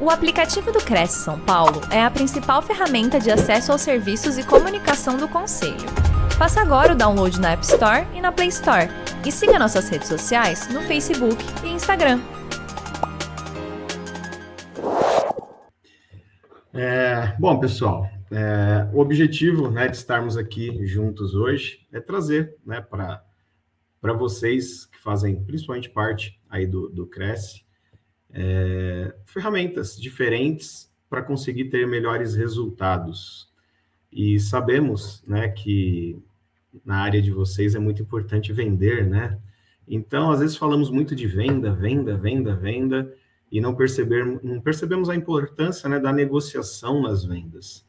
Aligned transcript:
O 0.00 0.10
aplicativo 0.10 0.70
do 0.70 0.78
Cresce 0.78 1.24
São 1.24 1.40
Paulo 1.40 1.80
é 1.90 2.00
a 2.00 2.08
principal 2.08 2.62
ferramenta 2.62 3.18
de 3.18 3.32
acesso 3.32 3.72
aos 3.72 3.80
serviços 3.80 4.38
e 4.38 4.46
comunicação 4.46 5.16
do 5.16 5.26
Conselho. 5.26 5.74
Faça 6.38 6.60
agora 6.60 6.92
o 6.92 6.96
download 6.96 7.40
na 7.40 7.50
App 7.50 7.64
Store 7.64 8.06
e 8.14 8.20
na 8.20 8.30
Play 8.30 8.46
Store. 8.46 8.88
E 9.26 9.32
siga 9.32 9.58
nossas 9.58 9.88
redes 9.88 10.06
sociais 10.06 10.72
no 10.72 10.82
Facebook 10.82 11.44
e 11.64 11.70
Instagram. 11.70 12.20
É, 16.72 17.34
bom, 17.36 17.58
pessoal, 17.58 18.08
é, 18.30 18.88
o 18.94 19.00
objetivo 19.00 19.68
né, 19.68 19.88
de 19.88 19.96
estarmos 19.96 20.36
aqui 20.36 20.86
juntos 20.86 21.34
hoje 21.34 21.84
é 21.92 21.98
trazer 21.98 22.56
né, 22.64 22.80
para 22.80 24.12
vocês 24.12 24.86
que 24.86 24.98
fazem 25.00 25.42
principalmente 25.42 25.90
parte 25.90 26.40
aí 26.48 26.68
do, 26.68 26.88
do 26.88 27.04
Cresce 27.04 27.66
é, 28.32 29.14
ferramentas 29.24 29.98
diferentes 29.98 30.92
para 31.08 31.22
conseguir 31.22 31.66
ter 31.66 31.86
melhores 31.86 32.34
resultados. 32.34 33.48
E 34.12 34.38
sabemos 34.38 35.22
né, 35.26 35.48
que 35.48 36.18
na 36.84 36.98
área 36.98 37.20
de 37.20 37.30
vocês 37.30 37.74
é 37.74 37.78
muito 37.78 38.02
importante 38.02 38.52
vender, 38.52 39.06
né? 39.06 39.38
Então, 39.86 40.30
às 40.30 40.40
vezes 40.40 40.56
falamos 40.56 40.90
muito 40.90 41.16
de 41.16 41.26
venda, 41.26 41.72
venda, 41.72 42.16
venda, 42.16 42.54
venda, 42.54 43.14
e 43.50 43.60
não, 43.60 43.74
perceber, 43.74 44.38
não 44.42 44.60
percebemos 44.60 45.08
a 45.08 45.16
importância 45.16 45.88
né, 45.88 45.98
da 45.98 46.12
negociação 46.12 47.00
nas 47.00 47.24
vendas. 47.24 47.86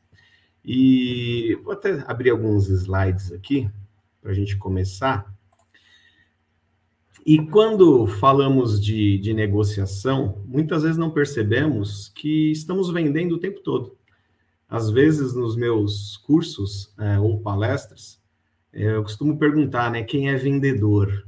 E 0.64 1.58
vou 1.64 1.74
até 1.74 2.04
abrir 2.08 2.30
alguns 2.30 2.70
slides 2.70 3.32
aqui 3.32 3.70
para 4.22 4.32
a 4.32 4.34
gente 4.34 4.58
começar. 4.58 5.34
E 7.30 7.38
quando 7.46 8.08
falamos 8.08 8.84
de, 8.84 9.20
de 9.20 9.36
negociação, 9.36 10.44
muitas 10.48 10.82
vezes 10.82 10.98
não 10.98 11.12
percebemos 11.12 12.10
que 12.10 12.50
estamos 12.50 12.90
vendendo 12.90 13.36
o 13.36 13.40
tempo 13.40 13.60
todo. 13.60 13.96
Às 14.68 14.90
vezes, 14.90 15.36
nos 15.36 15.56
meus 15.56 16.18
cursos 16.18 16.92
é, 16.98 17.20
ou 17.20 17.40
palestras, 17.40 18.20
é, 18.74 18.96
eu 18.96 19.04
costumo 19.04 19.38
perguntar, 19.38 19.92
né, 19.92 20.02
quem 20.02 20.28
é 20.28 20.36
vendedor? 20.38 21.28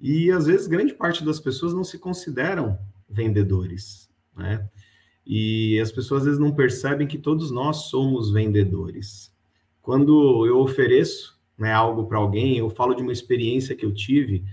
E 0.00 0.30
às 0.30 0.46
vezes 0.46 0.68
grande 0.68 0.94
parte 0.94 1.24
das 1.24 1.40
pessoas 1.40 1.74
não 1.74 1.82
se 1.82 1.98
consideram 1.98 2.78
vendedores, 3.10 4.08
né? 4.36 4.64
E 5.26 5.76
as 5.80 5.90
pessoas 5.90 6.20
às 6.20 6.26
vezes 6.26 6.40
não 6.40 6.54
percebem 6.54 7.08
que 7.08 7.18
todos 7.18 7.50
nós 7.50 7.88
somos 7.88 8.30
vendedores. 8.30 9.34
Quando 9.82 10.46
eu 10.46 10.60
ofereço 10.60 11.36
né, 11.58 11.72
algo 11.72 12.06
para 12.06 12.18
alguém, 12.18 12.58
eu 12.58 12.70
falo 12.70 12.94
de 12.94 13.02
uma 13.02 13.12
experiência 13.12 13.74
que 13.74 13.84
eu 13.84 13.92
tive 13.92 14.44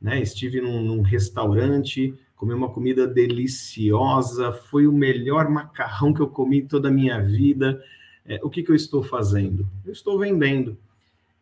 né? 0.00 0.20
Estive 0.20 0.60
num, 0.60 0.82
num 0.82 1.02
restaurante, 1.02 2.14
comi 2.36 2.52
uma 2.52 2.70
comida 2.70 3.06
deliciosa, 3.06 4.52
foi 4.52 4.86
o 4.86 4.92
melhor 4.92 5.48
macarrão 5.48 6.12
que 6.12 6.20
eu 6.20 6.28
comi 6.28 6.62
toda 6.62 6.88
a 6.88 6.92
minha 6.92 7.20
vida. 7.22 7.82
É, 8.26 8.40
o 8.42 8.50
que, 8.50 8.62
que 8.62 8.70
eu 8.70 8.76
estou 8.76 9.02
fazendo? 9.02 9.68
Eu 9.84 9.92
estou 9.92 10.18
vendendo. 10.18 10.76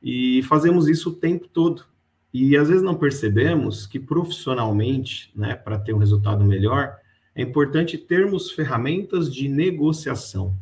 E 0.03 0.43
fazemos 0.45 0.89
isso 0.89 1.11
o 1.11 1.15
tempo 1.15 1.49
todo. 1.49 1.85
E 2.33 2.57
às 2.57 2.69
vezes 2.69 2.83
não 2.83 2.95
percebemos 2.95 3.87
que 3.87 4.01
profissionalmente, 4.01 5.31
né, 5.35 5.55
para 5.55 5.79
ter 5.79 5.93
um 5.93 5.99
resultado 5.99 6.45
melhor, 6.45 6.97
é 7.35 7.43
importante 7.43 7.99
termos 7.99 8.51
ferramentas 8.51 9.33
de 9.33 9.49
negociação. 9.49 10.57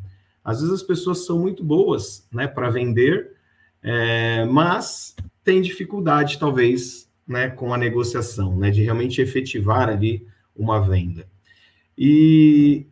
Às 0.45 0.61
vezes 0.61 0.75
as 0.75 0.83
pessoas 0.83 1.25
são 1.27 1.39
muito 1.39 1.63
boas 1.63 2.27
né, 2.33 2.47
para 2.47 2.71
vender, 2.71 3.37
é, 3.83 4.45
mas 4.47 5.15
têm 5.45 5.61
dificuldade, 5.61 6.39
talvez, 6.39 7.10
né, 7.31 7.49
com 7.49 7.73
a 7.73 7.79
negociação, 7.79 8.57
né, 8.57 8.73
de 8.73 8.83
realmente 8.83 9.21
efetivar 9.21 9.89
ali 9.89 10.27
uma 10.53 10.81
venda. 10.81 11.29
E 11.97 12.89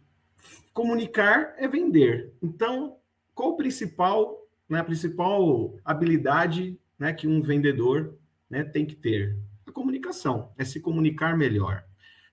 comunicar 0.72 1.56
é 1.58 1.66
vender. 1.66 2.32
Então, 2.40 2.98
qual 3.34 3.50
o 3.50 3.56
principal, 3.56 4.46
né, 4.68 4.78
a 4.78 4.84
principal 4.84 5.74
habilidade 5.84 6.78
né, 6.96 7.12
que 7.12 7.26
um 7.26 7.42
vendedor 7.42 8.14
né, 8.48 8.62
tem 8.62 8.86
que 8.86 8.94
ter? 8.94 9.36
A 9.66 9.72
comunicação, 9.72 10.52
é 10.56 10.64
se 10.64 10.78
comunicar 10.78 11.36
melhor. 11.36 11.82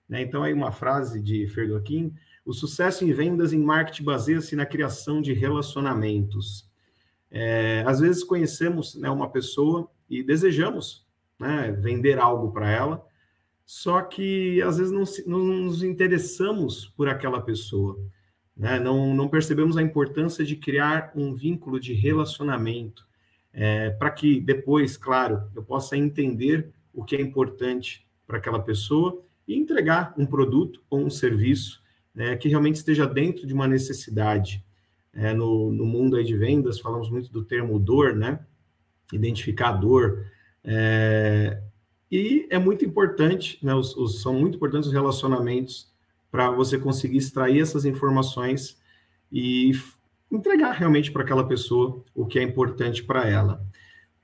Né? 0.08 0.22
Então, 0.22 0.44
aí 0.44 0.52
uma 0.52 0.70
frase 0.70 1.20
de 1.20 1.48
Ferdoquim, 1.48 2.14
o 2.44 2.52
sucesso 2.52 3.04
em 3.04 3.12
vendas 3.12 3.52
em 3.52 3.58
marketing 3.58 4.04
baseia-se 4.04 4.54
na 4.54 4.64
criação 4.64 5.20
de 5.20 5.32
relacionamentos. 5.32 6.70
É, 7.32 7.82
às 7.84 7.98
vezes 7.98 8.22
conhecemos 8.22 8.94
né, 8.94 9.10
uma 9.10 9.28
pessoa 9.28 9.90
e 10.08 10.22
desejamos 10.22 11.04
né, 11.38 11.72
vender 11.72 12.18
algo 12.18 12.52
para 12.52 12.70
ela, 12.70 13.06
só 13.64 14.00
que 14.00 14.62
às 14.62 14.78
vezes 14.78 14.92
não, 14.92 15.04
não, 15.26 15.44
nos 15.44 15.82
interessamos 15.82 16.86
por 16.96 17.08
aquela 17.08 17.40
pessoa, 17.40 17.98
né? 18.56 18.78
não, 18.78 19.12
não 19.14 19.28
percebemos 19.28 19.76
a 19.76 19.82
importância 19.82 20.44
de 20.44 20.54
criar 20.54 21.12
um 21.16 21.34
vínculo 21.34 21.80
de 21.80 21.92
relacionamento, 21.92 23.06
é, 23.52 23.90
para 23.90 24.10
que 24.10 24.40
depois, 24.40 24.96
claro, 24.96 25.42
eu 25.54 25.64
possa 25.64 25.96
entender 25.96 26.70
o 26.92 27.04
que 27.04 27.16
é 27.16 27.20
importante 27.20 28.06
para 28.26 28.38
aquela 28.38 28.60
pessoa 28.60 29.22
e 29.48 29.56
entregar 29.56 30.14
um 30.16 30.26
produto 30.26 30.82
ou 30.88 31.00
um 31.00 31.10
serviço 31.10 31.82
né, 32.14 32.36
que 32.36 32.48
realmente 32.48 32.76
esteja 32.76 33.06
dentro 33.06 33.46
de 33.46 33.52
uma 33.52 33.68
necessidade. 33.68 34.64
É, 35.12 35.32
no, 35.32 35.72
no 35.72 35.86
mundo 35.86 36.16
aí 36.16 36.24
de 36.24 36.36
vendas, 36.36 36.78
falamos 36.78 37.10
muito 37.10 37.32
do 37.32 37.42
termo 37.42 37.78
dor, 37.78 38.14
né? 38.14 38.38
Identificar 39.10 39.72
dor, 39.72 40.26
é, 40.66 41.62
e 42.10 42.46
é 42.50 42.58
muito 42.58 42.84
importante, 42.84 43.58
né, 43.62 43.72
os, 43.72 43.96
os, 43.96 44.20
são 44.20 44.34
muito 44.34 44.56
importantes 44.56 44.88
os 44.88 44.92
relacionamentos 44.92 45.88
para 46.30 46.50
você 46.50 46.76
conseguir 46.76 47.18
extrair 47.18 47.60
essas 47.60 47.84
informações 47.84 48.76
e 49.30 49.72
entregar 50.30 50.72
realmente 50.72 51.12
para 51.12 51.22
aquela 51.22 51.46
pessoa 51.46 52.02
o 52.14 52.26
que 52.26 52.38
é 52.38 52.42
importante 52.42 53.04
para 53.04 53.28
ela. 53.28 53.64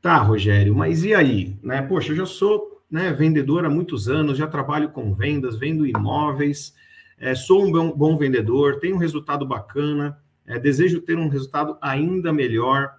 Tá, 0.00 0.18
Rogério, 0.18 0.74
mas 0.74 1.04
e 1.04 1.14
aí? 1.14 1.56
Né? 1.62 1.80
Poxa, 1.80 2.10
eu 2.10 2.16
já 2.16 2.26
sou 2.26 2.82
né, 2.90 3.12
vendedor 3.12 3.64
há 3.64 3.70
muitos 3.70 4.08
anos, 4.08 4.36
já 4.36 4.48
trabalho 4.48 4.90
com 4.90 5.14
vendas, 5.14 5.56
vendo 5.56 5.86
imóveis, 5.86 6.74
é, 7.18 7.36
sou 7.36 7.64
um 7.64 7.70
bom, 7.70 7.92
bom, 7.92 8.16
vendedor, 8.16 8.80
tenho 8.80 8.96
um 8.96 8.98
resultado 8.98 9.46
bacana, 9.46 10.18
é, 10.44 10.58
desejo 10.58 11.00
ter 11.00 11.16
um 11.16 11.28
resultado 11.28 11.78
ainda 11.80 12.32
melhor. 12.32 12.94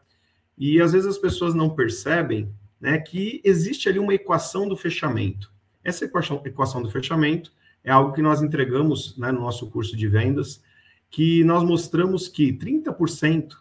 E 0.57 0.79
às 0.79 0.93
vezes 0.93 1.07
as 1.07 1.17
pessoas 1.17 1.53
não 1.53 1.69
percebem 1.69 2.49
né, 2.83 2.97
que 2.97 3.39
existe 3.45 3.87
ali 3.87 3.97
uma 3.97 4.13
equação 4.13 4.67
do 4.67 4.75
fechamento. 4.75 5.49
Essa 5.81 6.03
equação, 6.03 6.41
equação 6.43 6.83
do 6.83 6.91
fechamento 6.91 7.49
é 7.81 7.89
algo 7.89 8.11
que 8.11 8.21
nós 8.21 8.41
entregamos 8.41 9.17
né, 9.17 9.31
no 9.31 9.39
nosso 9.39 9.71
curso 9.71 9.95
de 9.95 10.05
vendas, 10.05 10.61
que 11.09 11.45
nós 11.45 11.63
mostramos 11.63 12.27
que 12.27 12.51
30% 12.51 13.53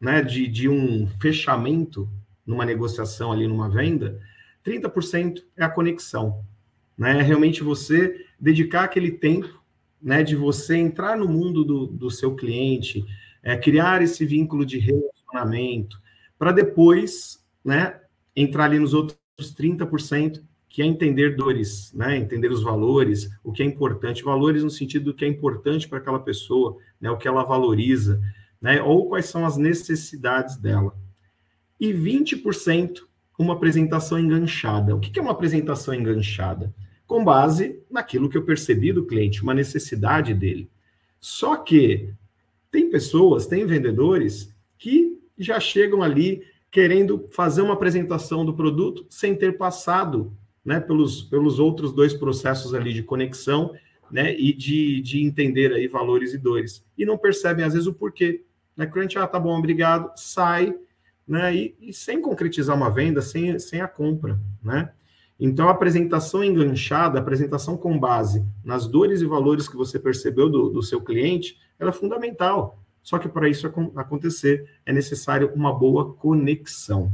né, 0.00 0.22
de, 0.22 0.48
de 0.48 0.66
um 0.66 1.06
fechamento 1.20 2.08
numa 2.46 2.64
negociação 2.64 3.32
ali, 3.32 3.46
numa 3.46 3.68
venda, 3.68 4.18
30% 4.64 5.42
é 5.58 5.62
a 5.62 5.68
conexão. 5.68 6.42
Né? 6.96 7.18
É 7.18 7.22
realmente 7.22 7.62
você 7.62 8.24
dedicar 8.40 8.84
aquele 8.84 9.10
tempo 9.10 9.62
né, 10.00 10.22
de 10.22 10.34
você 10.34 10.74
entrar 10.76 11.18
no 11.18 11.28
mundo 11.28 11.64
do, 11.64 11.86
do 11.86 12.10
seu 12.10 12.34
cliente, 12.34 13.04
é, 13.42 13.58
criar 13.58 14.00
esse 14.00 14.24
vínculo 14.24 14.64
de 14.64 14.78
relacionamento, 14.78 16.00
para 16.38 16.50
depois 16.50 17.44
né, 17.62 18.00
entrar 18.36 18.64
ali 18.64 18.78
nos 18.78 18.94
outros 18.94 19.18
30%, 19.40 20.42
que 20.68 20.82
é 20.82 20.86
entender 20.86 21.36
dores, 21.36 21.92
né? 21.92 22.16
entender 22.16 22.50
os 22.50 22.62
valores, 22.62 23.30
o 23.44 23.52
que 23.52 23.62
é 23.62 23.66
importante, 23.66 24.24
valores 24.24 24.64
no 24.64 24.70
sentido 24.70 25.06
do 25.06 25.14
que 25.14 25.24
é 25.24 25.28
importante 25.28 25.88
para 25.88 25.98
aquela 25.98 26.18
pessoa, 26.18 26.76
né? 27.00 27.10
o 27.10 27.16
que 27.16 27.28
ela 27.28 27.44
valoriza, 27.44 28.20
né? 28.60 28.82
ou 28.82 29.08
quais 29.08 29.26
são 29.26 29.46
as 29.46 29.56
necessidades 29.56 30.56
dela. 30.56 30.96
E 31.78 31.92
20% 31.92 33.02
uma 33.38 33.54
apresentação 33.54 34.18
enganchada. 34.18 34.94
O 34.94 35.00
que 35.00 35.18
é 35.18 35.22
uma 35.22 35.32
apresentação 35.32 35.94
enganchada? 35.94 36.72
Com 37.06 37.24
base 37.24 37.82
naquilo 37.90 38.28
que 38.28 38.36
eu 38.36 38.44
percebi 38.44 38.92
do 38.92 39.06
cliente, 39.06 39.42
uma 39.42 39.54
necessidade 39.54 40.32
dele. 40.32 40.70
Só 41.20 41.56
que 41.56 42.12
tem 42.70 42.90
pessoas, 42.90 43.46
tem 43.46 43.66
vendedores 43.66 44.54
que 44.78 45.18
já 45.38 45.58
chegam 45.58 46.02
ali 46.02 46.42
querendo 46.74 47.28
fazer 47.30 47.62
uma 47.62 47.74
apresentação 47.74 48.44
do 48.44 48.52
produto 48.52 49.06
sem 49.08 49.32
ter 49.36 49.56
passado 49.56 50.36
né, 50.64 50.80
pelos, 50.80 51.22
pelos 51.22 51.60
outros 51.60 51.92
dois 51.92 52.12
processos 52.12 52.74
ali 52.74 52.92
de 52.92 53.00
conexão 53.00 53.72
né, 54.10 54.36
e 54.36 54.52
de, 54.52 55.00
de 55.00 55.22
entender 55.22 55.72
aí 55.72 55.86
valores 55.86 56.34
e 56.34 56.38
dores. 56.38 56.84
E 56.98 57.06
não 57.06 57.16
percebem, 57.16 57.64
às 57.64 57.74
vezes, 57.74 57.86
o 57.86 57.94
porquê. 57.94 58.42
Né? 58.76 58.86
Cliente, 58.86 59.16
ah, 59.16 59.26
tá 59.28 59.38
bom, 59.38 59.56
obrigado, 59.56 60.10
sai, 60.16 60.74
né, 61.28 61.54
e, 61.54 61.76
e, 61.80 61.92
sem 61.92 62.20
concretizar 62.20 62.76
uma 62.76 62.90
venda, 62.90 63.22
sem, 63.22 63.56
sem 63.60 63.80
a 63.80 63.86
compra, 63.86 64.36
né? 64.60 64.90
Então, 65.38 65.68
a 65.68 65.72
apresentação 65.72 66.42
enganchada, 66.42 67.20
a 67.20 67.22
apresentação 67.22 67.76
com 67.76 67.96
base 67.96 68.44
nas 68.64 68.88
dores 68.88 69.20
e 69.20 69.26
valores 69.26 69.68
que 69.68 69.76
você 69.76 69.96
percebeu 69.96 70.50
do, 70.50 70.70
do 70.70 70.82
seu 70.82 71.00
cliente, 71.00 71.56
ela 71.78 71.90
é 71.90 71.92
fundamental. 71.92 72.83
Só 73.04 73.18
que 73.18 73.28
para 73.28 73.48
isso 73.48 73.66
acontecer 73.94 74.68
é 74.84 74.92
necessário 74.92 75.52
uma 75.54 75.72
boa 75.72 76.14
conexão. 76.14 77.12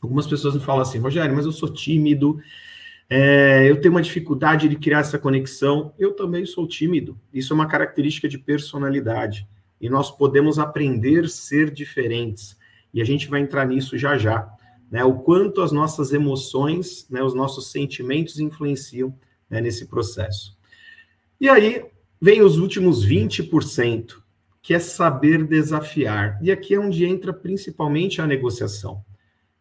Algumas 0.00 0.28
pessoas 0.28 0.54
me 0.54 0.60
falam 0.60 0.80
assim, 0.80 0.98
Rogério, 0.98 1.34
mas 1.34 1.44
eu 1.44 1.52
sou 1.52 1.68
tímido, 1.68 2.40
É, 3.10 3.68
eu 3.70 3.80
tenho 3.80 3.94
uma 3.94 4.02
dificuldade 4.02 4.68
de 4.68 4.76
criar 4.76 4.98
essa 4.98 5.18
conexão. 5.18 5.94
Eu 5.98 6.12
também 6.12 6.44
sou 6.44 6.68
tímido. 6.68 7.18
Isso 7.32 7.52
é 7.52 7.56
uma 7.56 7.66
característica 7.66 8.28
de 8.28 8.38
personalidade. 8.38 9.48
E 9.80 9.88
nós 9.88 10.10
podemos 10.10 10.58
aprender 10.58 11.24
a 11.24 11.28
ser 11.28 11.70
diferentes. 11.70 12.56
E 12.92 13.00
a 13.00 13.04
gente 13.04 13.26
vai 13.26 13.40
entrar 13.40 13.66
nisso 13.66 13.96
já 13.96 14.18
já. 14.18 14.46
Né? 14.90 15.02
O 15.04 15.14
quanto 15.14 15.62
as 15.62 15.72
nossas 15.72 16.12
emoções, 16.12 17.06
né, 17.08 17.22
os 17.22 17.34
nossos 17.34 17.70
sentimentos 17.70 18.38
influenciam 18.38 19.14
né, 19.48 19.60
nesse 19.60 19.86
processo. 19.86 20.56
E 21.40 21.48
aí 21.48 21.86
vem 22.20 22.42
os 22.42 22.58
últimos 22.58 23.06
20%, 23.06 24.16
que 24.68 24.74
é 24.74 24.78
saber 24.78 25.46
desafiar. 25.46 26.38
E 26.42 26.52
aqui 26.52 26.74
é 26.74 26.78
onde 26.78 27.06
entra 27.06 27.32
principalmente 27.32 28.20
a 28.20 28.26
negociação. 28.26 29.02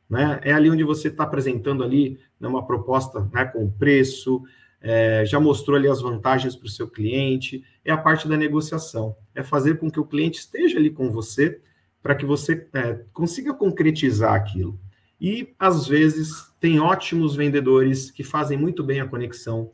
Né? 0.10 0.42
É 0.44 0.52
ali 0.52 0.70
onde 0.70 0.84
você 0.84 1.08
está 1.08 1.24
apresentando 1.24 1.82
ali 1.82 2.20
né, 2.38 2.46
uma 2.46 2.68
proposta 2.68 3.22
né, 3.32 3.46
com 3.46 3.72
preço, 3.72 4.44
é, 4.82 5.24
já 5.26 5.40
mostrou 5.40 5.78
ali 5.78 5.88
as 5.88 6.02
vantagens 6.02 6.58
para 6.58 6.66
o 6.66 6.70
seu 6.70 6.90
cliente, 6.90 7.64
é 7.86 7.92
a 7.94 7.98
parte 7.98 8.28
da 8.28 8.36
negociação, 8.36 9.16
é 9.34 9.42
fazer 9.44 9.80
com 9.80 9.90
que 9.90 9.98
o 9.98 10.04
cliente 10.04 10.40
esteja 10.40 10.78
ali 10.78 10.90
com 10.90 11.10
você 11.10 11.62
para 12.04 12.14
que 12.14 12.26
você 12.26 12.68
é, 12.74 13.00
consiga 13.14 13.54
concretizar 13.54 14.34
aquilo. 14.34 14.78
E 15.22 15.56
às 15.58 15.88
vezes 15.88 16.52
tem 16.60 16.82
ótimos 16.82 17.34
vendedores 17.34 18.12
que 18.12 18.26
fazem 18.26 18.58
muito 18.58 18.84
bem 18.84 19.00
a 19.00 19.08
conexão, 19.08 19.72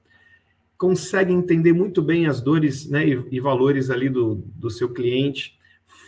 conseguem 0.83 1.38
entender 1.38 1.71
muito 1.71 2.01
bem 2.01 2.27
as 2.27 2.41
dores 2.41 2.89
né, 2.89 3.07
e, 3.07 3.25
e 3.31 3.39
valores 3.39 3.89
ali 3.89 4.09
do, 4.09 4.44
do 4.53 4.69
seu 4.69 4.89
cliente, 4.89 5.57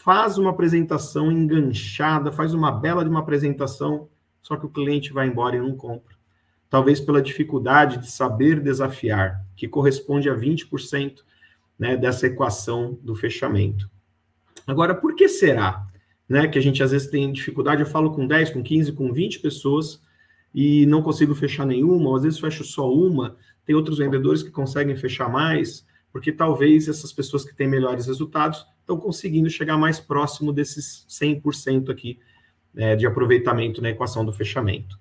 faz 0.04 0.38
uma 0.38 0.50
apresentação 0.50 1.32
enganchada, 1.32 2.30
faz 2.30 2.54
uma 2.54 2.74
bela 2.74 3.02
de 3.02 3.10
uma 3.10 3.22
apresentação 3.22 4.10
só 4.42 4.58
que 4.58 4.66
o 4.66 4.70
cliente 4.70 5.14
vai 5.14 5.28
embora 5.28 5.56
e 5.56 5.62
não 5.62 5.78
compra. 5.78 6.14
Talvez 6.70 7.00
pela 7.00 7.22
dificuldade 7.22 8.00
de 8.00 8.12
saber 8.12 8.60
desafiar, 8.60 9.46
que 9.56 9.66
corresponde 9.66 10.30
a 10.30 10.36
20% 10.36 11.20
né, 11.80 11.96
dessa 11.96 12.28
equação 12.28 13.00
do 13.02 13.16
fechamento. 13.16 13.90
Agora, 14.68 14.94
por 14.94 15.16
que 15.16 15.30
será 15.30 15.88
né, 16.28 16.50
que 16.50 16.60
a 16.60 16.62
gente 16.62 16.84
às 16.84 16.92
vezes 16.92 17.08
tem 17.08 17.32
dificuldade? 17.32 17.82
Eu 17.82 17.88
falo 17.88 18.12
com 18.12 18.28
10, 18.28 18.50
com 18.50 18.62
15, 18.62 18.92
com 18.92 19.14
20 19.14 19.40
pessoas 19.40 20.02
e 20.54 20.86
não 20.86 21.02
consigo 21.02 21.34
fechar 21.34 21.66
nenhuma, 21.66 22.10
ou 22.10 22.18
às 22.18 22.24
vezes 22.24 22.40
fecho 22.40 22.66
só 22.66 22.92
uma. 22.92 23.38
Tem 23.66 23.76
outros 23.76 23.98
vendedores 23.98 24.44
que 24.44 24.52
conseguem 24.52 24.96
fechar 24.96 25.30
mais, 25.30 25.86
porque 26.12 26.32
talvez 26.32 26.88
essas 26.88 27.12
pessoas 27.12 27.44
que 27.44 27.56
têm 27.56 27.68
melhores 27.68 28.08
resultados 28.08 28.66
estão 28.80 28.98
conseguindo 28.98 29.50
chegar 29.50 29.78
mais 29.78 30.00
próximo 30.00 30.54
desses 30.54 31.06
100% 31.10 31.90
aqui 31.90 32.20
é, 32.76 32.96
de 32.96 33.06
aproveitamento 33.06 33.82
na 33.82 33.90
equação 33.90 34.24
do 34.24 34.32
fechamento. 34.32 35.00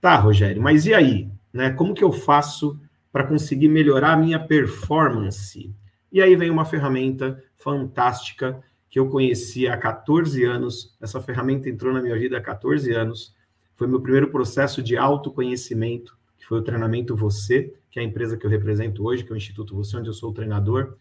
Tá, 0.00 0.16
Rogério, 0.16 0.60
mas 0.60 0.86
e 0.86 0.92
aí? 0.92 1.28
Né, 1.52 1.70
como 1.70 1.94
que 1.94 2.04
eu 2.04 2.12
faço 2.12 2.78
para 3.10 3.24
conseguir 3.24 3.68
melhorar 3.68 4.12
a 4.12 4.16
minha 4.16 4.38
performance? 4.38 5.74
E 6.12 6.20
aí 6.20 6.36
vem 6.36 6.50
uma 6.50 6.64
ferramenta 6.64 7.42
fantástica 7.56 8.62
que 8.90 8.98
eu 8.98 9.08
conheci 9.08 9.66
há 9.66 9.76
14 9.76 10.44
anos. 10.44 10.96
Essa 11.00 11.20
ferramenta 11.20 11.68
entrou 11.68 11.92
na 11.92 12.00
minha 12.00 12.16
vida 12.16 12.38
há 12.38 12.40
14 12.40 12.92
anos. 12.92 13.34
Foi 13.74 13.88
meu 13.88 14.00
primeiro 14.00 14.30
processo 14.30 14.80
de 14.80 14.96
autoconhecimento, 14.96 16.16
que 16.44 16.48
foi 16.48 16.58
o 16.58 16.62
treinamento 16.62 17.16
Você, 17.16 17.74
que 17.90 17.98
é 17.98 18.02
a 18.02 18.04
empresa 18.04 18.36
que 18.36 18.44
eu 18.44 18.50
represento 18.50 19.02
hoje, 19.02 19.24
que 19.24 19.32
é 19.32 19.34
o 19.34 19.36
Instituto 19.36 19.74
Você, 19.74 19.96
onde 19.96 20.10
eu 20.10 20.12
sou 20.12 20.30
o 20.30 20.34
treinador. 20.34 20.94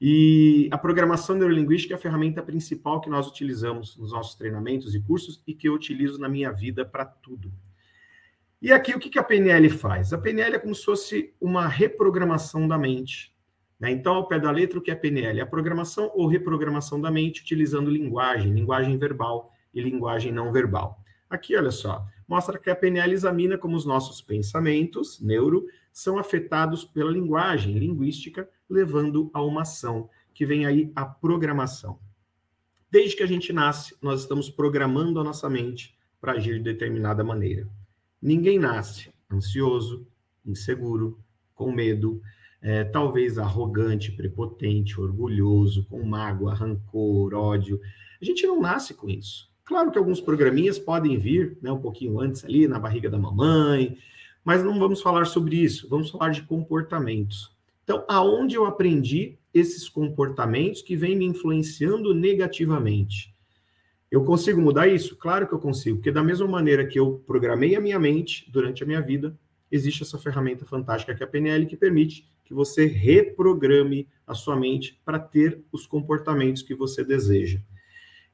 E 0.00 0.66
a 0.70 0.78
programação 0.78 1.36
neurolinguística 1.36 1.92
é 1.92 1.96
a 1.96 2.00
ferramenta 2.00 2.42
principal 2.42 2.98
que 2.98 3.10
nós 3.10 3.28
utilizamos 3.28 3.98
nos 3.98 4.12
nossos 4.12 4.34
treinamentos 4.34 4.94
e 4.94 5.00
cursos 5.00 5.42
e 5.46 5.52
que 5.52 5.68
eu 5.68 5.74
utilizo 5.74 6.18
na 6.18 6.28
minha 6.28 6.50
vida 6.50 6.86
para 6.86 7.04
tudo. 7.04 7.52
E 8.62 8.72
aqui 8.72 8.94
o 8.94 8.98
que 8.98 9.18
a 9.18 9.22
PNL 9.22 9.68
faz? 9.68 10.14
A 10.14 10.18
PNL 10.18 10.56
é 10.56 10.58
como 10.58 10.74
se 10.74 10.84
fosse 10.84 11.34
uma 11.38 11.68
reprogramação 11.68 12.66
da 12.66 12.78
mente. 12.78 13.36
Né? 13.78 13.90
Então, 13.90 14.14
ao 14.14 14.26
pé 14.26 14.40
da 14.40 14.50
letra, 14.50 14.78
o 14.78 14.82
que 14.82 14.90
é 14.90 14.94
PNL? 14.94 15.38
É 15.38 15.42
a 15.42 15.46
programação 15.46 16.10
ou 16.14 16.26
reprogramação 16.26 16.98
da 16.98 17.10
mente 17.10 17.42
utilizando 17.42 17.90
linguagem, 17.90 18.54
linguagem 18.54 18.96
verbal 18.96 19.52
e 19.74 19.82
linguagem 19.82 20.32
não 20.32 20.50
verbal. 20.50 20.98
Aqui, 21.28 21.54
olha 21.54 21.70
só, 21.70 22.06
mostra 22.28 22.58
que 22.58 22.68
a 22.68 22.76
PNL 22.76 23.12
examina 23.12 23.56
como 23.56 23.74
os 23.74 23.86
nossos 23.86 24.20
pensamentos, 24.20 25.18
neuro, 25.20 25.66
são 25.90 26.18
afetados 26.18 26.84
pela 26.84 27.10
linguagem 27.10 27.78
linguística 27.78 28.48
levando 28.68 29.30
a 29.32 29.42
uma 29.42 29.62
ação, 29.62 30.10
que 30.34 30.44
vem 30.44 30.66
aí 30.66 30.92
a 30.94 31.06
programação. 31.06 31.98
Desde 32.90 33.16
que 33.16 33.22
a 33.22 33.26
gente 33.26 33.52
nasce, 33.52 33.96
nós 34.00 34.20
estamos 34.20 34.48
programando 34.48 35.18
a 35.18 35.24
nossa 35.24 35.48
mente 35.48 35.98
para 36.20 36.32
agir 36.32 36.58
de 36.58 36.64
determinada 36.64 37.24
maneira. 37.24 37.68
Ninguém 38.20 38.58
nasce 38.58 39.12
ansioso, 39.30 40.06
inseguro, 40.44 41.18
com 41.54 41.72
medo, 41.72 42.22
é, 42.60 42.84
talvez 42.84 43.38
arrogante, 43.38 44.12
prepotente, 44.12 45.00
orgulhoso, 45.00 45.84
com 45.84 46.02
mágoa, 46.02 46.54
rancor, 46.54 47.34
ódio. 47.34 47.80
A 48.20 48.24
gente 48.24 48.46
não 48.46 48.60
nasce 48.60 48.94
com 48.94 49.08
isso. 49.08 49.47
Claro 49.68 49.90
que 49.90 49.98
alguns 49.98 50.18
programinhas 50.18 50.78
podem 50.78 51.18
vir 51.18 51.58
né, 51.60 51.70
um 51.70 51.78
pouquinho 51.78 52.18
antes 52.18 52.42
ali, 52.42 52.66
na 52.66 52.78
barriga 52.78 53.10
da 53.10 53.18
mamãe, 53.18 53.98
mas 54.42 54.64
não 54.64 54.78
vamos 54.78 55.02
falar 55.02 55.26
sobre 55.26 55.56
isso, 55.56 55.86
vamos 55.90 56.08
falar 56.08 56.30
de 56.30 56.40
comportamentos. 56.40 57.54
Então, 57.84 58.02
aonde 58.08 58.54
eu 58.54 58.64
aprendi 58.64 59.36
esses 59.52 59.86
comportamentos 59.86 60.80
que 60.80 60.96
vêm 60.96 61.14
me 61.14 61.26
influenciando 61.26 62.14
negativamente? 62.14 63.34
Eu 64.10 64.24
consigo 64.24 64.58
mudar 64.58 64.88
isso? 64.88 65.14
Claro 65.16 65.46
que 65.46 65.52
eu 65.52 65.58
consigo, 65.58 65.98
porque 65.98 66.10
da 66.10 66.24
mesma 66.24 66.48
maneira 66.48 66.86
que 66.86 66.98
eu 66.98 67.22
programei 67.26 67.76
a 67.76 67.80
minha 67.80 67.98
mente 67.98 68.50
durante 68.50 68.82
a 68.82 68.86
minha 68.86 69.02
vida, 69.02 69.38
existe 69.70 70.02
essa 70.02 70.16
ferramenta 70.16 70.64
fantástica 70.64 71.14
que 71.14 71.22
é 71.22 71.26
a 71.26 71.28
PNL 71.28 71.66
que 71.66 71.76
permite 71.76 72.26
que 72.42 72.54
você 72.54 72.86
reprograme 72.86 74.08
a 74.26 74.32
sua 74.32 74.56
mente 74.56 74.98
para 75.04 75.18
ter 75.18 75.62
os 75.70 75.86
comportamentos 75.86 76.62
que 76.62 76.74
você 76.74 77.04
deseja. 77.04 77.60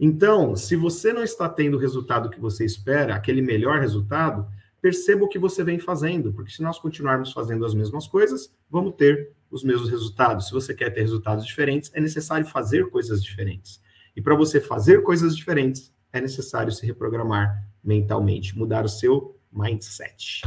Então, 0.07 0.55
se 0.55 0.77
você 0.77 1.15
não 1.15 1.23
está 1.23 1.49
tendo 1.49 1.79
o 1.79 1.81
resultado 1.81 2.29
que 2.29 2.39
você 2.39 2.63
espera, 2.63 3.15
aquele 3.15 3.41
melhor 3.41 3.81
resultado, 3.81 4.47
perceba 4.79 5.25
o 5.25 5.29
que 5.29 5.39
você 5.39 5.65
vem 5.65 5.79
fazendo, 5.79 6.31
porque 6.31 6.53
se 6.53 6.61
nós 6.61 6.79
continuarmos 6.79 7.33
fazendo 7.33 7.65
as 7.65 7.73
mesmas 7.73 8.07
coisas, 8.07 8.53
vamos 8.71 8.97
ter 8.97 9.31
os 9.51 9.65
mesmos 9.65 9.89
resultados. 9.89 10.49
Se 10.49 10.53
você 10.53 10.75
quer 10.75 10.91
ter 10.91 11.01
resultados 11.01 11.47
diferentes, 11.47 11.91
é 11.95 12.03
necessário 12.03 12.45
fazer 12.45 12.91
coisas 12.91 13.25
diferentes. 13.25 13.81
E 14.15 14.21
para 14.21 14.35
você 14.35 14.61
fazer 14.61 15.03
coisas 15.03 15.35
diferentes, 15.35 15.91
é 16.13 16.21
necessário 16.21 16.71
se 16.71 16.85
reprogramar 16.85 17.67
mentalmente, 17.83 18.59
mudar 18.59 18.85
o 18.85 18.91
seu 18.91 19.39
mindset. 19.51 20.43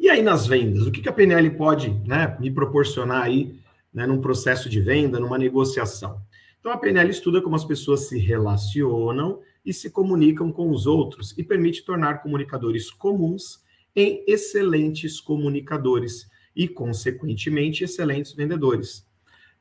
E 0.00 0.10
aí 0.10 0.20
nas 0.20 0.48
vendas, 0.48 0.84
o 0.84 0.90
que 0.90 1.08
a 1.08 1.12
PNL 1.12 1.48
pode 1.50 1.90
né, 2.04 2.36
me 2.40 2.50
proporcionar 2.50 3.22
aí 3.22 3.56
né, 3.94 4.04
num 4.04 4.20
processo 4.20 4.68
de 4.68 4.80
venda, 4.80 5.20
numa 5.20 5.38
negociação? 5.38 6.20
Então 6.66 6.74
a 6.74 6.78
PNL 6.78 7.08
estuda 7.10 7.40
como 7.40 7.54
as 7.54 7.64
pessoas 7.64 8.08
se 8.08 8.18
relacionam 8.18 9.38
e 9.64 9.72
se 9.72 9.88
comunicam 9.88 10.50
com 10.50 10.68
os 10.72 10.84
outros 10.84 11.32
e 11.38 11.44
permite 11.44 11.84
tornar 11.84 12.20
comunicadores 12.24 12.90
comuns 12.90 13.62
em 13.94 14.24
excelentes 14.26 15.20
comunicadores 15.20 16.28
e, 16.56 16.66
consequentemente, 16.66 17.84
excelentes 17.84 18.32
vendedores. 18.32 19.06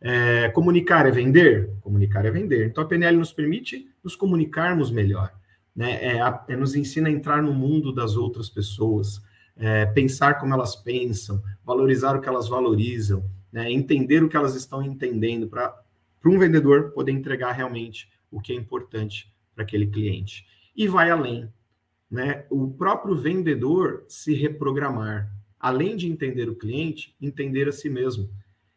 É, 0.02 0.50
comunicar 0.50 1.06
é 1.06 1.12
vender? 1.12 1.70
Comunicar 1.80 2.26
é 2.26 2.32
vender. 2.32 2.66
Então, 2.66 2.84
a 2.84 2.88
PNL 2.88 3.18
nos 3.18 3.32
permite 3.32 3.88
nos 4.04 4.16
comunicarmos 4.16 4.90
melhor, 4.90 5.32
né? 5.76 6.04
É, 6.04 6.20
é, 6.48 6.56
nos 6.56 6.74
ensina 6.74 7.08
a 7.08 7.12
entrar 7.12 7.40
no 7.40 7.54
mundo 7.54 7.94
das 7.94 8.18
outras 8.18 8.50
pessoas, 8.50 9.22
é, 9.56 9.86
pensar 9.86 10.40
como 10.40 10.56
elas 10.56 10.76
pensam, 10.76 11.40
valorizar 11.64 12.16
o 12.16 12.20
que 12.20 12.28
elas 12.28 12.48
valorizam, 12.50 13.24
né? 13.54 13.72
entender 13.72 14.24
o 14.24 14.28
que 14.28 14.36
elas 14.36 14.56
estão 14.56 14.82
entendendo, 14.82 15.48
para 15.48 15.85
um 16.30 16.40
vendedor 16.40 16.92
poder 16.92 17.12
entregar 17.12 17.52
realmente 17.52 18.10
o 18.32 18.40
que 18.40 18.52
é 18.52 18.56
importante 18.56 19.34
para 19.54 19.64
aquele 19.64 19.88
cliente. 19.88 20.46
E 20.76 20.88
vai 20.88 21.10
além, 21.10 21.52
né? 22.10 22.46
O 22.50 22.70
próprio 22.72 23.16
vendedor 23.16 24.04
se 24.08 24.34
reprogramar 24.34 25.32
além 25.60 25.96
de 25.96 26.08
entender 26.08 26.48
o 26.48 26.56
cliente, 26.56 27.16
entender 27.20 27.68
a 27.68 27.72
si 27.72 27.90
mesmo. 27.90 28.30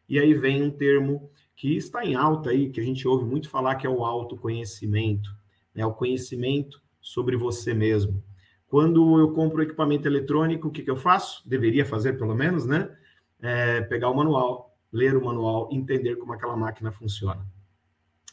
E 0.07 0.17
aí 0.17 0.33
vem 0.33 0.63
um 0.63 0.71
termo 0.71 1.29
que 1.55 1.75
está 1.75 2.03
em 2.03 2.15
alta 2.15 2.49
aí, 2.49 2.71
que 2.71 2.79
a 2.79 2.83
gente 2.83 3.07
ouve 3.07 3.25
muito 3.25 3.47
falar, 3.47 3.75
que 3.75 3.85
é 3.85 3.89
o 3.89 4.03
autoconhecimento, 4.03 5.29
né? 5.75 5.85
o 5.85 5.93
conhecimento 5.93 6.81
sobre 6.99 7.35
você 7.35 7.75
mesmo. 7.75 8.23
Quando 8.67 9.19
eu 9.19 9.33
compro 9.33 9.61
equipamento 9.61 10.07
eletrônico, 10.07 10.67
o 10.67 10.71
que, 10.71 10.81
que 10.81 10.89
eu 10.89 10.95
faço? 10.95 11.47
Deveria 11.47 11.85
fazer, 11.85 12.17
pelo 12.17 12.33
menos, 12.33 12.65
né? 12.65 12.89
É 13.41 13.81
pegar 13.81 14.09
o 14.09 14.15
manual, 14.15 14.68
ler 14.91 15.15
o 15.15 15.23
manual, 15.23 15.69
entender 15.71 16.15
como 16.15 16.33
aquela 16.33 16.57
máquina 16.57 16.91
funciona. 16.91 17.45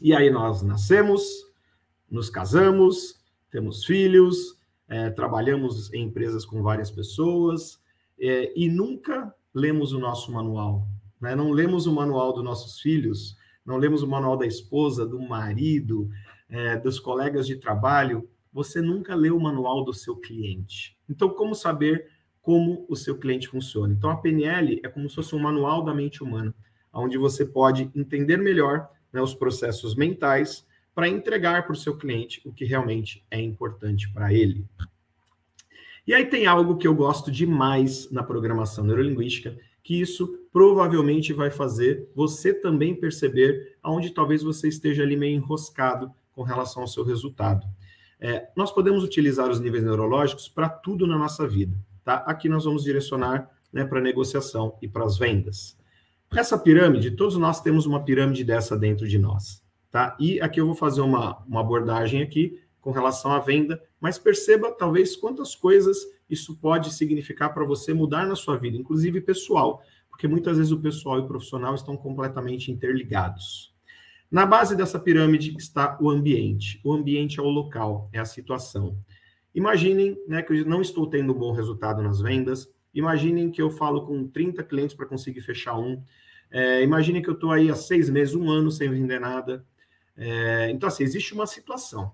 E 0.00 0.14
aí 0.14 0.30
nós 0.30 0.62
nascemos, 0.62 1.22
nos 2.10 2.28
casamos, 2.28 3.20
temos 3.50 3.84
filhos, 3.84 4.56
é, 4.88 5.10
trabalhamos 5.10 5.92
em 5.92 6.04
empresas 6.04 6.44
com 6.44 6.62
várias 6.62 6.90
pessoas, 6.90 7.80
é, 8.18 8.52
e 8.58 8.68
nunca 8.68 9.34
lemos 9.54 9.92
o 9.92 9.98
nosso 9.98 10.30
manual. 10.32 10.86
Né? 11.20 11.34
Não 11.34 11.50
lemos 11.50 11.86
o 11.86 11.92
manual 11.92 12.32
dos 12.32 12.44
nossos 12.44 12.80
filhos, 12.80 13.36
não 13.64 13.76
lemos 13.76 14.02
o 14.02 14.08
manual 14.08 14.36
da 14.36 14.46
esposa, 14.46 15.06
do 15.06 15.20
marido, 15.20 16.08
é, 16.48 16.76
dos 16.76 17.00
colegas 17.00 17.46
de 17.46 17.56
trabalho. 17.56 18.28
Você 18.52 18.80
nunca 18.80 19.14
leu 19.14 19.36
o 19.36 19.42
manual 19.42 19.84
do 19.84 19.92
seu 19.92 20.16
cliente. 20.16 20.96
Então, 21.08 21.30
como 21.30 21.54
saber 21.54 22.08
como 22.46 22.86
o 22.88 22.94
seu 22.94 23.18
cliente 23.18 23.48
funciona. 23.48 23.92
Então, 23.92 24.08
a 24.08 24.16
PNL 24.18 24.80
é 24.84 24.88
como 24.88 25.10
se 25.10 25.16
fosse 25.16 25.34
um 25.34 25.38
manual 25.40 25.82
da 25.82 25.92
mente 25.92 26.22
humana, 26.22 26.54
onde 26.92 27.18
você 27.18 27.44
pode 27.44 27.90
entender 27.92 28.36
melhor 28.36 28.88
né, 29.12 29.20
os 29.20 29.34
processos 29.34 29.96
mentais 29.96 30.64
para 30.94 31.08
entregar 31.08 31.64
para 31.64 31.72
o 31.72 31.76
seu 31.76 31.96
cliente 31.96 32.40
o 32.44 32.52
que 32.52 32.64
realmente 32.64 33.26
é 33.32 33.40
importante 33.40 34.08
para 34.12 34.32
ele. 34.32 34.64
E 36.06 36.14
aí 36.14 36.24
tem 36.24 36.46
algo 36.46 36.76
que 36.76 36.86
eu 36.86 36.94
gosto 36.94 37.32
demais 37.32 38.08
na 38.12 38.22
programação 38.22 38.84
neurolinguística, 38.84 39.58
que 39.82 40.00
isso 40.00 40.46
provavelmente 40.52 41.32
vai 41.32 41.50
fazer 41.50 42.08
você 42.14 42.54
também 42.54 42.94
perceber 42.94 43.76
aonde 43.82 44.10
talvez 44.10 44.40
você 44.44 44.68
esteja 44.68 45.02
ali 45.02 45.16
meio 45.16 45.34
enroscado 45.34 46.12
com 46.30 46.44
relação 46.44 46.82
ao 46.82 46.88
seu 46.88 47.02
resultado. 47.02 47.66
É, 48.20 48.46
nós 48.56 48.70
podemos 48.70 49.02
utilizar 49.02 49.50
os 49.50 49.58
níveis 49.58 49.82
neurológicos 49.82 50.48
para 50.48 50.68
tudo 50.68 51.08
na 51.08 51.18
nossa 51.18 51.44
vida. 51.48 51.76
Tá? 52.06 52.18
Aqui 52.18 52.48
nós 52.48 52.64
vamos 52.64 52.84
direcionar 52.84 53.50
né, 53.72 53.84
para 53.84 54.00
negociação 54.00 54.78
e 54.80 54.86
para 54.86 55.04
as 55.04 55.18
vendas. 55.18 55.76
Essa 56.32 56.56
pirâmide, 56.56 57.10
todos 57.10 57.36
nós 57.36 57.60
temos 57.60 57.84
uma 57.84 58.04
pirâmide 58.04 58.44
dessa 58.44 58.78
dentro 58.78 59.08
de 59.08 59.18
nós. 59.18 59.60
Tá? 59.90 60.16
E 60.20 60.40
aqui 60.40 60.60
eu 60.60 60.66
vou 60.66 60.76
fazer 60.76 61.00
uma, 61.00 61.38
uma 61.48 61.62
abordagem 61.62 62.22
aqui 62.22 62.62
com 62.80 62.92
relação 62.92 63.32
à 63.32 63.40
venda, 63.40 63.82
mas 64.00 64.20
perceba 64.20 64.70
talvez 64.70 65.16
quantas 65.16 65.56
coisas 65.56 65.98
isso 66.30 66.56
pode 66.56 66.94
significar 66.94 67.52
para 67.52 67.64
você 67.64 67.92
mudar 67.92 68.24
na 68.24 68.36
sua 68.36 68.56
vida, 68.56 68.76
inclusive 68.76 69.20
pessoal, 69.20 69.82
porque 70.08 70.28
muitas 70.28 70.58
vezes 70.58 70.70
o 70.70 70.80
pessoal 70.80 71.18
e 71.18 71.22
o 71.22 71.26
profissional 71.26 71.74
estão 71.74 71.96
completamente 71.96 72.70
interligados. 72.70 73.74
Na 74.30 74.46
base 74.46 74.76
dessa 74.76 75.00
pirâmide 75.00 75.56
está 75.56 75.98
o 76.00 76.08
ambiente. 76.08 76.80
O 76.84 76.92
ambiente 76.92 77.40
é 77.40 77.42
o 77.42 77.48
local, 77.48 78.08
é 78.12 78.20
a 78.20 78.24
situação. 78.24 78.96
Imaginem 79.56 80.22
né, 80.28 80.42
que 80.42 80.52
eu 80.52 80.66
não 80.66 80.82
estou 80.82 81.08
tendo 81.08 81.32
um 81.32 81.38
bom 81.38 81.50
resultado 81.50 82.02
nas 82.02 82.20
vendas. 82.20 82.70
Imaginem 82.92 83.50
que 83.50 83.62
eu 83.62 83.70
falo 83.70 84.06
com 84.06 84.28
30 84.28 84.62
clientes 84.62 84.94
para 84.94 85.06
conseguir 85.06 85.40
fechar 85.40 85.78
um. 85.78 86.02
É, 86.50 86.82
imaginem 86.82 87.22
que 87.22 87.30
eu 87.30 87.34
estou 87.34 87.50
aí 87.50 87.70
há 87.70 87.74
seis 87.74 88.10
meses, 88.10 88.34
um 88.34 88.50
ano 88.50 88.70
sem 88.70 88.90
vender 88.90 89.18
nada. 89.18 89.64
É, 90.14 90.70
então, 90.70 90.86
assim, 90.86 91.04
existe 91.04 91.32
uma 91.32 91.46
situação. 91.46 92.12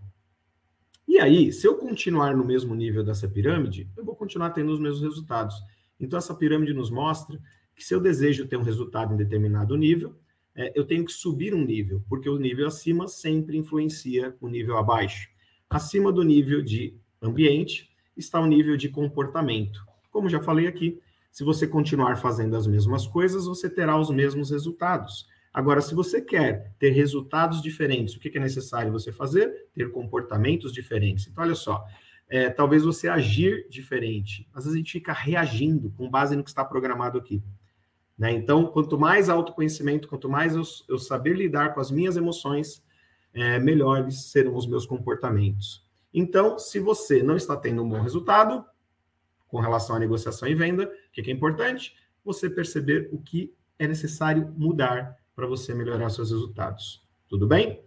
E 1.07 1.19
aí, 1.19 1.53
se 1.53 1.67
eu 1.67 1.77
continuar 1.77 2.37
no 2.37 2.45
mesmo 2.45 2.77
nível 2.77 3.03
dessa 3.03 3.29
pirâmide, 3.29 3.91
eu 3.97 4.05
vou 4.05 4.15
continuar 4.15 4.51
tendo 4.51 4.73
os 4.73 4.79
mesmos 4.79 5.03
resultados. 5.03 5.57
Então, 5.99 6.17
essa 6.17 6.37
pirâmide 6.37 6.73
nos 6.73 6.93
mostra 6.93 7.41
que 7.75 7.83
se 7.83 7.93
eu 7.93 7.99
desejo 7.99 8.47
ter 8.47 8.57
um 8.57 8.63
resultado 8.63 9.15
em 9.15 9.17
determinado 9.17 9.77
nível, 9.77 10.15
é, 10.55 10.73
eu 10.79 10.85
tenho 10.85 11.05
que 11.05 11.13
subir 11.13 11.57
um 11.57 11.65
nível, 11.65 12.05
porque 12.09 12.29
o 12.29 12.39
nível 12.39 12.69
acima 12.69 13.09
sempre 13.09 13.57
influencia 13.57 14.37
o 14.41 14.49
nível 14.49 14.79
abaixo. 14.79 15.29
Acima 15.69 16.13
do 16.13 16.23
nível 16.23 16.63
de 16.63 17.02
ambiente 17.29 17.91
está 18.17 18.41
o 18.41 18.47
nível 18.47 18.77
de 18.77 18.89
comportamento. 18.89 19.85
Como 20.11 20.29
já 20.29 20.41
falei 20.41 20.67
aqui, 20.67 21.01
se 21.31 21.45
você 21.45 21.67
continuar 21.67 22.17
fazendo 22.17 22.57
as 22.57 22.67
mesmas 22.67 23.07
coisas, 23.07 23.47
você 23.47 23.69
terá 23.71 23.99
os 23.99 24.11
mesmos 24.11 24.51
resultados. 24.51 25.27
Agora, 25.53 25.81
se 25.81 25.95
você 25.95 26.21
quer 26.21 26.73
ter 26.79 26.91
resultados 26.91 27.63
diferentes, 27.63 28.15
o 28.15 28.21
que 28.21 28.37
é 28.37 28.41
necessário 28.41 28.93
você 28.93 29.13
fazer? 29.13 29.67
Ter 29.75 29.91
comportamentos 29.91 30.73
diferentes. 30.73 31.27
Então, 31.27 31.45
olha 31.45 31.55
só, 31.55 31.85
é, 32.29 32.49
talvez 32.49 32.83
você 32.83 33.09
agir 33.09 33.67
diferente. 33.69 34.49
Às 34.55 34.65
vezes 34.65 34.75
a 34.75 34.79
gente 34.79 34.93
fica 34.93 35.13
reagindo 35.13 35.91
com 35.91 36.09
base 36.09 36.35
no 36.35 36.43
que 36.43 36.49
está 36.49 36.65
programado 36.65 37.19
aqui. 37.19 37.43
Né? 38.17 38.33
Então, 38.33 38.67
quanto 38.67 38.99
mais 38.99 39.29
autoconhecimento, 39.29 40.09
quanto 40.09 40.29
mais 40.29 40.55
eu, 40.55 40.63
eu 40.89 40.99
saber 40.99 41.37
lidar 41.37 41.75
com 41.75 41.81
as 41.81 41.91
minhas 41.91 42.17
emoções, 42.17 42.83
é, 43.35 43.59
melhores 43.59 44.31
serão 44.31 44.55
os 44.55 44.67
meus 44.67 44.87
comportamentos. 44.87 45.82
Então, 46.13 46.59
se 46.59 46.79
você 46.79 47.23
não 47.23 47.37
está 47.37 47.57
tendo 47.57 47.83
um 47.83 47.89
bom 47.89 48.01
resultado 48.01 48.65
com 49.49 49.61
relação 49.61 49.97
à 49.97 49.99
negociação 49.99 50.49
e 50.49 50.55
venda, 50.55 50.85
o 50.85 51.13
que 51.13 51.31
é 51.31 51.35
importante? 51.35 51.95
Você 52.25 52.49
perceber 52.49 53.09
o 53.13 53.19
que 53.19 53.55
é 53.79 53.87
necessário 53.87 54.53
mudar 54.57 55.17
para 55.35 55.47
você 55.47 55.75
melhorar 55.75 56.11
seus 56.11 56.31
resultados. 56.31 57.07
Tudo 57.29 57.47
bem? 57.47 57.83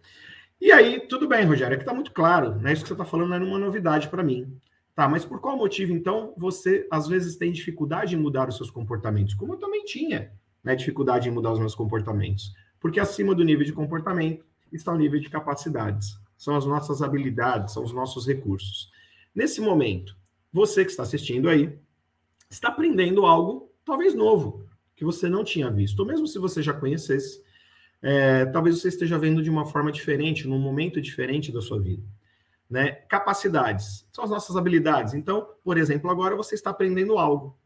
E 0.59 0.71
aí, 0.71 1.07
tudo 1.07 1.27
bem, 1.27 1.45
Rogério, 1.45 1.75
aqui 1.75 1.83
está 1.83 1.93
muito 1.93 2.11
claro, 2.11 2.55
né? 2.55 2.73
Isso 2.73 2.81
que 2.81 2.87
você 2.87 2.93
está 2.93 3.05
falando 3.05 3.29
não 3.29 3.37
é 3.37 3.39
uma 3.39 3.59
novidade 3.59 4.09
para 4.09 4.23
mim. 4.23 4.57
Tá, 4.95 5.07
mas 5.09 5.25
por 5.25 5.41
qual 5.41 5.57
motivo, 5.57 5.91
então, 5.91 6.33
você 6.37 6.87
às 6.89 7.07
vezes 7.07 7.35
tem 7.35 7.51
dificuldade 7.51 8.15
em 8.15 8.19
mudar 8.19 8.47
os 8.47 8.55
seus 8.55 8.71
comportamentos? 8.71 9.33
Como 9.33 9.53
eu 9.53 9.57
também 9.57 9.83
tinha 9.83 10.31
né, 10.65 10.75
dificuldade 10.75 11.29
em 11.29 11.31
mudar 11.31 11.51
os 11.51 11.59
meus 11.59 11.75
comportamentos. 11.75 12.51
Porque 12.79 12.99
acima 12.99 13.35
do 13.35 13.43
nível 13.43 13.63
de 13.63 13.71
comportamento 13.71 14.43
está 14.73 14.91
o 14.91 14.97
nível 14.97 15.19
de 15.19 15.29
capacidades 15.29 16.19
são 16.37 16.55
as 16.55 16.65
nossas 16.65 17.01
habilidades, 17.01 17.73
são 17.73 17.83
os 17.83 17.91
nossos 17.91 18.27
recursos. 18.27 18.91
Nesse 19.33 19.61
momento, 19.61 20.15
você 20.51 20.83
que 20.83 20.91
está 20.91 21.03
assistindo 21.03 21.49
aí, 21.49 21.77
está 22.49 22.69
aprendendo 22.69 23.25
algo 23.25 23.71
talvez 23.83 24.15
novo, 24.15 24.65
que 24.95 25.05
você 25.05 25.29
não 25.29 25.43
tinha 25.43 25.69
visto, 25.69 25.99
ou 25.99 26.05
mesmo 26.05 26.27
se 26.27 26.39
você 26.39 26.61
já 26.61 26.73
conhecesse, 26.73 27.43
é, 28.01 28.45
talvez 28.45 28.79
você 28.79 28.87
esteja 28.87 29.17
vendo 29.17 29.43
de 29.43 29.49
uma 29.49 29.65
forma 29.65 29.91
diferente, 29.91 30.47
num 30.47 30.59
momento 30.59 31.01
diferente 31.01 31.51
da 31.51 31.61
sua 31.61 31.79
vida. 31.79 32.03
Né? 32.69 32.91
Capacidades 32.91 34.07
são 34.11 34.23
as 34.23 34.29
nossas 34.29 34.55
habilidades. 34.55 35.13
Então, 35.13 35.47
por 35.63 35.77
exemplo, 35.77 36.09
agora 36.09 36.35
você 36.35 36.55
está 36.55 36.71
aprendendo 36.71 37.17
algo. 37.17 37.57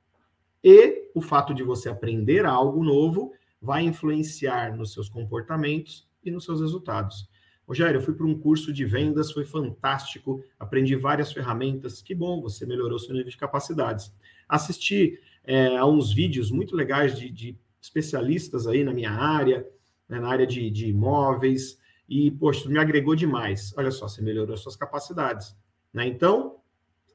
E 0.64 1.10
o 1.16 1.22
fato 1.22 1.54
de 1.54 1.64
você 1.64 1.90
aprender 1.90 2.46
algo 2.46 2.84
novo 2.84 3.34
vai 3.62 3.84
influenciar 3.84 4.76
nos 4.76 4.94
seus 4.94 5.08
comportamentos 5.08 6.08
e 6.24 6.32
nos 6.32 6.44
seus 6.44 6.60
resultados. 6.60 7.30
Rogério, 7.70 8.00
eu 8.00 8.02
fui 8.02 8.16
para 8.16 8.26
um 8.26 8.34
curso 8.34 8.74
de 8.74 8.84
vendas, 8.84 9.32
foi 9.32 9.46
fantástico, 9.46 10.44
aprendi 10.60 10.96
várias 10.96 11.32
ferramentas. 11.32 12.02
Que 12.02 12.16
bom, 12.16 12.42
você 12.42 12.66
melhorou 12.66 12.98
seu 12.98 13.14
nível 13.14 13.30
de 13.30 13.38
capacidades. 13.38 14.12
Assisti 14.48 15.20
é, 15.44 15.78
a 15.78 15.86
uns 15.86 16.12
vídeos 16.12 16.50
muito 16.50 16.76
legais 16.76 17.16
de, 17.16 17.30
de, 17.30 17.56
especialistas 17.80 18.66
aí 18.66 18.84
na 18.84 18.92
minha 18.92 19.12
área, 19.12 19.68
né, 20.10 20.20
na 20.20 20.30
área 20.30 20.48
de, 20.48 20.72
de 20.72 20.88
imóveis, 20.88 21.78
e, 22.10 22.32
poxa, 22.32 22.68
me 22.68 22.80
agregou 22.80 23.16
demais. 23.16 23.72
Olha 23.78 23.92
só, 23.92 24.08
você 24.08 24.20
melhorou 24.20 24.58
suas 24.58 24.76
capacidades. 24.76 25.56
Né? 25.94 26.08
Então, 26.08 26.56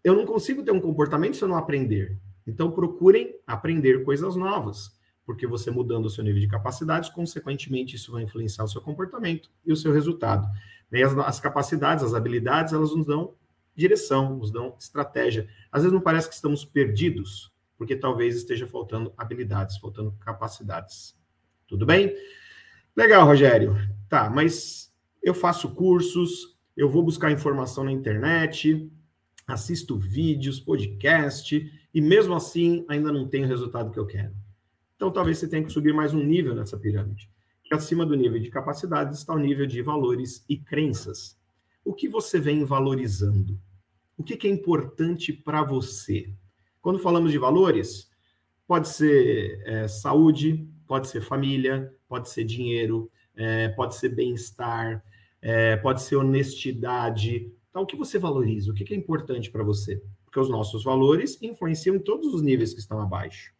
eu 0.04 0.14
não 0.14 0.24
consigo 0.24 0.62
ter 0.62 0.70
um 0.70 0.80
comportamento 0.80 1.36
se 1.36 1.42
eu 1.42 1.48
não 1.48 1.56
aprender. 1.56 2.16
Então, 2.46 2.70
procurem 2.70 3.34
aprender 3.44 4.04
coisas 4.04 4.36
novas 4.36 4.96
porque 5.24 5.46
você 5.46 5.70
mudando 5.70 6.06
o 6.06 6.10
seu 6.10 6.22
nível 6.22 6.40
de 6.40 6.48
capacidades, 6.48 7.08
consequentemente, 7.08 7.96
isso 7.96 8.12
vai 8.12 8.22
influenciar 8.22 8.64
o 8.64 8.68
seu 8.68 8.80
comportamento 8.80 9.50
e 9.64 9.72
o 9.72 9.76
seu 9.76 9.92
resultado. 9.92 10.46
E 10.92 11.02
as, 11.02 11.16
as 11.18 11.40
capacidades, 11.40 12.04
as 12.04 12.14
habilidades, 12.14 12.72
elas 12.72 12.94
nos 12.94 13.06
dão 13.06 13.34
direção, 13.74 14.36
nos 14.36 14.50
dão 14.50 14.76
estratégia. 14.78 15.48
Às 15.72 15.82
vezes 15.82 15.92
não 15.92 16.00
parece 16.00 16.28
que 16.28 16.34
estamos 16.34 16.64
perdidos, 16.64 17.52
porque 17.76 17.96
talvez 17.96 18.36
esteja 18.36 18.66
faltando 18.66 19.12
habilidades, 19.16 19.78
faltando 19.78 20.12
capacidades. 20.20 21.16
Tudo 21.66 21.84
bem? 21.84 22.14
Legal, 22.94 23.26
Rogério. 23.26 23.76
Tá, 24.08 24.30
mas 24.30 24.92
eu 25.22 25.34
faço 25.34 25.74
cursos, 25.74 26.56
eu 26.76 26.88
vou 26.88 27.02
buscar 27.02 27.32
informação 27.32 27.82
na 27.82 27.90
internet, 27.90 28.90
assisto 29.46 29.98
vídeos, 29.98 30.60
podcast, 30.60 31.72
e 31.92 32.00
mesmo 32.00 32.34
assim 32.34 32.84
ainda 32.88 33.10
não 33.10 33.26
tenho 33.26 33.46
o 33.46 33.48
resultado 33.48 33.90
que 33.90 33.98
eu 33.98 34.06
quero. 34.06 34.43
Então, 35.04 35.12
talvez 35.12 35.36
você 35.36 35.46
tenha 35.46 35.62
que 35.62 35.70
subir 35.70 35.92
mais 35.92 36.14
um 36.14 36.24
nível 36.24 36.54
nessa 36.54 36.78
pirâmide. 36.78 37.30
Que 37.62 37.74
acima 37.74 38.06
do 38.06 38.16
nível 38.16 38.40
de 38.40 38.48
capacidades 38.48 39.18
está 39.18 39.34
o 39.34 39.38
nível 39.38 39.66
de 39.66 39.82
valores 39.82 40.42
e 40.48 40.56
crenças. 40.56 41.38
O 41.84 41.92
que 41.92 42.08
você 42.08 42.40
vem 42.40 42.64
valorizando? 42.64 43.60
O 44.16 44.24
que, 44.24 44.34
que 44.34 44.48
é 44.48 44.50
importante 44.50 45.30
para 45.30 45.62
você? 45.62 46.32
Quando 46.80 46.98
falamos 46.98 47.30
de 47.30 47.36
valores, 47.36 48.08
pode 48.66 48.88
ser 48.88 49.60
é, 49.66 49.86
saúde, 49.88 50.66
pode 50.86 51.08
ser 51.08 51.20
família, 51.20 51.94
pode 52.08 52.30
ser 52.30 52.44
dinheiro, 52.44 53.10
é, 53.36 53.68
pode 53.68 53.96
ser 53.96 54.08
bem-estar, 54.08 55.04
é, 55.42 55.76
pode 55.76 56.00
ser 56.00 56.16
honestidade. 56.16 57.52
Então, 57.68 57.82
o 57.82 57.86
que 57.86 57.94
você 57.94 58.18
valoriza? 58.18 58.70
O 58.70 58.74
que, 58.74 58.84
que 58.84 58.94
é 58.94 58.96
importante 58.96 59.50
para 59.50 59.62
você? 59.62 60.02
Porque 60.24 60.40
os 60.40 60.48
nossos 60.48 60.82
valores 60.82 61.36
influenciam 61.42 61.94
em 61.94 62.00
todos 62.00 62.32
os 62.32 62.40
níveis 62.40 62.72
que 62.72 62.80
estão 62.80 63.02
abaixo. 63.02 63.52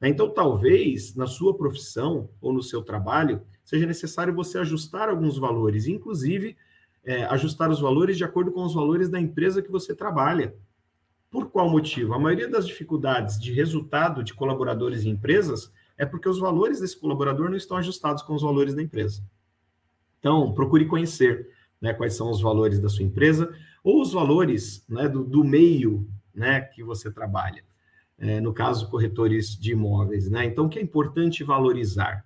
Né? 0.00 0.08
Então, 0.08 0.28
talvez 0.28 1.14
na 1.14 1.26
sua 1.26 1.56
profissão 1.56 2.28
ou 2.40 2.52
no 2.52 2.62
seu 2.62 2.82
trabalho 2.82 3.42
seja 3.64 3.86
necessário 3.86 4.34
você 4.34 4.58
ajustar 4.58 5.08
alguns 5.08 5.38
valores, 5.38 5.86
inclusive 5.86 6.56
é, 7.04 7.24
ajustar 7.24 7.70
os 7.70 7.80
valores 7.80 8.16
de 8.16 8.24
acordo 8.24 8.52
com 8.52 8.64
os 8.64 8.74
valores 8.74 9.08
da 9.08 9.20
empresa 9.20 9.62
que 9.62 9.70
você 9.70 9.94
trabalha. 9.94 10.54
Por 11.30 11.50
qual 11.50 11.68
motivo? 11.68 12.14
A 12.14 12.18
maioria 12.18 12.48
das 12.48 12.66
dificuldades 12.66 13.38
de 13.40 13.52
resultado 13.52 14.22
de 14.22 14.34
colaboradores 14.34 15.04
e 15.04 15.08
empresas 15.08 15.72
é 15.96 16.06
porque 16.06 16.28
os 16.28 16.38
valores 16.38 16.80
desse 16.80 16.98
colaborador 16.98 17.48
não 17.48 17.56
estão 17.56 17.76
ajustados 17.76 18.22
com 18.22 18.34
os 18.34 18.42
valores 18.42 18.74
da 18.74 18.82
empresa. 18.82 19.22
Então, 20.18 20.52
procure 20.54 20.86
conhecer 20.86 21.50
né, 21.80 21.92
quais 21.92 22.14
são 22.14 22.30
os 22.30 22.40
valores 22.40 22.80
da 22.80 22.88
sua 22.88 23.04
empresa 23.04 23.54
ou 23.82 24.00
os 24.00 24.12
valores 24.12 24.84
né, 24.88 25.08
do, 25.08 25.24
do 25.24 25.44
meio 25.44 26.08
né, 26.34 26.60
que 26.60 26.82
você 26.82 27.10
trabalha 27.10 27.62
é, 28.18 28.40
no 28.40 28.52
caso, 28.52 28.88
corretores 28.88 29.58
de 29.58 29.72
imóveis. 29.72 30.30
Né? 30.30 30.44
Então, 30.44 30.66
o 30.66 30.68
que 30.68 30.78
é 30.78 30.82
importante 30.82 31.44
valorizar? 31.44 32.24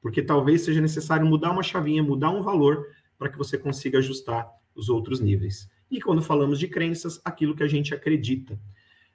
Porque 0.00 0.22
talvez 0.22 0.62
seja 0.62 0.80
necessário 0.80 1.26
mudar 1.26 1.50
uma 1.50 1.62
chavinha, 1.62 2.02
mudar 2.02 2.30
um 2.30 2.42
valor, 2.42 2.86
para 3.18 3.28
que 3.28 3.36
você 3.36 3.58
consiga 3.58 3.98
ajustar 3.98 4.48
os 4.74 4.88
outros 4.88 5.20
níveis. 5.20 5.68
E 5.90 6.00
quando 6.00 6.22
falamos 6.22 6.58
de 6.58 6.68
crenças, 6.68 7.20
aquilo 7.24 7.54
que 7.54 7.62
a 7.62 7.68
gente 7.68 7.94
acredita. 7.94 8.58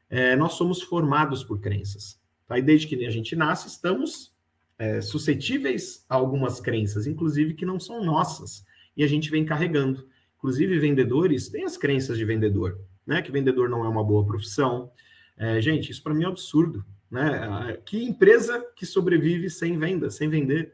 é, 0.10 0.36
nós 0.36 0.54
somos 0.54 0.82
formados 0.82 1.44
por 1.44 1.60
crenças. 1.60 2.20
Tá? 2.46 2.60
E 2.60 2.62
desde 2.62 2.88
que 2.88 3.06
a 3.06 3.10
gente 3.10 3.36
nasce, 3.36 3.68
estamos 3.68 4.34
é, 4.78 5.02
suscetíveis 5.02 6.06
a 6.10 6.16
algumas 6.16 6.60
crenças, 6.60 7.08
inclusive 7.08 7.54
que 7.54 7.66
não 7.66 7.80
são 7.80 8.04
nossas, 8.04 8.64
e 8.96 9.04
a 9.04 9.08
gente 9.08 9.32
vem 9.32 9.46
carregando. 9.46 10.08
Inclusive, 10.38 10.78
vendedores 10.78 11.50
têm 11.50 11.64
as 11.64 11.78
crenças 11.78 12.18
de 12.18 12.26
vendedor, 12.26 12.78
né? 13.08 13.22
Que 13.22 13.32
vendedor 13.32 13.70
não 13.70 13.86
é 13.86 13.88
uma 13.88 14.04
boa 14.04 14.26
profissão. 14.26 14.92
É, 15.38 15.62
gente, 15.62 15.92
isso 15.92 16.04
para 16.04 16.14
mim 16.14 16.24
é 16.24 16.28
um 16.28 16.32
absurdo. 16.32 16.86
Né? 17.10 17.78
Que 17.86 18.04
empresa 18.04 18.66
que 18.76 18.86
sobrevive 18.86 19.50
sem 19.50 19.78
venda, 19.78 20.10
sem 20.10 20.28
vender? 20.28 20.74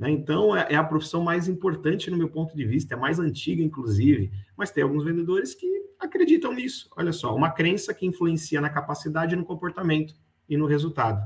Né? 0.00 0.10
Então, 0.10 0.56
é, 0.56 0.68
é, 0.70 0.76
a 0.76 0.84
profissão 0.84 1.22
mais 1.22 1.46
importante 1.46 2.10
no 2.10 2.16
meu 2.16 2.30
ponto 2.30 2.56
de 2.56 2.64
vista, 2.64 2.94
é 2.94 2.96
mais 2.96 3.18
antiga, 3.18 3.62
inclusive, 3.62 4.30
mas 4.56 4.70
tem 4.70 4.82
alguns 4.82 5.04
vendedores 5.04 5.54
que 5.54 5.68
acreditam 5.98 6.54
nisso. 6.54 6.88
Olha 6.96 7.12
só, 7.12 7.36
uma 7.36 7.50
crença 7.50 7.92
que 7.92 8.06
influencia 8.06 8.60
na 8.60 8.70
capacidade, 8.70 9.36
no 9.36 9.44
comportamento 9.44 10.14
e 10.48 10.56
no 10.56 10.66
resultado. 10.66 11.20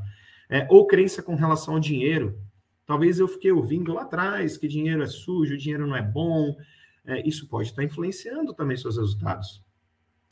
É, 0.51 0.67
ou 0.69 0.87
crença 0.87 1.23
com 1.23 1.37
relação 1.37 1.75
ao 1.75 1.81
dinheiro. 1.81 2.37
Talvez 2.85 3.19
eu 3.19 3.29
fiquei 3.29 3.53
ouvindo 3.53 3.95
lá 3.95 4.03
atrás 4.03 4.57
que 4.59 4.67
dinheiro 4.67 5.03
é 5.03 5.07
sujo, 5.07 5.57
dinheiro 5.57 5.87
não 5.87 5.97
é 5.97 6.03
bom. 6.03 6.57
É, 7.07 7.27
isso 7.27 7.49
pode 7.49 7.69
estar 7.69 7.85
influenciando 7.85 8.53
também 8.53 8.77
seus 8.77 8.97
resultados. 8.97 9.63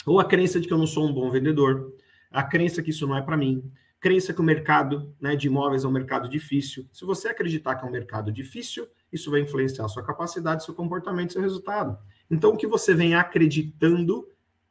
Ou 0.04 0.18
a 0.18 0.24
crença 0.24 0.60
de 0.60 0.66
que 0.66 0.72
eu 0.72 0.78
não 0.78 0.86
sou 0.86 1.06
um 1.06 1.12
bom 1.12 1.30
vendedor, 1.30 1.92
a 2.32 2.42
crença 2.42 2.82
que 2.82 2.90
isso 2.90 3.06
não 3.06 3.16
é 3.16 3.22
para 3.22 3.36
mim, 3.36 3.70
crença 4.00 4.34
que 4.34 4.40
o 4.40 4.44
mercado 4.44 5.14
né, 5.20 5.36
de 5.36 5.46
imóveis 5.46 5.84
é 5.84 5.88
um 5.88 5.92
mercado 5.92 6.28
difícil. 6.28 6.88
Se 6.92 7.04
você 7.04 7.28
acreditar 7.28 7.76
que 7.76 7.84
é 7.84 7.88
um 7.88 7.92
mercado 7.92 8.32
difícil, 8.32 8.88
isso 9.12 9.30
vai 9.30 9.40
influenciar 9.40 9.86
sua 9.88 10.02
capacidade, 10.02 10.64
seu 10.64 10.74
comportamento, 10.74 11.32
seu 11.32 11.42
resultado. 11.42 11.96
Então, 12.30 12.52
o 12.52 12.56
que 12.56 12.66
você 12.66 12.94
vem 12.94 13.14
acreditando 13.14 14.26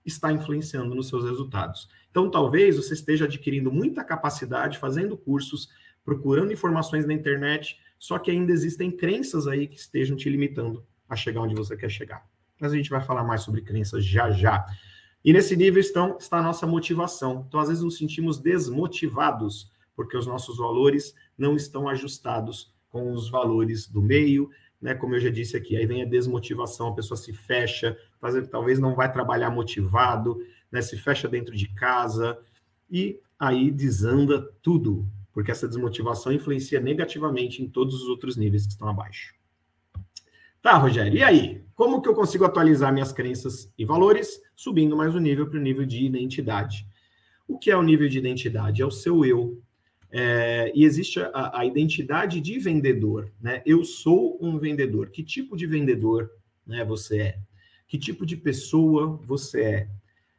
está 0.05 0.31
influenciando 0.31 0.95
nos 0.95 1.07
seus 1.07 1.23
resultados. 1.23 1.87
Então, 2.09 2.29
talvez 2.29 2.75
você 2.75 2.93
esteja 2.93 3.25
adquirindo 3.25 3.71
muita 3.71 4.03
capacidade, 4.03 4.79
fazendo 4.79 5.15
cursos, 5.15 5.69
procurando 6.03 6.51
informações 6.51 7.05
na 7.05 7.13
internet, 7.13 7.79
só 7.97 8.17
que 8.17 8.31
ainda 8.31 8.51
existem 8.51 8.91
crenças 8.91 9.47
aí 9.47 9.67
que 9.67 9.77
estejam 9.77 10.17
te 10.17 10.29
limitando 10.29 10.83
a 11.07 11.15
chegar 11.15 11.41
onde 11.41 11.55
você 11.55 11.77
quer 11.77 11.89
chegar. 11.89 12.25
Mas 12.59 12.73
a 12.73 12.75
gente 12.75 12.89
vai 12.89 13.01
falar 13.01 13.23
mais 13.23 13.41
sobre 13.41 13.61
crenças 13.61 14.03
já 14.03 14.31
já. 14.31 14.65
E 15.23 15.31
nesse 15.31 15.55
nível 15.55 15.79
estão, 15.79 16.17
está 16.17 16.39
a 16.39 16.43
nossa 16.43 16.65
motivação. 16.65 17.45
Então, 17.47 17.59
às 17.59 17.67
vezes, 17.67 17.83
nos 17.83 17.97
sentimos 17.97 18.39
desmotivados, 18.39 19.71
porque 19.95 20.17
os 20.17 20.25
nossos 20.25 20.57
valores 20.57 21.13
não 21.37 21.55
estão 21.55 21.87
ajustados 21.87 22.73
com 22.89 23.13
os 23.13 23.29
valores 23.29 23.87
do 23.87 24.01
meio, 24.01 24.49
né? 24.81 24.95
Como 24.95 25.15
eu 25.15 25.19
já 25.19 25.29
disse 25.29 25.55
aqui, 25.55 25.77
aí 25.77 25.85
vem 25.85 26.01
a 26.01 26.05
desmotivação, 26.05 26.87
a 26.87 26.95
pessoa 26.95 27.17
se 27.17 27.31
fecha, 27.31 27.95
talvez 28.49 28.79
não 28.79 28.95
vai 28.95 29.11
trabalhar 29.11 29.51
motivado, 29.51 30.43
né? 30.71 30.81
Se 30.81 30.97
fecha 30.97 31.27
dentro 31.27 31.55
de 31.55 31.67
casa 31.69 32.39
e 32.89 33.19
aí 33.39 33.71
desanda 33.71 34.41
tudo, 34.61 35.07
porque 35.31 35.51
essa 35.51 35.67
desmotivação 35.67 36.31
influencia 36.31 36.79
negativamente 36.79 37.61
em 37.61 37.69
todos 37.69 38.01
os 38.01 38.07
outros 38.07 38.35
níveis 38.35 38.65
que 38.65 38.73
estão 38.73 38.87
abaixo. 38.87 39.33
Tá, 40.61 40.77
Rogério, 40.77 41.17
e 41.17 41.23
aí? 41.23 41.63
Como 41.73 42.01
que 42.01 42.07
eu 42.07 42.13
consigo 42.13 42.45
atualizar 42.45 42.93
minhas 42.93 43.11
crenças 43.11 43.73
e 43.75 43.83
valores, 43.83 44.39
subindo 44.55 44.95
mais 44.95 45.15
o 45.15 45.19
nível 45.19 45.49
para 45.49 45.57
o 45.57 45.61
nível 45.61 45.85
de 45.85 46.05
identidade? 46.05 46.85
O 47.47 47.57
que 47.57 47.71
é 47.71 47.75
o 47.75 47.81
nível 47.81 48.07
de 48.07 48.19
identidade? 48.19 48.83
É 48.83 48.85
o 48.85 48.91
seu 48.91 49.25
eu. 49.25 49.59
É, 50.11 50.71
e 50.75 50.85
existe 50.85 51.19
a, 51.19 51.59
a, 51.59 51.65
identidade 51.65 52.39
de 52.39 52.59
vendedor, 52.59 53.31
né? 53.41 53.63
Eu 53.65 53.83
sou 53.83 54.37
um 54.39 54.59
vendedor. 54.59 55.09
Que 55.09 55.23
tipo 55.23 55.57
de 55.57 55.65
vendedor 55.65 56.29
né, 56.67 56.85
você 56.85 57.19
é? 57.19 57.39
Que 57.87 57.97
tipo 57.97 58.23
de 58.23 58.37
pessoa 58.37 59.19
você 59.25 59.61
é? 59.61 59.89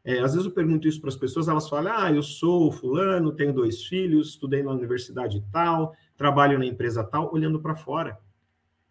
é 0.05 0.19
às 0.21 0.35
vezes 0.35 0.47
eu 0.47 0.53
pergunto 0.53 0.87
isso 0.87 1.01
para 1.01 1.09
as 1.09 1.17
pessoas, 1.17 1.49
elas 1.49 1.69
falam: 1.69 1.93
ah, 1.97 2.13
eu 2.13 2.23
sou 2.23 2.71
fulano, 2.71 3.33
tenho 3.33 3.53
dois 3.53 3.83
filhos, 3.85 4.29
estudei 4.29 4.63
na 4.63 4.71
universidade 4.71 5.43
tal, 5.51 5.97
trabalho 6.17 6.59
na 6.59 6.67
empresa 6.67 7.03
tal, 7.03 7.35
olhando 7.35 7.59
para 7.59 7.75
fora. 7.75 8.17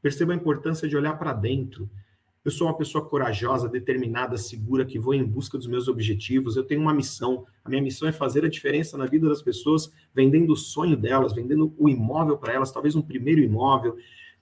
Perceba 0.01 0.34
a 0.34 0.36
importância 0.36 0.88
de 0.88 0.98
olhar 0.98 1.17
para 1.17 1.34
dentro. 1.34 1.89
Eu 2.43 2.50
sou 2.50 2.67
uma 2.67 2.75
pessoa 2.75 3.05
corajosa, 3.05 3.70
determinada, 3.70 4.36
segura, 4.36 4.84
que 4.84 4.97
vou 4.97 5.13
em 5.13 5.23
busca 5.23 5.58
dos 5.58 5.67
meus 5.67 5.88
objetivos. 5.88 6.56
Eu 6.56 6.63
tenho 6.63 6.82
uma 6.82 6.93
missão. 6.93 7.45
A 7.63 7.69
minha 7.69 7.82
missão 7.82 8.08
é 8.08 8.12
fazer 8.12 8.43
a 8.43 8.49
diferença 8.49 8.97
na 8.97 9.06
vida 9.06 9.30
das 9.30 9.43
pessoas, 9.43 9.91
vendendo 10.13 10.54
o 10.54 10.58
sonho 10.58 10.97
delas, 10.97 11.34
vendendo 11.34 11.73
o 11.78 11.88
imóvel 11.88 12.38
para 12.38 12.54
elas, 12.54 12.71
talvez 12.71 12.95
um 12.95 13.02
primeiro 13.02 13.41
imóvel. 13.41 13.95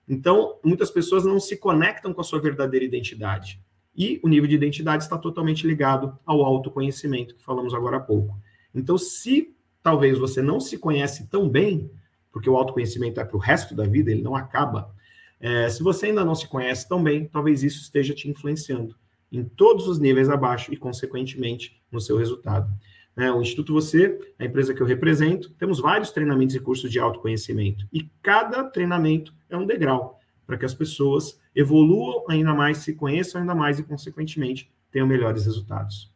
Então, 0.07 0.57
muitas 0.63 0.89
pessoas 0.89 1.25
não 1.25 1.39
se 1.39 1.57
conectam 1.57 2.13
com 2.13 2.21
a 2.21 2.23
sua 2.23 2.39
verdadeira 2.39 2.85
identidade. 2.85 3.61
E 3.95 4.17
o 4.23 4.29
nível 4.29 4.47
de 4.47 4.55
identidade 4.55 5.03
está 5.03 5.17
totalmente 5.17 5.67
ligado 5.67 6.17
ao 6.25 6.41
autoconhecimento, 6.41 7.35
que 7.35 7.43
falamos 7.43 7.73
agora 7.73 7.97
há 7.97 7.99
pouco. 7.99 8.39
Então, 8.73 8.97
se 8.97 9.53
talvez 9.83 10.17
você 10.17 10.41
não 10.41 10.61
se 10.61 10.77
conhece 10.77 11.27
tão 11.27 11.49
bem, 11.49 11.91
porque 12.31 12.49
o 12.49 12.55
autoconhecimento 12.55 13.19
é 13.19 13.25
para 13.25 13.35
o 13.35 13.39
resto 13.39 13.75
da 13.75 13.83
vida, 13.83 14.09
ele 14.09 14.21
não 14.21 14.35
acaba 14.35 14.93
é, 15.39 15.69
se 15.69 15.81
você 15.81 16.07
ainda 16.07 16.25
não 16.25 16.35
se 16.35 16.47
conhece 16.47 16.87
tão 16.87 17.01
bem, 17.01 17.25
talvez 17.25 17.63
isso 17.63 17.81
esteja 17.81 18.13
te 18.13 18.29
influenciando 18.29 18.95
em 19.31 19.43
todos 19.43 19.87
os 19.87 19.99
níveis 19.99 20.29
abaixo 20.29 20.73
e, 20.73 20.77
consequentemente, 20.77 21.81
no 21.91 22.01
seu 22.01 22.17
resultado. 22.17 22.71
É, 23.15 23.31
o 23.31 23.41
Instituto 23.41 23.73
Você, 23.73 24.17
a 24.37 24.45
empresa 24.45 24.73
que 24.73 24.81
eu 24.81 24.87
represento, 24.87 25.51
temos 25.51 25.79
vários 25.79 26.11
treinamentos 26.11 26.55
e 26.55 26.59
cursos 26.59 26.91
de 26.91 26.99
autoconhecimento. 26.99 27.85
E 27.91 28.09
cada 28.21 28.63
treinamento 28.63 29.33
é 29.49 29.57
um 29.57 29.65
degrau 29.65 30.19
para 30.47 30.57
que 30.57 30.65
as 30.65 30.73
pessoas 30.73 31.39
evoluam 31.55 32.25
ainda 32.27 32.53
mais, 32.53 32.79
se 32.79 32.93
conheçam 32.93 33.41
ainda 33.41 33.53
mais 33.53 33.77
e, 33.77 33.83
consequentemente, 33.83 34.71
tenham 34.91 35.07
melhores 35.07 35.45
resultados. 35.45 36.11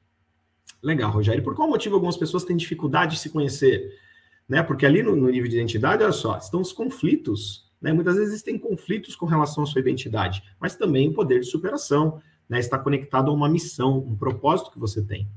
Legal, 0.82 1.12
Rogério. 1.12 1.44
Por 1.44 1.56
qual 1.56 1.70
motivo 1.70 1.96
algumas 1.96 2.18
pessoas 2.18 2.44
têm 2.44 2.58
dificuldade 2.58 3.14
de 3.14 3.20
se 3.20 3.30
conhecer? 3.30 3.98
Né? 4.48 4.64
Porque 4.64 4.86
ali 4.86 5.04
no, 5.04 5.16
no 5.16 5.30
nível 5.30 5.50
de 5.50 5.56
identidade, 5.56 6.04
olha 6.04 6.12
só, 6.12 6.38
estão 6.38 6.62
os 6.62 6.74
conflitos 6.74 7.62
né? 7.84 7.91
Muitas 7.91 8.15
vezes 8.15 8.30
existem 8.30 8.58
conflitos 8.58 9.13
com 9.13 9.26
relação 9.26 9.65
à 9.65 9.67
sua 9.67 9.82
identidade, 9.82 10.41
mas 10.58 10.76
também 10.76 11.10
o 11.10 11.13
poder 11.13 11.41
de 11.41 11.48
superação, 11.48 12.22
né? 12.48 12.58
está 12.58 12.80
conectado 12.80 13.30
a 13.30 13.34
uma 13.34 13.50
missão, 13.50 13.98
um 13.98 14.15
propósito 14.15 14.72
que 14.72 14.80
você 14.80 15.02
tem. 15.02 15.28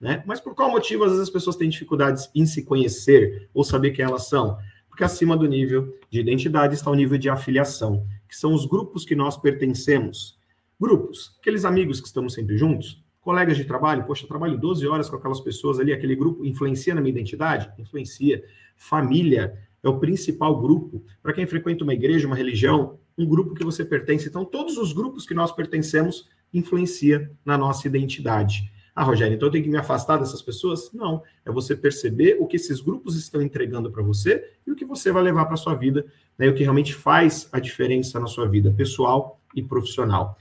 Né? 0.00 0.22
Mas 0.24 0.40
por 0.40 0.54
qual 0.54 0.70
motivo 0.70 1.02
às 1.02 1.10
vezes 1.10 1.24
as 1.24 1.30
pessoas 1.30 1.56
têm 1.56 1.68
dificuldades 1.68 2.30
em 2.32 2.46
se 2.46 2.64
conhecer 2.64 3.50
ou 3.52 3.64
saber 3.64 3.90
quem 3.90 4.04
elas 4.04 4.28
são? 4.28 4.56
Porque 4.88 5.02
acima 5.02 5.36
do 5.36 5.46
nível 5.46 5.98
de 6.08 6.20
identidade 6.20 6.74
está 6.74 6.90
o 6.90 6.94
nível 6.94 7.18
de 7.18 7.28
afiliação, 7.28 8.06
que 8.28 8.36
são 8.36 8.54
os 8.54 8.64
grupos 8.66 9.04
que 9.04 9.16
nós 9.16 9.36
pertencemos. 9.36 10.38
Grupos, 10.80 11.36
aqueles 11.40 11.64
amigos 11.64 12.00
que 12.00 12.06
estamos 12.06 12.34
sempre 12.34 12.56
juntos, 12.56 13.02
colegas 13.20 13.56
de 13.56 13.64
trabalho, 13.64 14.04
poxa, 14.04 14.22
eu 14.22 14.28
trabalho 14.28 14.56
12 14.56 14.86
horas 14.86 15.10
com 15.10 15.16
aquelas 15.16 15.40
pessoas 15.40 15.80
ali, 15.80 15.92
aquele 15.92 16.14
grupo 16.14 16.44
influencia 16.44 16.94
na 16.94 17.00
minha 17.00 17.12
identidade? 17.12 17.68
Influencia. 17.78 18.44
Família, 18.76 19.58
é 19.82 19.88
o 19.88 19.98
principal 19.98 20.60
grupo. 20.60 21.04
Para 21.22 21.32
quem 21.32 21.46
frequenta 21.46 21.84
uma 21.84 21.94
igreja, 21.94 22.26
uma 22.26 22.36
religião, 22.36 22.98
um 23.16 23.26
grupo 23.26 23.54
que 23.54 23.64
você 23.64 23.84
pertence. 23.84 24.28
Então, 24.28 24.44
todos 24.44 24.76
os 24.76 24.92
grupos 24.92 25.26
que 25.26 25.34
nós 25.34 25.52
pertencemos 25.52 26.28
influencia 26.52 27.30
na 27.44 27.56
nossa 27.56 27.86
identidade. 27.86 28.70
Ah, 28.94 29.04
Rogério, 29.04 29.34
então 29.34 29.48
eu 29.48 29.52
tenho 29.52 29.64
que 29.64 29.70
me 29.70 29.76
afastar 29.76 30.16
dessas 30.16 30.40
pessoas? 30.40 30.90
Não. 30.92 31.22
É 31.44 31.50
você 31.50 31.76
perceber 31.76 32.38
o 32.40 32.46
que 32.46 32.56
esses 32.56 32.80
grupos 32.80 33.14
estão 33.14 33.42
entregando 33.42 33.90
para 33.90 34.02
você 34.02 34.52
e 34.66 34.72
o 34.72 34.74
que 34.74 34.86
você 34.86 35.12
vai 35.12 35.22
levar 35.22 35.44
para 35.44 35.52
a 35.52 35.58
sua 35.58 35.74
vida, 35.74 36.06
né, 36.38 36.48
o 36.48 36.54
que 36.54 36.62
realmente 36.62 36.94
faz 36.94 37.46
a 37.52 37.60
diferença 37.60 38.18
na 38.18 38.26
sua 38.26 38.48
vida 38.48 38.72
pessoal 38.72 39.38
e 39.54 39.62
profissional. 39.62 40.38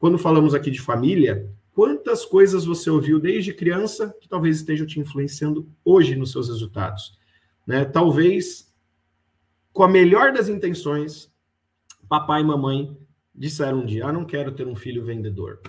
Quando 0.00 0.18
falamos 0.18 0.52
aqui 0.52 0.68
de 0.68 0.80
família, 0.80 1.48
quantas 1.72 2.24
coisas 2.24 2.64
você 2.64 2.90
ouviu 2.90 3.20
desde 3.20 3.54
criança 3.54 4.12
que 4.20 4.28
talvez 4.28 4.56
estejam 4.56 4.84
te 4.84 4.98
influenciando 4.98 5.68
hoje 5.84 6.16
nos 6.16 6.32
seus 6.32 6.48
resultados? 6.48 7.16
Né? 7.64 7.84
Talvez 7.84 8.71
com 9.72 9.82
a 9.82 9.88
melhor 9.88 10.32
das 10.32 10.48
intenções, 10.48 11.32
papai 12.08 12.42
e 12.42 12.44
mamãe 12.44 12.96
disseram 13.34 13.80
um 13.80 13.86
dia: 13.86 14.06
Ah, 14.06 14.12
não 14.12 14.24
quero 14.24 14.52
ter 14.52 14.66
um 14.66 14.76
filho 14.76 15.04
vendedor. 15.04 15.60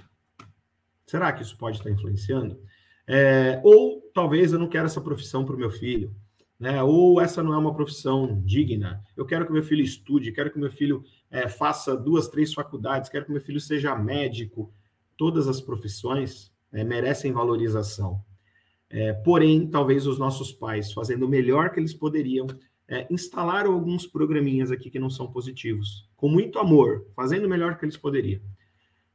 Será 1.05 1.31
que 1.31 1.43
isso 1.43 1.57
pode 1.57 1.77
estar 1.77 1.89
influenciando? 1.89 2.59
É, 3.05 3.61
ou 3.63 4.01
talvez 4.13 4.53
eu 4.53 4.59
não 4.59 4.67
quero 4.67 4.85
essa 4.85 5.01
profissão 5.01 5.45
para 5.45 5.55
o 5.55 5.59
meu 5.59 5.69
filho. 5.69 6.15
Né? 6.59 6.81
Ou 6.81 7.19
essa 7.19 7.43
não 7.43 7.53
é 7.53 7.57
uma 7.57 7.73
profissão 7.73 8.41
digna. 8.45 9.03
Eu 9.17 9.25
quero 9.25 9.45
que 9.45 9.51
meu 9.51 9.63
filho 9.63 9.83
estude, 9.83 10.31
quero 10.31 10.51
que 10.51 10.59
meu 10.59 10.71
filho 10.71 11.03
é, 11.29 11.47
faça 11.47 11.95
duas, 11.95 12.27
três 12.29 12.53
faculdades, 12.53 13.09
quero 13.09 13.25
que 13.25 13.31
meu 13.31 13.41
filho 13.41 13.59
seja 13.59 13.95
médico. 13.95 14.73
Todas 15.17 15.47
as 15.47 15.59
profissões 15.59 16.51
é, 16.71 16.83
merecem 16.83 17.31
valorização. 17.31 18.23
É, 18.89 19.11
porém, 19.11 19.67
talvez 19.67 20.07
os 20.07 20.17
nossos 20.17 20.51
pais, 20.51 20.93
fazendo 20.93 21.25
o 21.25 21.29
melhor 21.29 21.71
que 21.71 21.79
eles 21.79 21.93
poderiam, 21.93 22.47
é, 22.87 23.07
instalaram 23.09 23.73
alguns 23.73 24.05
programinhas 24.05 24.71
aqui 24.71 24.89
que 24.89 24.99
não 24.99 25.09
são 25.09 25.31
positivos, 25.31 26.09
com 26.15 26.27
muito 26.27 26.59
amor, 26.59 27.07
fazendo 27.15 27.45
o 27.45 27.49
melhor 27.49 27.77
que 27.77 27.85
eles 27.85 27.97
poderiam. 27.97 28.41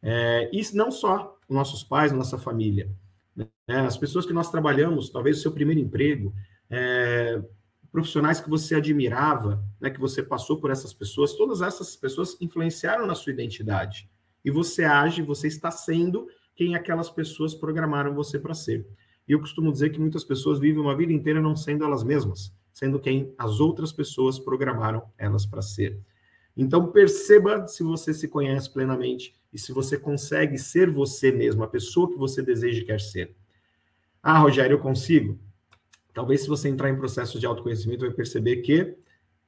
É, 0.03 0.51
e 0.53 0.63
não 0.75 0.91
só 0.91 1.37
os 1.49 1.55
nossos 1.55 1.83
pais, 1.83 2.13
nossa 2.13 2.39
família. 2.39 2.91
Né? 3.35 3.47
As 3.67 3.97
pessoas 3.97 4.27
que 4.27 4.33
nós 4.33 4.51
trabalhamos, 4.51 5.11
talvez 5.11 5.39
o 5.39 5.43
seu 5.43 5.53
primeiro 5.53 5.81
emprego, 5.81 6.33
é, 6.71 7.43
profissionais 7.91 8.41
que 8.41 8.51
você 8.51 8.75
admirava, 8.75 9.65
né, 9.81 9.91
que 9.91 10.01
você 10.01 10.23
passou 10.23 10.61
por 10.61 10.71
essas 10.71 10.93
pessoas, 10.93 11.35
todas 11.35 11.63
essas 11.63 11.97
pessoas 11.97 12.37
influenciaram 12.41 13.07
na 13.07 13.15
sua 13.15 13.33
identidade. 13.33 14.09
E 14.45 14.51
você 14.51 14.85
age, 14.85 15.23
você 15.23 15.49
está 15.49 15.71
sendo 15.71 16.29
quem 16.55 16.75
aquelas 16.75 17.11
pessoas 17.11 17.55
programaram 17.55 18.15
você 18.15 18.39
para 18.39 18.55
ser. 18.55 18.87
E 19.27 19.33
eu 19.33 19.41
costumo 19.41 19.73
dizer 19.73 19.91
que 19.91 20.01
muitas 20.01 20.25
pessoas 20.25 20.59
vivem 20.59 20.81
uma 20.81 20.97
vida 20.97 21.13
inteira 21.13 21.41
não 21.41 21.55
sendo 21.55 21.85
elas 21.85 22.03
mesmas, 22.03 22.53
sendo 22.79 23.01
quem 23.01 23.35
as 23.37 23.59
outras 23.59 23.91
pessoas 23.91 24.39
programaram 24.39 25.03
elas 25.19 25.45
para 25.45 25.61
ser. 25.61 25.99
Então 26.57 26.93
perceba 26.93 27.67
se 27.67 27.83
você 27.83 28.15
se 28.15 28.29
conhece 28.29 28.73
plenamente 28.73 29.35
e 29.53 29.59
se 29.59 29.73
você 29.73 29.99
consegue 29.99 30.57
ser 30.57 30.89
você 30.89 31.33
mesmo, 31.33 31.65
a 31.65 31.67
pessoa 31.67 32.09
que 32.09 32.17
você 32.17 32.41
deseja 32.41 32.81
e 32.81 32.85
quer 32.85 33.01
ser. 33.01 33.35
Ah, 34.23 34.39
Rogério, 34.39 34.77
eu 34.77 34.79
consigo? 34.79 35.37
Talvez 36.15 36.43
se 36.43 36.49
você 36.49 36.69
entrar 36.69 36.89
em 36.89 36.97
processo 36.97 37.41
de 37.41 37.47
autoconhecimento, 37.47 38.07
vai 38.07 38.15
perceber 38.15 38.59
que 38.59 38.97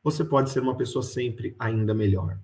você 0.02 0.24
pode 0.24 0.50
ser 0.50 0.60
uma 0.60 0.76
pessoa 0.76 1.02
sempre 1.04 1.54
ainda 1.56 1.94
melhor. 1.94 2.36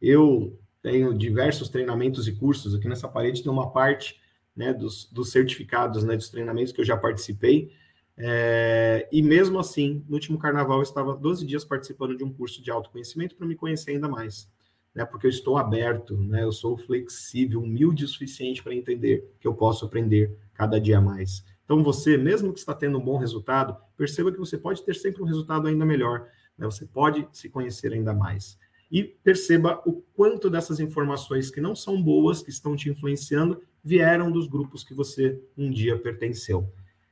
Eu 0.00 0.58
tenho 0.82 1.12
diversos 1.12 1.68
treinamentos 1.68 2.26
e 2.26 2.32
cursos. 2.32 2.74
Aqui 2.74 2.88
nessa 2.88 3.08
parede 3.08 3.42
tem 3.42 3.52
uma 3.52 3.70
parte 3.70 4.18
né, 4.56 4.72
dos, 4.72 5.04
dos 5.12 5.30
certificados, 5.30 6.02
né, 6.02 6.16
dos 6.16 6.30
treinamentos 6.30 6.72
que 6.72 6.80
eu 6.80 6.84
já 6.84 6.96
participei. 6.96 7.74
É, 8.22 9.08
e 9.10 9.22
mesmo 9.22 9.58
assim, 9.58 10.04
no 10.06 10.14
último 10.14 10.38
carnaval, 10.38 10.78
eu 10.78 10.82
estava 10.82 11.16
12 11.16 11.46
dias 11.46 11.64
participando 11.64 12.14
de 12.14 12.22
um 12.22 12.30
curso 12.30 12.62
de 12.62 12.70
autoconhecimento 12.70 13.34
para 13.34 13.46
me 13.46 13.54
conhecer 13.54 13.92
ainda 13.92 14.08
mais. 14.08 14.50
Né, 14.94 15.04
porque 15.04 15.26
eu 15.26 15.30
estou 15.30 15.56
aberto, 15.56 16.16
né, 16.16 16.42
eu 16.42 16.52
sou 16.52 16.76
flexível, 16.76 17.62
humilde 17.62 18.04
o 18.04 18.08
suficiente 18.08 18.62
para 18.62 18.74
entender 18.74 19.32
que 19.40 19.46
eu 19.46 19.54
posso 19.54 19.84
aprender 19.84 20.36
cada 20.52 20.80
dia 20.80 21.00
mais. 21.00 21.44
Então, 21.64 21.82
você, 21.82 22.18
mesmo 22.18 22.52
que 22.52 22.58
está 22.58 22.74
tendo 22.74 22.98
um 22.98 23.04
bom 23.04 23.16
resultado, 23.16 23.76
perceba 23.96 24.32
que 24.32 24.38
você 24.38 24.58
pode 24.58 24.82
ter 24.82 24.96
sempre 24.96 25.22
um 25.22 25.26
resultado 25.26 25.68
ainda 25.68 25.86
melhor. 25.86 26.26
Né, 26.58 26.66
você 26.66 26.84
pode 26.84 27.26
se 27.32 27.48
conhecer 27.48 27.92
ainda 27.92 28.12
mais 28.12 28.58
e 28.90 29.04
perceba 29.04 29.80
o 29.86 30.02
quanto 30.14 30.50
dessas 30.50 30.80
informações 30.80 31.50
que 31.50 31.60
não 31.60 31.76
são 31.76 32.02
boas, 32.02 32.42
que 32.42 32.50
estão 32.50 32.74
te 32.74 32.90
influenciando, 32.90 33.62
vieram 33.84 34.30
dos 34.30 34.48
grupos 34.48 34.82
que 34.82 34.92
você 34.92 35.40
um 35.56 35.70
dia 35.70 35.96
pertenceu. 35.96 36.68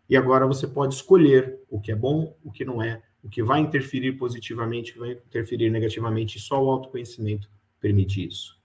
E 0.09 0.17
agora 0.17 0.47
você 0.47 0.67
pode 0.67 0.95
escolher 0.95 1.61
o 1.69 1.81
que 1.81 1.93
é 1.93 1.95
bom, 1.95 2.37
o 2.43 2.51
que 2.51 2.65
não 2.65 2.83
é, 2.83 3.03
o 3.23 3.29
que 3.29 3.43
vai 3.43 3.61
interferir 3.61 4.13
positivamente, 4.13 4.93
o 4.93 4.95
que 4.95 5.01
vai 5.01 5.11
interferir 5.13 5.71
negativamente, 5.71 6.39
e 6.39 6.41
só 6.41 6.63
o 6.63 6.71
autoconhecimento 6.71 7.51
permite 7.81 8.27
isso. 8.27 8.59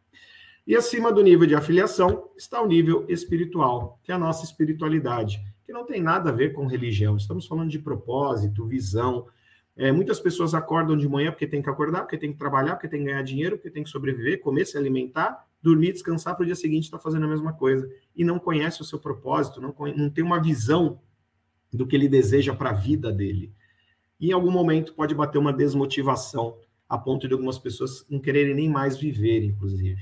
E 0.66 0.76
acima 0.76 1.12
do 1.12 1.22
nível 1.22 1.46
de 1.46 1.56
afiliação 1.56 2.30
está 2.38 2.62
o 2.62 2.68
nível 2.68 3.06
espiritual, 3.10 4.00
que 4.04 4.12
é 4.12 4.16
a 4.16 4.20
nossa 4.20 4.46
espiritualidade, 4.46 5.44
que 5.66 5.74
não 5.74 5.86
tem 5.86 6.02
nada 6.02 6.30
a 6.30 6.34
ver 6.34 6.54
com 6.54 6.66
religião. 6.66 7.18
Estamos 7.18 7.46
falando 7.46 7.70
de 7.70 7.80
propósito, 7.80 8.66
visão, 8.66 9.28
é, 9.76 9.92
muitas 9.92 10.20
pessoas 10.20 10.54
acordam 10.54 10.96
de 10.96 11.08
manhã 11.10 11.32
porque 11.32 11.48
tem 11.48 11.62
que 11.62 11.70
acordar, 11.70 12.02
porque 12.02 12.18
tem 12.18 12.32
que 12.32 12.38
trabalhar, 12.38 12.76
porque 12.76 12.88
tem 12.88 13.00
que 13.00 13.08
ganhar 13.08 13.24
dinheiro, 13.24 13.58
porque 13.58 13.72
tem 13.72 13.84
que 13.84 13.90
sobreviver, 13.90 14.40
comer, 14.40 14.66
se 14.66 14.78
alimentar, 14.78 15.48
dormir, 15.62 15.94
descansar 15.94 16.36
para 16.36 16.44
o 16.44 16.46
dia 16.46 16.56
seguinte 16.56 16.84
estar 16.84 16.98
tá 16.98 17.04
fazendo 17.04 17.26
a 17.26 17.30
mesma 17.30 17.54
coisa. 17.54 17.90
E 18.16 18.24
não 18.24 18.38
conhece 18.38 18.82
o 18.82 18.86
seu 18.86 19.00
propósito, 19.00 19.60
não, 19.60 19.74
não 19.96 20.10
tem 20.10 20.24
uma 20.24 20.40
visão 20.40 21.02
do 21.76 21.88
que 21.88 21.96
ele 21.96 22.08
deseja 22.08 22.54
para 22.54 22.70
a 22.70 22.74
vida 22.74 23.12
dele. 23.12 23.52
E 24.20 24.30
em 24.30 24.32
algum 24.32 24.52
momento 24.52 24.94
pode 24.94 25.14
bater 25.14 25.38
uma 25.38 25.52
desmotivação, 25.52 26.58
a 26.88 26.98
ponto 26.98 27.28
de 27.28 27.34
algumas 27.34 27.58
pessoas 27.58 28.06
não 28.10 28.20
quererem 28.20 28.54
nem 28.54 28.70
mais 28.70 28.98
viver, 28.98 29.44
inclusive. 29.44 30.02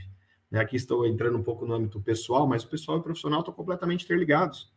Né, 0.49 0.59
aqui 0.59 0.75
estou 0.75 1.07
entrando 1.07 1.37
um 1.37 1.43
pouco 1.43 1.65
no 1.65 1.73
âmbito 1.73 2.01
pessoal, 2.01 2.45
mas 2.45 2.63
o 2.63 2.67
pessoal 2.67 2.97
e 2.97 2.99
o 2.99 3.03
profissional 3.03 3.39
estão 3.39 3.53
completamente 3.53 4.03
interligados. 4.03 4.71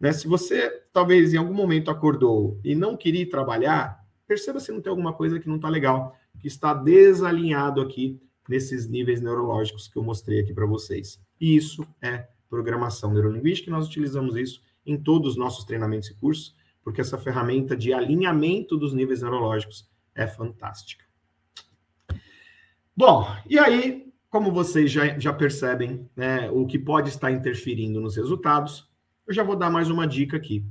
Né? 0.00 0.12
Se 0.12 0.28
você, 0.28 0.70
talvez, 0.92 1.34
em 1.34 1.36
algum 1.36 1.54
momento 1.54 1.90
acordou 1.90 2.60
e 2.62 2.74
não 2.74 2.96
queria 2.96 3.28
trabalhar, 3.28 4.04
perceba 4.26 4.60
se 4.60 4.70
não 4.70 4.80
tem 4.80 4.90
alguma 4.90 5.12
coisa 5.12 5.40
que 5.40 5.48
não 5.48 5.56
está 5.56 5.68
legal, 5.68 6.16
que 6.38 6.46
está 6.46 6.72
desalinhado 6.72 7.80
aqui 7.80 8.20
nesses 8.48 8.88
níveis 8.88 9.20
neurológicos 9.20 9.88
que 9.88 9.98
eu 9.98 10.02
mostrei 10.02 10.40
aqui 10.40 10.54
para 10.54 10.66
vocês. 10.66 11.20
E 11.40 11.56
isso 11.56 11.86
é 12.00 12.28
programação 12.48 13.12
neurolinguística, 13.12 13.68
e 13.68 13.72
nós 13.72 13.86
utilizamos 13.86 14.36
isso 14.36 14.62
em 14.90 14.96
todos 14.96 15.32
os 15.32 15.36
nossos 15.36 15.64
treinamentos 15.64 16.08
e 16.08 16.14
cursos, 16.14 16.56
porque 16.82 17.00
essa 17.00 17.18
ferramenta 17.18 17.76
de 17.76 17.92
alinhamento 17.92 18.76
dos 18.76 18.92
níveis 18.94 19.22
neurológicos 19.22 19.88
é 20.14 20.26
fantástica. 20.26 21.04
Bom, 22.96 23.26
e 23.48 23.58
aí, 23.58 24.12
como 24.28 24.50
vocês 24.50 24.90
já, 24.90 25.18
já 25.18 25.32
percebem, 25.32 26.08
né, 26.16 26.50
o 26.50 26.66
que 26.66 26.78
pode 26.78 27.10
estar 27.10 27.30
interferindo 27.30 28.00
nos 28.00 28.16
resultados, 28.16 28.88
eu 29.26 29.34
já 29.34 29.42
vou 29.42 29.54
dar 29.54 29.70
mais 29.70 29.90
uma 29.90 30.06
dica 30.06 30.36
aqui. 30.36 30.64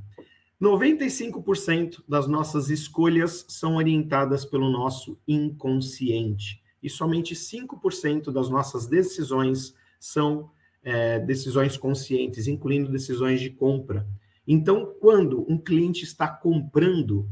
95% 0.61 2.03
das 2.07 2.27
nossas 2.27 2.69
escolhas 2.69 3.45
são 3.47 3.75
orientadas 3.75 4.43
pelo 4.43 4.69
nosso 4.69 5.17
inconsciente. 5.27 6.61
E 6.81 6.89
somente 6.89 7.35
5% 7.35 8.31
das 8.31 8.49
nossas 8.49 8.87
decisões 8.87 9.75
são 9.99 10.49
é, 10.87 11.19
decisões 11.19 11.75
conscientes, 11.75 12.47
incluindo 12.47 12.89
decisões 12.89 13.41
de 13.41 13.49
compra. 13.49 14.07
Então, 14.47 14.95
quando 15.01 15.45
um 15.51 15.57
cliente 15.57 16.05
está 16.05 16.29
comprando, 16.29 17.27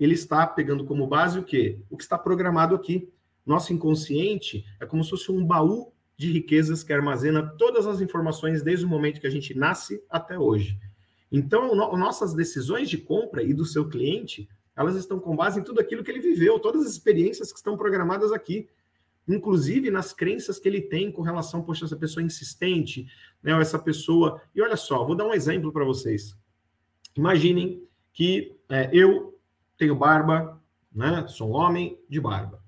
ele 0.00 0.14
está 0.14 0.44
pegando 0.44 0.84
como 0.84 1.06
base 1.06 1.38
o 1.38 1.44
quê? 1.44 1.78
O 1.88 1.96
que 1.96 2.02
está 2.02 2.18
programado 2.18 2.74
aqui. 2.74 3.08
Nosso 3.46 3.72
inconsciente 3.72 4.64
é 4.80 4.84
como 4.84 5.04
se 5.04 5.10
fosse 5.10 5.30
um 5.30 5.46
baú 5.46 5.92
de 6.16 6.32
riquezas 6.32 6.82
que 6.82 6.92
armazena 6.92 7.46
todas 7.56 7.86
as 7.86 8.00
informações 8.00 8.64
desde 8.64 8.84
o 8.84 8.88
momento 8.88 9.20
que 9.20 9.28
a 9.28 9.30
gente 9.30 9.56
nasce 9.56 10.02
até 10.10 10.36
hoje. 10.36 10.76
Então, 11.30 11.76
no, 11.76 11.96
nossas 11.96 12.34
decisões 12.34 12.90
de 12.90 12.98
compra 12.98 13.44
e 13.44 13.54
do 13.54 13.64
seu 13.64 13.88
cliente, 13.88 14.48
elas 14.74 14.96
estão 14.96 15.20
com 15.20 15.36
base 15.36 15.60
em 15.60 15.62
tudo 15.62 15.80
aquilo 15.80 16.02
que 16.02 16.10
ele 16.10 16.18
viveu, 16.18 16.58
todas 16.58 16.84
as 16.84 16.90
experiências 16.90 17.52
que 17.52 17.58
estão 17.58 17.76
programadas 17.76 18.32
aqui, 18.32 18.68
inclusive 19.28 19.90
nas 19.90 20.12
crenças 20.12 20.58
que 20.58 20.68
ele 20.68 20.80
tem 20.80 21.12
com 21.12 21.22
relação, 21.22 21.62
poxa, 21.62 21.84
essa 21.84 21.96
pessoa 21.96 22.22
é 22.22 22.26
insistente, 22.26 23.06
né, 23.42 23.54
ou 23.54 23.60
essa 23.60 23.78
pessoa. 23.78 24.40
E 24.54 24.62
olha 24.62 24.76
só, 24.76 25.04
vou 25.04 25.14
dar 25.14 25.26
um 25.26 25.34
exemplo 25.34 25.72
para 25.72 25.84
vocês. 25.84 26.36
Imaginem 27.16 27.82
que 28.12 28.56
é, 28.68 28.90
eu 28.92 29.38
tenho 29.76 29.94
barba, 29.94 30.62
né, 30.92 31.26
sou 31.28 31.50
um 31.50 31.54
homem 31.54 31.98
de 32.08 32.20
barba, 32.20 32.62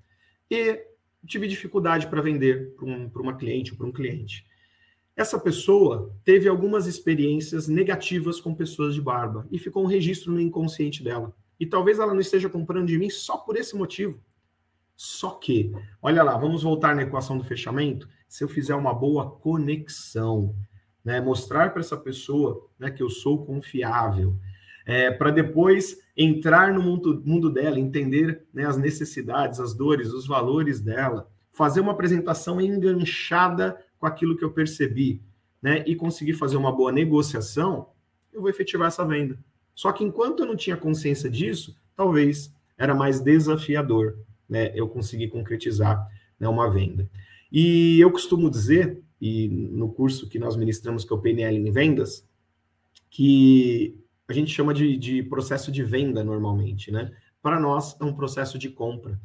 e 0.49 0.85
tive 1.25 1.47
dificuldade 1.47 2.07
para 2.07 2.21
vender 2.21 2.73
para 2.75 2.85
um, 2.85 3.11
uma 3.15 3.35
cliente 3.35 3.71
ou 3.71 3.77
para 3.77 3.87
um 3.87 3.91
cliente. 3.91 4.45
Essa 5.15 5.39
pessoa 5.39 6.15
teve 6.23 6.47
algumas 6.47 6.87
experiências 6.87 7.67
negativas 7.67 8.39
com 8.39 8.55
pessoas 8.55 8.95
de 8.95 9.01
barba 9.01 9.47
e 9.51 9.59
ficou 9.59 9.83
um 9.83 9.87
registro 9.87 10.31
no 10.31 10.39
inconsciente 10.39 11.03
dela. 11.03 11.35
E 11.59 11.65
talvez 11.65 11.99
ela 11.99 12.13
não 12.13 12.21
esteja 12.21 12.49
comprando 12.49 12.87
de 12.87 12.97
mim 12.97 13.09
só 13.09 13.37
por 13.37 13.55
esse 13.55 13.75
motivo. 13.75 14.19
Só 15.03 15.31
que, 15.31 15.73
olha 15.99 16.21
lá, 16.21 16.37
vamos 16.37 16.61
voltar 16.61 16.95
na 16.95 17.01
equação 17.01 17.35
do 17.35 17.43
fechamento. 17.43 18.07
Se 18.29 18.43
eu 18.43 18.47
fizer 18.47 18.75
uma 18.75 18.93
boa 18.93 19.31
conexão, 19.31 20.55
né, 21.03 21.19
mostrar 21.19 21.71
para 21.71 21.79
essa 21.79 21.97
pessoa 21.97 22.69
né, 22.77 22.91
que 22.91 23.01
eu 23.01 23.09
sou 23.09 23.43
confiável, 23.43 24.37
é, 24.85 25.09
para 25.09 25.31
depois 25.31 25.97
entrar 26.15 26.71
no 26.71 26.83
mundo, 26.83 27.19
mundo 27.25 27.49
dela, 27.49 27.79
entender 27.79 28.45
né, 28.53 28.63
as 28.63 28.77
necessidades, 28.77 29.59
as 29.59 29.73
dores, 29.73 30.13
os 30.13 30.27
valores 30.27 30.79
dela, 30.79 31.27
fazer 31.51 31.81
uma 31.81 31.93
apresentação 31.93 32.61
enganchada 32.61 33.83
com 33.97 34.05
aquilo 34.05 34.37
que 34.37 34.45
eu 34.45 34.51
percebi, 34.51 35.19
né, 35.59 35.83
e 35.87 35.95
conseguir 35.95 36.33
fazer 36.33 36.57
uma 36.57 36.71
boa 36.71 36.91
negociação, 36.91 37.89
eu 38.31 38.41
vou 38.41 38.51
efetivar 38.51 38.89
essa 38.89 39.03
venda. 39.03 39.39
Só 39.73 39.91
que 39.91 40.03
enquanto 40.03 40.41
eu 40.41 40.45
não 40.45 40.55
tinha 40.55 40.77
consciência 40.77 41.27
disso, 41.27 41.75
talvez 41.95 42.53
era 42.77 42.93
mais 42.93 43.19
desafiador, 43.19 44.15
né, 44.51 44.71
eu 44.75 44.89
conseguir 44.89 45.29
concretizar 45.29 46.05
né, 46.37 46.45
uma 46.47 46.69
venda. 46.69 47.09
E 47.49 47.97
eu 48.01 48.11
costumo 48.11 48.49
dizer, 48.49 49.01
e 49.19 49.47
no 49.47 49.93
curso 49.93 50.27
que 50.27 50.37
nós 50.37 50.57
ministramos, 50.57 51.05
que 51.05 51.13
é 51.13 51.15
o 51.15 51.21
PNL 51.21 51.57
em 51.57 51.71
vendas, 51.71 52.27
que 53.09 53.97
a 54.27 54.33
gente 54.33 54.51
chama 54.51 54.73
de, 54.73 54.97
de 54.97 55.23
processo 55.23 55.71
de 55.71 55.83
venda 55.83 56.23
normalmente, 56.23 56.91
né? 56.91 57.11
Para 57.41 57.59
nós 57.59 57.99
é 57.99 58.03
um 58.03 58.13
processo 58.13 58.57
de 58.59 58.69
compra, 58.69 59.19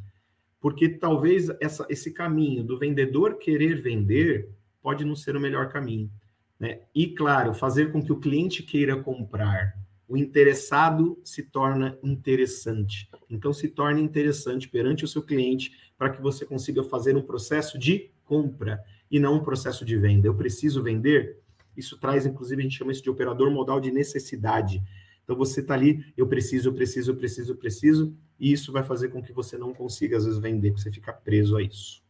porque 0.61 0.89
talvez 0.89 1.49
essa, 1.61 1.87
esse 1.91 2.12
caminho 2.12 2.65
do 2.65 2.79
vendedor 2.79 3.39
querer 3.39 3.83
vender 3.83 4.49
pode 4.81 5.05
não 5.05 5.17
ser 5.17 5.37
o 5.37 5.41
melhor 5.41 5.69
caminho. 5.69 6.11
Né? 6.59 6.81
E, 6.95 7.09
claro, 7.09 7.53
fazer 7.53 7.93
com 7.93 8.03
que 8.03 8.12
o 8.12 8.21
cliente 8.21 8.62
queira 8.62 8.97
comprar. 8.97 9.77
O 10.09 10.16
interessado 10.16 11.21
se 11.25 11.42
torna 11.42 11.99
interessante. 12.03 13.09
Então, 13.29 13.53
se 13.53 13.69
torne 13.69 14.01
interessante 14.01 14.69
perante 14.69 15.05
o 15.05 15.09
seu 15.09 15.23
cliente 15.23 15.73
para 15.99 16.11
que 16.11 16.23
você 16.23 16.45
consiga 16.45 16.83
fazer 16.85 17.16
um 17.16 17.23
processo 17.23 17.79
de 17.79 18.11
compra 18.25 18.83
e 19.11 19.19
não 19.19 19.37
um 19.37 19.45
processo 19.45 19.85
de 19.85 19.97
venda. 19.97 20.29
Eu 20.29 20.35
preciso 20.35 20.83
vender. 20.83 21.40
Isso 21.77 21.99
traz, 21.99 22.25
inclusive, 22.25 22.61
a 22.61 22.64
gente 22.64 22.79
chama 22.79 22.92
isso 22.92 23.03
de 23.03 23.11
operador 23.11 23.51
modal 23.51 23.81
de 23.81 23.90
necessidade. 23.90 24.83
Então, 25.25 25.35
você 25.35 25.61
está 25.61 25.75
ali, 25.75 26.05
eu 26.16 26.27
preciso, 26.27 26.69
eu 26.69 26.75
preciso, 26.75 27.11
eu 27.11 27.16
preciso, 27.16 27.53
eu 27.53 27.57
preciso, 27.57 28.16
e 28.38 28.53
isso 28.53 28.71
vai 28.71 28.85
fazer 28.85 29.09
com 29.09 29.21
que 29.21 29.33
você 29.33 29.59
não 29.59 29.75
consiga, 29.75 30.16
às 30.16 30.25
vezes, 30.25 30.38
vender, 30.38 30.71
porque 30.71 30.83
você 30.83 30.90
fica 30.90 31.12
preso 31.12 31.57
a 31.57 31.62
isso. 31.62 32.01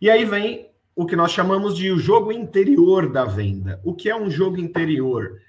E 0.00 0.10
aí 0.10 0.24
vem 0.24 0.70
o 0.96 1.06
que 1.06 1.14
nós 1.14 1.30
chamamos 1.30 1.76
de 1.76 1.92
o 1.92 1.98
jogo 1.98 2.32
interior 2.32 3.08
da 3.08 3.24
venda. 3.24 3.80
O 3.84 3.94
que 3.94 4.10
é 4.10 4.16
um 4.16 4.28
jogo 4.28 4.58
interior? 4.58 5.40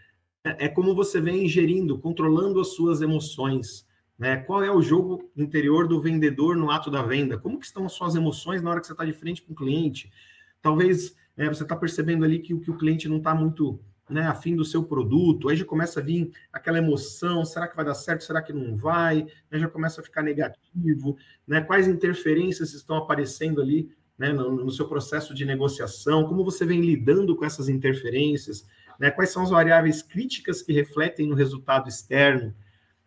É, 0.44 0.66
é 0.66 0.70
como 0.70 0.96
você 0.96 1.20
vem 1.20 1.46
ingerindo, 1.46 1.98
controlando 1.98 2.60
as 2.60 2.70
suas 2.70 3.02
emoções. 3.02 3.88
Né? 4.18 4.38
Qual 4.38 4.64
é 4.64 4.72
o 4.72 4.82
jogo 4.82 5.32
interior 5.36 5.88
do 5.88 6.02
vendedor 6.02 6.56
no 6.56 6.72
ato 6.72 6.92
da 6.92 7.02
venda? 7.02 7.38
Como 7.38 7.60
que 7.60 7.66
estão 7.66 7.86
as 7.86 7.94
suas 7.94 8.16
emoções 8.16 8.62
na 8.62 8.70
hora 8.70 8.82
que 8.82 8.88
você 8.88 8.94
está 8.94 9.06
de 9.06 9.14
frente 9.14 9.42
com 9.42 9.54
o 9.54 9.56
cliente? 9.56 10.12
Talvez 10.62 11.16
é, 11.38 11.48
você 11.48 11.64
está 11.64 11.76
percebendo 11.76 12.26
ali 12.26 12.40
que, 12.40 12.58
que 12.60 12.72
o 12.72 12.78
cliente 12.78 13.08
não 13.08 13.18
está 13.18 13.34
muito 13.34 13.80
né, 14.10 14.24
afim 14.24 14.56
do 14.56 14.66
seu 14.66 14.84
produto, 14.84 15.48
aí 15.48 15.56
já 15.56 15.64
começa 15.64 16.00
a 16.00 16.04
vir 16.04 16.32
aquela 16.52 16.80
emoção, 16.80 17.46
será 17.46 17.68
que 17.68 17.76
vai 17.76 17.86
dar 17.86 17.94
certo, 17.94 18.24
será 18.24 18.42
que 18.42 18.52
não 18.52 18.76
vai, 18.76 19.28
né, 19.52 19.60
já 19.60 19.70
começa 19.70 20.02
a 20.02 20.04
ficar 20.04 20.24
negativo, 20.24 21.16
né, 21.48 21.62
quais 21.62 21.88
interferências 21.88 22.74
estão 22.74 22.98
aparecendo 22.98 23.62
ali 23.62 23.92
né, 24.18 24.34
no, 24.34 24.52
no, 24.52 24.72
seu 24.72 24.88
processo 24.88 25.34
de 25.34 25.46
negociação, 25.46 26.26
como 26.26 26.44
você 26.44 26.66
vem 26.66 26.82
lidando 26.82 27.36
com 27.36 27.46
essas 27.46 27.70
interferências, 27.70 28.68
né, 29.00 29.10
quais 29.10 29.32
são 29.32 29.44
as 29.44 29.50
variáveis 29.50 30.02
críticas 30.02 30.62
que 30.62 30.74
refletem 30.74 31.28
no 31.28 31.36
resultado 31.36 31.88
externo. 31.88 32.54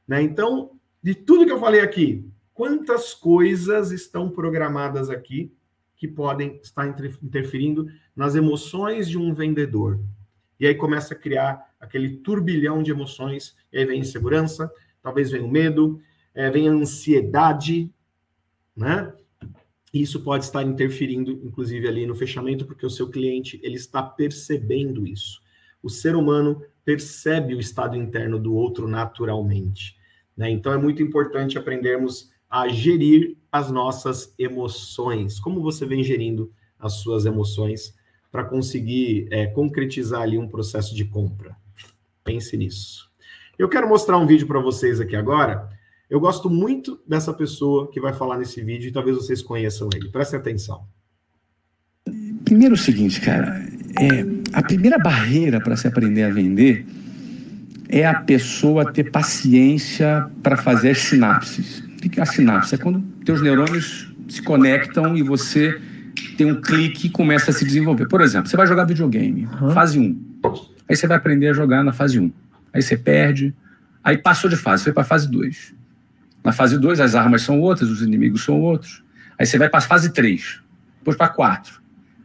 Né? 0.08 0.22
Então, 0.22 0.72
de 1.02 1.14
tudo 1.14 1.44
que 1.44 1.52
eu 1.52 1.60
falei 1.60 1.80
aqui, 1.80 2.26
quantas 2.54 3.12
coisas 3.12 3.90
estão 3.92 4.30
programadas 4.30 5.10
aqui 5.10 5.52
que 5.96 6.08
podem 6.08 6.58
estar 6.62 6.88
interferindo 7.22 7.86
nas 8.16 8.34
emoções 8.34 9.08
de 9.08 9.18
um 9.18 9.34
vendedor? 9.34 10.00
E 10.58 10.66
aí 10.66 10.74
começa 10.74 11.12
a 11.12 11.16
criar 11.16 11.70
aquele 11.78 12.16
turbilhão 12.18 12.82
de 12.82 12.90
emoções, 12.90 13.56
e 13.72 13.78
aí 13.78 13.84
vem 13.84 14.00
insegurança, 14.00 14.70
talvez 15.02 15.30
venha 15.30 15.44
o 15.44 15.50
medo, 15.50 16.00
é, 16.34 16.48
vem 16.50 16.68
a 16.68 16.72
ansiedade, 16.72 17.92
né? 18.74 19.12
Isso 19.92 20.22
pode 20.22 20.44
estar 20.44 20.62
interferindo, 20.62 21.32
inclusive, 21.32 21.86
ali 21.86 22.06
no 22.06 22.14
fechamento, 22.14 22.64
porque 22.64 22.86
o 22.86 22.90
seu 22.90 23.10
cliente 23.10 23.60
ele 23.62 23.74
está 23.74 24.02
percebendo 24.02 25.06
isso. 25.06 25.42
O 25.82 25.88
ser 25.88 26.14
humano 26.14 26.62
percebe 26.84 27.54
o 27.54 27.60
estado 27.60 27.96
interno 27.96 28.38
do 28.38 28.54
outro 28.54 28.88
naturalmente. 28.88 29.96
Né? 30.36 30.50
Então 30.50 30.72
é 30.72 30.78
muito 30.78 31.02
importante 31.02 31.58
aprendermos 31.58 32.30
a 32.48 32.68
gerir 32.68 33.36
as 33.50 33.70
nossas 33.70 34.34
emoções. 34.38 35.40
Como 35.40 35.62
você 35.62 35.86
vem 35.86 36.02
gerindo 36.02 36.52
as 36.78 36.94
suas 36.94 37.24
emoções 37.26 37.94
para 38.30 38.44
conseguir 38.44 39.28
é, 39.30 39.46
concretizar 39.46 40.22
ali 40.22 40.38
um 40.38 40.48
processo 40.48 40.94
de 40.94 41.04
compra? 41.04 41.56
Pense 42.24 42.56
nisso. 42.56 43.10
Eu 43.58 43.68
quero 43.68 43.88
mostrar 43.88 44.18
um 44.18 44.26
vídeo 44.26 44.46
para 44.46 44.60
vocês 44.60 45.00
aqui 45.00 45.16
agora 45.16 45.68
eu 46.12 46.20
gosto 46.20 46.50
muito 46.50 47.00
dessa 47.08 47.32
pessoa 47.32 47.90
que 47.90 47.98
vai 47.98 48.12
falar 48.12 48.36
nesse 48.36 48.60
vídeo 48.60 48.86
e 48.86 48.92
talvez 48.92 49.16
vocês 49.16 49.40
conheçam 49.40 49.88
ele. 49.94 50.10
Prestem 50.10 50.38
atenção. 50.38 50.86
Primeiro 52.44 52.74
o 52.74 52.76
seguinte, 52.76 53.18
cara, 53.18 53.66
é, 53.96 54.26
a 54.52 54.62
primeira 54.62 54.98
barreira 54.98 55.60
para 55.60 55.76
se 55.76 55.86
aprender 55.86 56.22
a 56.22 56.30
vender 56.30 56.86
é 57.88 58.06
a 58.06 58.14
pessoa 58.14 58.90
ter 58.90 59.10
paciência 59.10 60.26
para 60.42 60.56
fazer 60.56 60.90
as 60.90 60.98
sinapses. 60.98 61.80
O 61.80 62.08
que 62.08 62.18
é 62.18 62.22
a 62.22 62.26
sinapse? 62.26 62.74
É 62.74 62.78
quando 62.78 63.00
teus 63.24 63.42
neurônios 63.42 64.12
se 64.28 64.42
conectam 64.42 65.16
e 65.16 65.22
você 65.22 65.78
tem 66.36 66.50
um 66.50 66.60
clique 66.60 67.08
e 67.08 67.10
começa 67.10 67.50
a 67.50 67.54
se 67.54 67.64
desenvolver. 67.64 68.06
Por 68.06 68.20
exemplo, 68.22 68.48
você 68.48 68.56
vai 68.56 68.66
jogar 68.66 68.84
videogame, 68.84 69.46
uhum. 69.60 69.70
fase 69.72 69.98
1. 69.98 70.20
Aí 70.88 70.96
você 70.96 71.06
vai 71.06 71.16
aprender 71.16 71.48
a 71.48 71.52
jogar 71.52 71.84
na 71.84 71.92
fase 71.92 72.18
1. 72.18 72.32
Aí 72.72 72.80
você 72.80 72.96
perde, 72.96 73.54
aí 74.02 74.16
passou 74.16 74.48
de 74.48 74.56
fase, 74.56 74.84
foi 74.84 74.92
para 74.92 75.02
a 75.02 75.06
fase 75.06 75.30
2. 75.30 75.74
Na 76.42 76.52
fase 76.52 76.78
2, 76.78 76.98
as 76.98 77.14
armas 77.14 77.42
são 77.42 77.60
outras, 77.60 77.90
os 77.90 78.02
inimigos 78.02 78.42
são 78.42 78.58
outros. 78.58 79.02
Aí 79.38 79.46
você 79.46 79.58
vai 79.58 79.68
para 79.68 79.78
a 79.78 79.82
fase 79.82 80.12
3, 80.12 80.60
depois 80.98 81.16
para 81.16 81.28
4. 81.28 81.81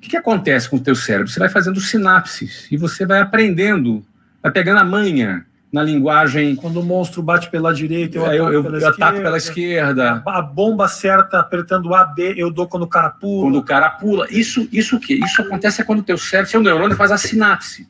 O 0.08 0.10
que, 0.10 0.12
que 0.12 0.18
acontece 0.18 0.70
com 0.70 0.78
o 0.78 0.80
teu 0.80 0.96
cérebro? 0.96 1.28
Você 1.28 1.38
vai 1.38 1.50
fazendo 1.50 1.82
sinapses 1.82 2.66
e 2.72 2.78
você 2.78 3.06
vai 3.06 3.20
aprendendo, 3.20 4.06
vai 4.42 4.50
pegando 4.50 4.80
a 4.80 4.84
manha 4.86 5.46
na 5.70 5.84
linguagem. 5.84 6.56
Quando 6.56 6.80
o 6.80 6.84
monstro 6.84 7.22
bate 7.22 7.52
pela 7.52 7.74
direita, 7.74 8.18
eu, 8.18 8.26
é, 8.26 8.40
eu, 8.40 8.54
eu, 8.54 8.64
pela, 8.64 8.78
eu 8.78 8.90
esquerda, 8.90 9.22
pela 9.22 9.38
esquerda. 9.38 10.24
A 10.26 10.42
bomba 10.42 10.88
certa 10.88 11.42
apertando 11.42 11.94
A, 11.94 12.06
B, 12.06 12.36
eu 12.38 12.50
dou 12.50 12.70
quando 12.70 12.84
o 12.84 12.88
cara 12.88 13.10
pula. 13.10 13.48
Quando 13.48 13.58
o 13.58 13.64
cara 13.64 13.90
pula. 13.90 14.28
Isso, 14.32 14.70
isso 14.72 14.96
o 14.96 15.00
quê? 15.02 15.16
Isso 15.16 15.42
acontece 15.42 15.84
quando 15.84 16.00
o 16.00 16.04
teu 16.04 16.18
cérebro, 16.18 16.52
seu 16.52 16.64
neurônio 16.64 16.96
faz 16.96 17.12
a 17.12 17.18
sinapse. 17.18 17.86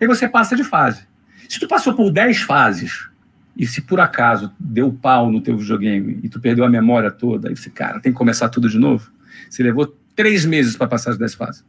Aí 0.00 0.08
você 0.08 0.28
passa 0.28 0.56
de 0.56 0.64
fase. 0.64 1.06
Se 1.48 1.60
tu 1.60 1.68
passou 1.68 1.94
por 1.94 2.10
10 2.10 2.42
fases 2.42 3.08
e 3.56 3.64
se 3.64 3.80
por 3.80 4.00
acaso 4.00 4.50
deu 4.58 4.92
pau 4.92 5.30
no 5.30 5.40
teu 5.40 5.56
videogame 5.56 6.18
e 6.20 6.28
tu 6.28 6.40
perdeu 6.40 6.64
a 6.64 6.68
memória 6.68 7.12
toda, 7.12 7.48
aí 7.48 7.56
você, 7.56 7.70
cara, 7.70 8.00
tem 8.00 8.10
que 8.10 8.18
começar 8.18 8.48
tudo 8.48 8.68
de 8.68 8.76
novo. 8.76 9.08
Você 9.48 9.62
levou 9.62 10.01
três 10.14 10.44
meses 10.44 10.76
para 10.76 10.86
passar 10.86 11.10
as 11.10 11.18
dez 11.18 11.34
fases. 11.34 11.64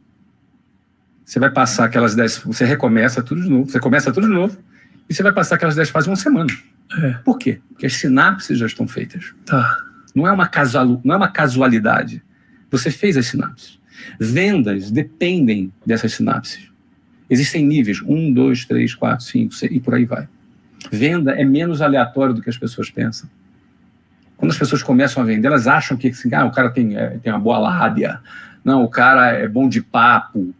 Você 1.24 1.38
vai 1.38 1.50
passar 1.50 1.86
aquelas 1.86 2.14
dez, 2.14 2.38
você 2.38 2.64
recomeça 2.64 3.22
tudo 3.22 3.42
de 3.42 3.48
novo, 3.48 3.70
você 3.70 3.80
começa 3.80 4.12
tudo 4.12 4.26
de 4.26 4.32
novo, 4.32 4.58
e 5.08 5.14
você 5.14 5.22
vai 5.22 5.32
passar 5.32 5.54
aquelas 5.54 5.74
dez 5.74 5.88
fases 5.88 6.06
uma 6.06 6.16
semana. 6.16 6.52
É. 6.98 7.12
Por 7.24 7.38
quê? 7.38 7.60
Porque 7.70 7.86
as 7.86 7.94
sinapses 7.94 8.58
já 8.58 8.66
estão 8.66 8.86
feitas. 8.86 9.34
Tá. 9.46 9.78
Não 10.14 10.28
é 10.28 10.32
uma 10.32 10.46
casual, 10.46 11.00
não 11.02 11.14
é 11.14 11.16
uma 11.16 11.28
casualidade. 11.28 12.22
Você 12.70 12.90
fez 12.90 13.16
as 13.16 13.26
sinapses. 13.26 13.80
Vendas 14.20 14.90
dependem 14.90 15.72
dessas 15.84 16.12
sinapses. 16.12 16.70
Existem 17.28 17.64
níveis, 17.64 18.02
um, 18.02 18.32
dois, 18.32 18.64
três, 18.64 18.94
quatro, 18.94 19.24
cinco, 19.24 19.54
seis, 19.54 19.72
e 19.72 19.80
por 19.80 19.94
aí 19.94 20.04
vai. 20.04 20.28
Venda 20.90 21.32
é 21.32 21.44
menos 21.44 21.80
aleatório 21.80 22.34
do 22.34 22.42
que 22.42 22.50
as 22.50 22.58
pessoas 22.58 22.90
pensam. 22.90 23.28
Quando 24.36 24.50
as 24.50 24.58
pessoas 24.58 24.82
começam 24.82 25.22
a 25.22 25.26
vender, 25.26 25.46
elas 25.46 25.66
acham 25.66 25.96
que 25.96 26.08
assim, 26.08 26.34
ah, 26.34 26.44
o 26.44 26.50
cara 26.50 26.70
tem, 26.70 26.96
é, 26.96 27.18
tem 27.22 27.32
uma 27.32 27.38
boa 27.38 27.58
lábia, 27.58 28.20
não, 28.64 28.82
o 28.82 28.88
cara 28.88 29.32
é 29.32 29.46
bom 29.46 29.68
de 29.68 29.80
papo, 29.80 30.54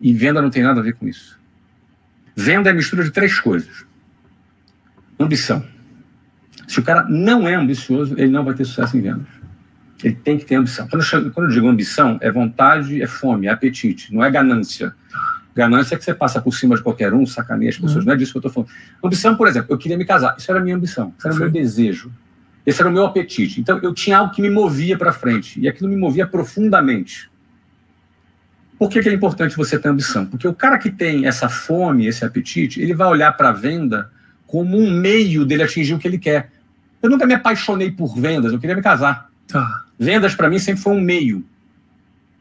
e 0.00 0.12
venda 0.12 0.40
não 0.40 0.50
tem 0.50 0.62
nada 0.62 0.80
a 0.80 0.82
ver 0.82 0.94
com 0.94 1.06
isso. 1.06 1.38
Venda 2.34 2.70
é 2.70 2.72
mistura 2.72 3.02
de 3.02 3.10
três 3.10 3.40
coisas. 3.40 3.84
Ambição. 5.18 5.64
Se 6.68 6.78
o 6.78 6.82
cara 6.82 7.04
não 7.08 7.48
é 7.48 7.54
ambicioso, 7.54 8.14
ele 8.16 8.30
não 8.30 8.44
vai 8.44 8.54
ter 8.54 8.64
sucesso 8.64 8.96
em 8.96 9.00
vendas. 9.00 9.26
Ele 10.04 10.14
tem 10.14 10.38
que 10.38 10.44
ter 10.44 10.54
ambição. 10.54 10.86
Quando 10.86 11.02
eu, 11.02 11.32
quando 11.32 11.46
eu 11.46 11.52
digo 11.52 11.66
ambição, 11.66 12.18
é 12.20 12.30
vontade, 12.30 13.02
é 13.02 13.06
fome, 13.06 13.48
é 13.48 13.50
apetite, 13.50 14.14
não 14.14 14.22
é 14.22 14.30
ganância. 14.30 14.94
Ganância 15.54 15.96
é 15.96 15.98
que 15.98 16.04
você 16.04 16.14
passa 16.14 16.40
por 16.40 16.54
cima 16.54 16.76
de 16.76 16.82
qualquer 16.82 17.12
um, 17.12 17.26
sacaneia 17.26 17.70
as 17.70 17.76
pessoas. 17.76 17.96
Uhum. 17.96 18.04
Não 18.04 18.12
é 18.12 18.16
disso 18.16 18.30
que 18.30 18.38
eu 18.38 18.46
estou 18.46 18.52
falando. 18.52 18.70
Ambição, 19.02 19.34
por 19.34 19.48
exemplo, 19.48 19.74
eu 19.74 19.78
queria 19.78 19.98
me 19.98 20.04
casar. 20.04 20.36
Isso 20.38 20.48
era 20.48 20.60
a 20.60 20.62
minha 20.62 20.76
ambição. 20.76 21.12
Isso 21.18 21.26
era 21.26 21.34
o 21.34 21.38
meu 21.38 21.50
desejo. 21.50 22.12
Esse 22.68 22.82
era 22.82 22.90
o 22.90 22.92
meu 22.92 23.06
apetite. 23.06 23.62
Então, 23.62 23.80
eu 23.82 23.94
tinha 23.94 24.18
algo 24.18 24.30
que 24.30 24.42
me 24.42 24.50
movia 24.50 24.98
para 24.98 25.10
frente. 25.10 25.58
E 25.58 25.66
aquilo 25.66 25.88
me 25.88 25.96
movia 25.96 26.26
profundamente. 26.26 27.30
Por 28.78 28.90
que, 28.90 29.00
que, 29.00 29.08
é 29.08 29.12
importante 29.14 29.56
você 29.56 29.78
ter 29.78 29.88
ambição? 29.88 30.26
Porque 30.26 30.46
o 30.46 30.52
cara 30.52 30.76
que 30.76 30.90
tem 30.90 31.26
essa 31.26 31.48
fome, 31.48 32.06
esse 32.06 32.26
apetite, 32.26 32.78
ele 32.78 32.92
vai 32.92 33.08
olhar 33.08 33.32
para 33.32 33.48
a 33.48 33.52
venda 33.52 34.10
como 34.46 34.76
um 34.76 34.90
meio 34.90 35.46
dele 35.46 35.62
atingir 35.62 35.94
o 35.94 35.98
que 35.98 36.06
ele 36.06 36.18
quer. 36.18 36.50
Eu 37.02 37.08
nunca 37.08 37.24
me 37.24 37.32
apaixonei 37.32 37.90
por 37.90 38.14
vendas, 38.14 38.52
eu 38.52 38.58
queria 38.58 38.76
me 38.76 38.82
casar. 38.82 39.30
Tá. 39.46 39.86
Vendas, 39.98 40.34
para 40.34 40.50
mim, 40.50 40.58
sempre 40.58 40.82
foi 40.82 40.92
um 40.92 41.00
meio. 41.00 41.42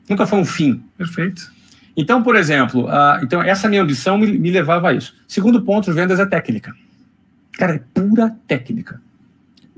Nunca 0.09 0.27
foi 0.27 0.39
um 0.39 0.45
fim. 0.45 0.83
Perfeito. 0.97 1.53
Então, 1.95 2.21
por 2.21 2.35
exemplo, 2.35 2.89
então 3.23 3.41
essa 3.41 3.69
minha 3.69 3.81
ambição 3.81 4.17
me, 4.17 4.37
me, 4.37 4.51
levava 4.51 4.89
a 4.89 4.93
isso. 4.93 5.15
Segundo 5.25 5.61
ponto, 5.61 5.93
vendas 5.93 6.19
é 6.19 6.25
técnica. 6.25 6.75
Cara, 7.53 7.75
é 7.75 7.81
pura 7.93 8.35
técnica. 8.45 9.01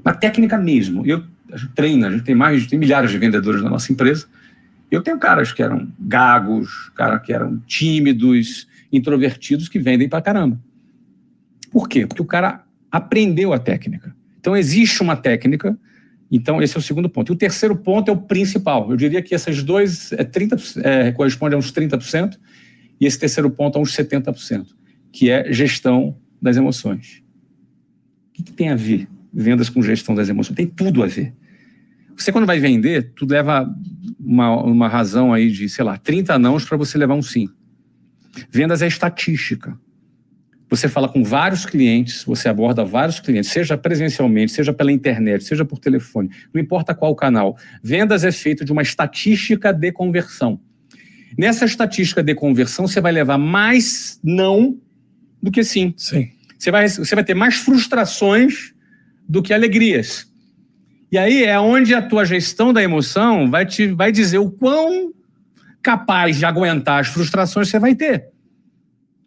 Uma 0.04 0.14
técnica 0.14 0.58
mesmo. 0.58 1.06
Eu, 1.06 1.24
a 1.52 1.58
gente 1.58 1.74
treina, 1.74 2.08
a 2.08 2.12
gente 2.12 2.24
tem 2.24 2.36
mais, 2.36 2.68
tem 2.68 2.80
milhares 2.80 3.12
de 3.12 3.18
vendedores 3.18 3.62
na 3.62 3.70
nossa 3.70 3.92
empresa. 3.92 4.28
Eu 4.90 5.02
tenho 5.02 5.20
caras 5.20 5.52
que 5.52 5.62
eram 5.62 5.92
gagos, 6.00 6.92
caras 6.96 7.22
que 7.22 7.32
eram 7.32 7.60
tímidos, 7.66 8.68
introvertidos, 8.92 9.70
que 9.70 9.80
vendem 9.80 10.10
pra 10.10 10.22
caramba. 10.22 10.60
Por 11.72 11.88
quê? 11.88 12.08
Porque 12.08 12.22
o 12.22 12.26
cara 12.26 12.64
aprendeu 12.92 13.54
a 13.54 13.60
técnica. 13.60 14.16
Então, 14.40 14.58
existe 14.58 15.02
uma 15.02 15.16
técnica 15.16 15.78
então, 16.32 16.62
esse 16.62 16.76
é 16.76 16.80
o 16.80 16.84
segundo 16.84 17.10
ponto. 17.10 17.32
E 17.32 17.34
o 17.34 17.38
terceiro 17.38 17.76
ponto 17.76 18.10
é 18.10 18.14
o 18.14 18.18
principal. 18.18 18.90
Eu 18.92 18.98
diria 18.98 19.22
que 19.22 19.34
esses 19.34 19.64
dois 19.64 20.12
é 20.12 20.24
30, 20.24 20.58
é, 20.84 21.12
correspondem 21.12 21.56
a 21.56 21.60
uns 21.60 21.72
30%, 21.72 22.38
e 23.00 23.06
esse 23.06 23.18
terceiro 23.18 23.50
ponto 23.50 23.78
a 23.78 23.82
uns 23.82 23.96
70%, 23.96 24.68
que 25.12 25.30
é 25.30 25.52
gestão 25.52 26.16
das 26.42 26.56
emoções. 26.56 27.24
O 28.30 28.34
que, 28.34 28.44
que 28.44 28.52
tem 28.52 28.70
a 28.70 28.76
ver 28.76 29.08
vendas 29.34 29.70
com 29.70 29.82
gestão 29.82 30.16
das 30.16 30.30
emoções? 30.30 30.56
Tem 30.56 30.68
tudo 30.68 31.04
a 31.04 31.08
ver. 31.08 31.34
Você, 32.16 32.32
quando 32.32 32.46
vai 32.46 32.60
vender, 32.60 33.14
tu 33.16 33.26
leva 33.26 33.68
uma, 34.20 34.62
uma 34.62 34.88
razão 34.88 35.34
aí 35.34 35.50
de, 35.50 35.70
sei 35.70 35.86
lá, 35.86 35.98
30 35.98 36.38
nãos 36.38 36.66
para 36.66 36.76
você 36.76 36.98
levar 36.98 37.16
um 37.16 37.22
sim. 37.22 37.48
Vendas 38.52 38.82
é 38.82 38.88
estatística. 38.88 39.80
Você 40.70 40.88
fala 40.88 41.10
com 41.10 41.24
vários 41.24 41.66
clientes, 41.66 42.24
você 42.24 42.48
aborda 42.48 42.86
vários 42.86 43.20
clientes, 43.20 43.50
seja 43.50 43.76
presencialmente, 43.76 44.52
seja 44.52 44.72
pela 44.72 44.92
internet, 44.92 45.44
seja 45.44 45.66
por 45.66 45.80
telefone, 45.80 46.30
não 46.54 46.62
importa 46.62 46.94
qual 46.94 47.16
canal. 47.16 47.58
Vendas 47.82 48.24
é 48.24 48.32
feito 48.32 48.64
de 48.64 48.72
uma 48.72 48.84
estatística 48.84 49.74
de 49.74 49.92
conversão. 49.92 50.60
Nessa 51.38 51.66
estatística 51.66 52.22
de 52.22 52.36
conversão, 52.36 52.88
você 52.88 53.02
vai 53.02 53.12
levar 53.12 53.38
mais 53.38 54.20
não 54.24 54.78
do 55.42 55.50
que 55.50 55.64
sim. 55.64 55.94
Sim. 55.98 56.30
Você 56.58 56.70
vai, 56.70 56.88
você 56.88 57.16
vai 57.16 57.24
ter 57.24 57.34
mais 57.34 57.56
frustrações 57.56 58.74
do 59.30 59.44
que 59.44 59.54
alegrias. 59.54 60.28
E 61.12 61.18
aí 61.18 61.44
é 61.44 61.60
onde 61.60 61.94
a 61.94 62.02
tua 62.02 62.26
gestão 62.26 62.74
da 62.74 62.82
emoção 62.82 63.50
vai 63.50 63.66
te 63.66 63.88
vai 63.88 64.12
dizer 64.12 64.40
o 64.40 64.50
quão 64.50 65.14
capaz 65.82 66.38
de 66.38 66.46
aguentar 66.46 67.00
as 67.00 67.08
frustrações 67.08 67.70
você 67.70 67.78
vai 67.78 67.94
ter. 67.94 68.30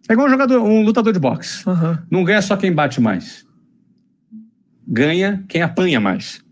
É 0.08 0.12
igual 0.12 0.26
um 0.26 0.30
jogador, 0.30 0.60
um 0.60 0.82
lutador 0.82 1.12
de 1.12 1.20
boxe. 1.20 1.66
Uhum. 1.68 1.96
Não 2.10 2.24
ganha 2.24 2.42
só 2.42 2.56
quem 2.56 2.72
bate 2.72 3.00
mais. 3.00 3.46
Ganha 4.86 5.44
quem 5.48 5.62
apanha 5.62 6.00
mais. 6.00 6.42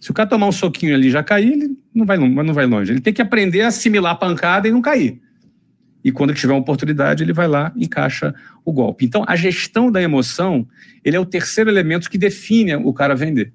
Se 0.00 0.10
o 0.10 0.14
cara 0.14 0.28
tomar 0.28 0.46
um 0.46 0.52
soquinho 0.52 0.94
ali 0.94 1.08
e 1.08 1.10
já 1.10 1.22
cair, 1.22 1.52
ele 1.52 1.76
não 1.92 2.06
vai, 2.06 2.16
não 2.16 2.54
vai 2.54 2.66
longe. 2.66 2.92
Ele 2.92 3.00
tem 3.00 3.12
que 3.12 3.20
aprender 3.20 3.62
a 3.62 3.68
assimilar 3.68 4.12
a 4.12 4.16
pancada 4.16 4.68
e 4.68 4.70
não 4.70 4.80
cair. 4.80 5.20
E 6.06 6.12
quando 6.12 6.32
tiver 6.32 6.52
uma 6.52 6.60
oportunidade, 6.60 7.24
ele 7.24 7.32
vai 7.32 7.48
lá 7.48 7.72
e 7.74 7.84
encaixa 7.84 8.32
o 8.64 8.72
golpe. 8.72 9.04
Então, 9.04 9.24
a 9.26 9.34
gestão 9.34 9.90
da 9.90 10.00
emoção, 10.00 10.64
ele 11.04 11.16
é 11.16 11.18
o 11.18 11.26
terceiro 11.26 11.68
elemento 11.68 12.08
que 12.08 12.16
define 12.16 12.76
o 12.76 12.92
cara 12.92 13.16
vender. 13.16 13.52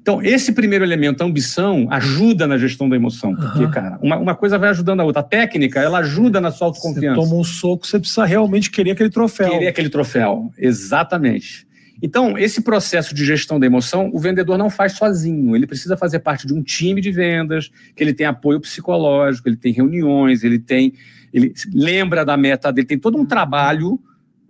Então, 0.00 0.22
esse 0.22 0.52
primeiro 0.52 0.82
elemento, 0.82 1.22
a 1.22 1.26
ambição, 1.26 1.86
ajuda 1.90 2.46
na 2.46 2.56
gestão 2.56 2.88
da 2.88 2.96
emoção. 2.96 3.36
Porque, 3.36 3.64
uhum. 3.64 3.70
cara, 3.70 3.98
uma, 4.00 4.16
uma, 4.16 4.34
coisa 4.34 4.56
vai 4.56 4.70
ajudando 4.70 5.00
a 5.00 5.04
outra. 5.04 5.20
A 5.20 5.22
técnica, 5.22 5.78
ela 5.78 5.98
ajuda 5.98 6.40
na 6.40 6.50
sua 6.50 6.68
autoconfiança. 6.68 7.20
Você 7.20 7.28
toma 7.28 7.38
um 7.38 7.44
soco, 7.44 7.86
você 7.86 7.98
precisa 7.98 8.24
realmente 8.24 8.70
querer 8.70 8.92
aquele 8.92 9.10
troféu. 9.10 9.50
Querer 9.50 9.68
aquele 9.68 9.90
troféu, 9.90 10.50
exatamente. 10.56 11.68
Então, 12.00 12.38
esse 12.38 12.62
processo 12.62 13.14
de 13.14 13.26
gestão 13.26 13.60
da 13.60 13.66
emoção, 13.66 14.08
o 14.10 14.18
vendedor 14.18 14.56
não 14.56 14.70
faz 14.70 14.92
sozinho. 14.92 15.54
Ele 15.54 15.66
precisa 15.66 15.98
fazer 15.98 16.20
parte 16.20 16.46
de 16.46 16.54
um 16.54 16.62
time 16.62 17.02
de 17.02 17.10
vendas, 17.10 17.70
que 17.94 18.02
ele 18.02 18.14
tem 18.14 18.24
apoio 18.24 18.58
psicológico, 18.58 19.50
ele 19.50 19.56
tem 19.56 19.72
reuniões, 19.72 20.44
ele 20.44 20.58
tem. 20.58 20.94
Ele 21.32 21.52
lembra 21.72 22.24
da 22.24 22.36
meta 22.36 22.72
dele, 22.72 22.86
tem 22.86 22.98
todo 22.98 23.18
um 23.18 23.26
trabalho 23.26 24.00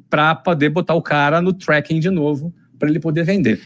para 0.09 0.35
poder 0.35 0.71
botar 0.71 0.95
o 0.95 1.03
cara 1.03 1.43
no 1.43 1.53
tracking 1.53 2.01
de 2.01 2.11
novo, 2.11 2.55
para 2.79 2.89
ele 2.89 3.01
poder 3.01 3.25
vender. 3.25 3.63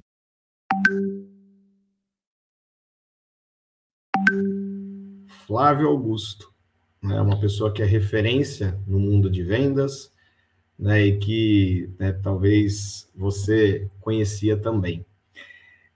Flávio 5.47 5.89
Augusto, 5.89 6.53
né, 7.03 7.21
uma 7.21 7.39
pessoa 7.39 7.73
que 7.73 7.83
é 7.83 7.85
referência 7.85 8.79
no 8.87 8.99
mundo 8.99 9.31
de 9.31 9.43
vendas, 9.43 10.13
né, 10.79 11.07
e 11.07 11.19
que 11.19 11.91
né, 11.99 12.13
talvez 12.13 13.11
você 13.15 13.89
conhecia 14.01 14.57
também. 14.57 15.05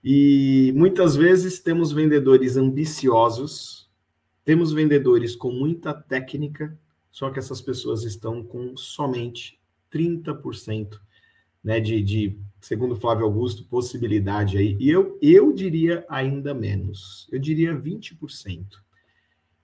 E 0.05 0.73
muitas 0.77 1.17
vezes 1.17 1.59
temos 1.59 1.91
vendedores 1.91 2.57
ambiciosos, 2.57 3.91
temos 4.45 4.73
vendedores 4.73 5.35
com 5.35 5.51
muita 5.51 5.93
técnica, 5.93 6.79
só 7.17 7.31
que 7.31 7.39
essas 7.39 7.63
pessoas 7.63 8.03
estão 8.03 8.43
com 8.43 8.77
somente 8.77 9.59
30% 9.91 11.01
né, 11.65 11.81
de, 11.81 12.03
de, 12.03 12.39
segundo 12.61 12.95
Flávio 12.95 13.25
Augusto, 13.25 13.65
possibilidade 13.65 14.59
aí. 14.59 14.77
E 14.79 14.91
eu, 14.91 15.19
eu 15.23 15.51
diria 15.51 16.05
ainda 16.11 16.53
menos, 16.53 17.27
eu 17.33 17.39
diria 17.39 17.75
20% 17.75 18.67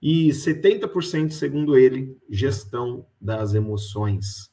e 0.00 0.28
70%, 0.30 1.32
segundo 1.32 1.76
ele, 1.76 2.16
gestão 2.30 3.04
das 3.20 3.52
emoções. 3.52 4.50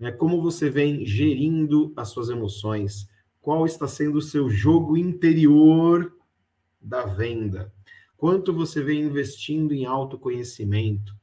É 0.00 0.10
como 0.10 0.42
você 0.42 0.68
vem 0.68 1.06
gerindo 1.06 1.92
as 1.96 2.08
suas 2.08 2.28
emoções? 2.28 3.08
Qual 3.40 3.64
está 3.64 3.86
sendo 3.86 4.18
o 4.18 4.22
seu 4.22 4.50
jogo 4.50 4.96
interior 4.96 6.12
da 6.80 7.06
venda? 7.06 7.72
Quanto 8.16 8.52
você 8.52 8.82
vem 8.82 9.02
investindo 9.02 9.72
em 9.72 9.86
autoconhecimento? 9.86 11.21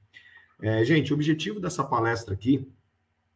É, 0.62 0.84
gente, 0.84 1.12
o 1.12 1.16
objetivo 1.16 1.60
dessa 1.60 1.84
palestra 1.84 2.34
aqui 2.34 2.68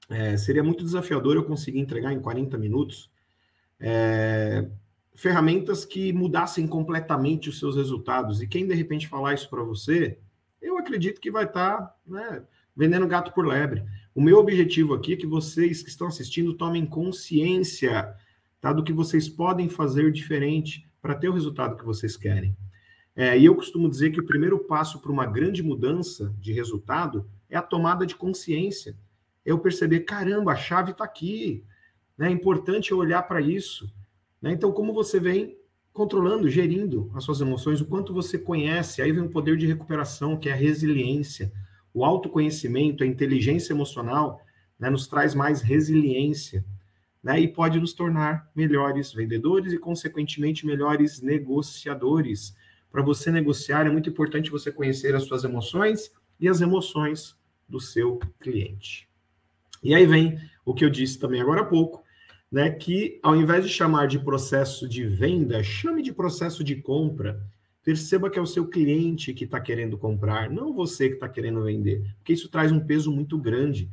é, 0.09 0.35
seria 0.37 0.63
muito 0.63 0.83
desafiador 0.83 1.35
eu 1.35 1.43
conseguir 1.43 1.79
entregar 1.79 2.11
em 2.11 2.19
40 2.19 2.57
minutos 2.57 3.09
é, 3.79 4.67
ferramentas 5.15 5.85
que 5.85 6.11
mudassem 6.11 6.67
completamente 6.67 7.49
os 7.49 7.59
seus 7.59 7.75
resultados. 7.75 8.41
E 8.41 8.47
quem 8.47 8.67
de 8.67 8.73
repente 8.73 9.07
falar 9.07 9.33
isso 9.33 9.49
para 9.49 9.63
você, 9.63 10.17
eu 10.61 10.77
acredito 10.77 11.21
que 11.21 11.31
vai 11.31 11.45
estar 11.45 11.77
tá, 11.77 11.95
né, 12.05 12.43
vendendo 12.75 13.07
gato 13.07 13.33
por 13.33 13.45
lebre. 13.45 13.83
O 14.15 14.21
meu 14.21 14.37
objetivo 14.37 14.93
aqui 14.93 15.13
é 15.13 15.17
que 15.17 15.27
vocês 15.27 15.81
que 15.81 15.89
estão 15.89 16.07
assistindo 16.07 16.53
tomem 16.53 16.85
consciência 16.85 18.13
tá, 18.61 18.71
do 18.71 18.83
que 18.83 18.93
vocês 18.93 19.27
podem 19.27 19.69
fazer 19.69 20.11
diferente 20.11 20.87
para 21.01 21.15
ter 21.15 21.29
o 21.29 21.33
resultado 21.33 21.75
que 21.75 21.85
vocês 21.85 22.15
querem. 22.15 22.55
É, 23.15 23.37
e 23.37 23.45
eu 23.45 23.55
costumo 23.55 23.89
dizer 23.89 24.11
que 24.11 24.19
o 24.19 24.25
primeiro 24.25 24.59
passo 24.59 24.99
para 24.99 25.11
uma 25.11 25.25
grande 25.25 25.61
mudança 25.61 26.33
de 26.39 26.51
resultado 26.51 27.29
é 27.49 27.55
a 27.55 27.61
tomada 27.61 28.05
de 28.05 28.15
consciência. 28.15 28.97
É 29.45 29.51
eu 29.51 29.59
perceber, 29.59 30.01
caramba, 30.01 30.53
a 30.53 30.55
chave 30.55 30.91
está 30.91 31.03
aqui. 31.03 31.63
Né? 32.17 32.29
É 32.29 32.31
importante 32.31 32.91
eu 32.91 32.97
olhar 32.97 33.21
para 33.23 33.39
isso. 33.39 33.91
Né? 34.41 34.51
Então, 34.51 34.71
como 34.71 34.93
você 34.93 35.19
vem 35.19 35.57
controlando, 35.93 36.49
gerindo 36.49 37.11
as 37.13 37.23
suas 37.23 37.39
emoções, 37.39 37.79
o 37.79 37.85
quanto 37.85 38.13
você 38.13 38.37
conhece, 38.37 39.01
aí 39.01 39.11
vem 39.11 39.23
o 39.23 39.29
poder 39.29 39.55
de 39.55 39.67
recuperação, 39.67 40.35
que 40.35 40.49
é 40.49 40.53
a 40.53 40.55
resiliência. 40.55 41.51
O 41.93 42.03
autoconhecimento, 42.03 43.03
a 43.03 43.07
inteligência 43.07 43.73
emocional, 43.73 44.41
né, 44.79 44.89
nos 44.89 45.05
traz 45.05 45.35
mais 45.35 45.61
resiliência, 45.61 46.65
né, 47.21 47.39
e 47.39 47.47
pode 47.47 47.79
nos 47.79 47.93
tornar 47.93 48.49
melhores 48.55 49.13
vendedores 49.13 49.71
e, 49.71 49.77
consequentemente, 49.77 50.65
melhores 50.65 51.21
negociadores. 51.21 52.55
Para 52.93 53.01
você 53.01 53.31
negociar, 53.31 53.87
é 53.87 53.89
muito 53.89 54.07
importante 54.07 54.51
você 54.51 54.71
conhecer 54.71 55.15
as 55.15 55.23
suas 55.23 55.43
emoções 55.43 56.11
e 56.39 56.47
as 56.47 56.61
emoções 56.61 57.35
do 57.67 57.79
seu 57.79 58.19
cliente. 58.39 59.09
E 59.81 59.95
aí 59.95 60.05
vem 60.05 60.37
o 60.63 60.75
que 60.75 60.85
eu 60.85 60.91
disse 60.91 61.17
também 61.17 61.41
agora 61.41 61.61
há 61.61 61.65
pouco, 61.65 62.03
né, 62.51 62.69
que 62.69 63.19
ao 63.23 63.35
invés 63.35 63.65
de 63.65 63.71
chamar 63.71 64.05
de 64.07 64.19
processo 64.19 64.87
de 64.87 65.07
venda, 65.07 65.63
chame 65.63 66.03
de 66.03 66.13
processo 66.13 66.63
de 66.63 66.75
compra. 66.75 67.43
Perceba 67.83 68.29
que 68.29 68.37
é 68.37 68.41
o 68.41 68.45
seu 68.45 68.67
cliente 68.67 69.33
que 69.33 69.45
está 69.45 69.59
querendo 69.59 69.97
comprar, 69.97 70.51
não 70.51 70.71
você 70.71 71.07
que 71.07 71.15
está 71.15 71.27
querendo 71.27 71.63
vender, 71.63 72.03
porque 72.17 72.33
isso 72.33 72.47
traz 72.47 72.71
um 72.71 72.79
peso 72.79 73.11
muito 73.11 73.39
grande. 73.39 73.89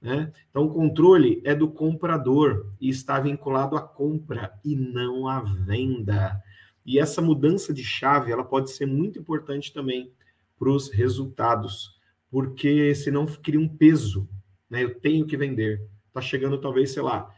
Né? 0.00 0.32
Então, 0.48 0.62
o 0.62 0.72
controle 0.72 1.42
é 1.44 1.56
do 1.56 1.68
comprador 1.68 2.72
e 2.80 2.88
está 2.88 3.18
vinculado 3.18 3.76
à 3.76 3.82
compra 3.82 4.52
e 4.64 4.76
não 4.76 5.26
à 5.26 5.40
venda. 5.40 6.40
E 6.88 6.98
essa 6.98 7.20
mudança 7.20 7.70
de 7.70 7.84
chave 7.84 8.32
ela 8.32 8.42
pode 8.42 8.70
ser 8.70 8.86
muito 8.86 9.18
importante 9.18 9.74
também 9.74 10.10
para 10.58 10.70
os 10.70 10.88
resultados, 10.88 12.00
porque 12.30 12.94
senão 12.94 13.26
cria 13.26 13.60
um 13.60 13.68
peso. 13.68 14.26
Né? 14.70 14.84
Eu 14.84 14.98
tenho 14.98 15.26
que 15.26 15.36
vender. 15.36 15.86
Está 16.06 16.22
chegando, 16.22 16.56
talvez, 16.58 16.92
sei 16.92 17.02
lá, 17.02 17.30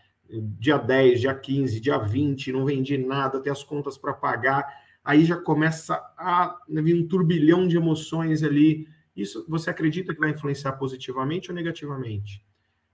dia 0.57 0.79
10, 0.79 1.23
dia 1.23 1.35
15, 1.35 1.81
dia 1.81 1.99
20, 1.99 2.53
não 2.53 2.65
vendi 2.65 2.97
nada, 2.97 3.41
tem 3.41 3.51
as 3.51 3.65
contas 3.65 3.99
para 3.99 4.13
pagar, 4.13 4.65
aí 5.05 5.25
já 5.25 5.37
começa 5.37 5.97
a 6.17 6.57
vir 6.69 6.95
um 6.95 7.09
turbilhão 7.09 7.67
de 7.67 7.77
emoções 7.77 8.45
ali. 8.45 8.87
Isso 9.17 9.45
você 9.49 9.69
acredita 9.69 10.15
que 10.15 10.21
vai 10.21 10.31
influenciar 10.31 10.75
positivamente 10.75 11.51
ou 11.51 11.57
negativamente? 11.57 12.47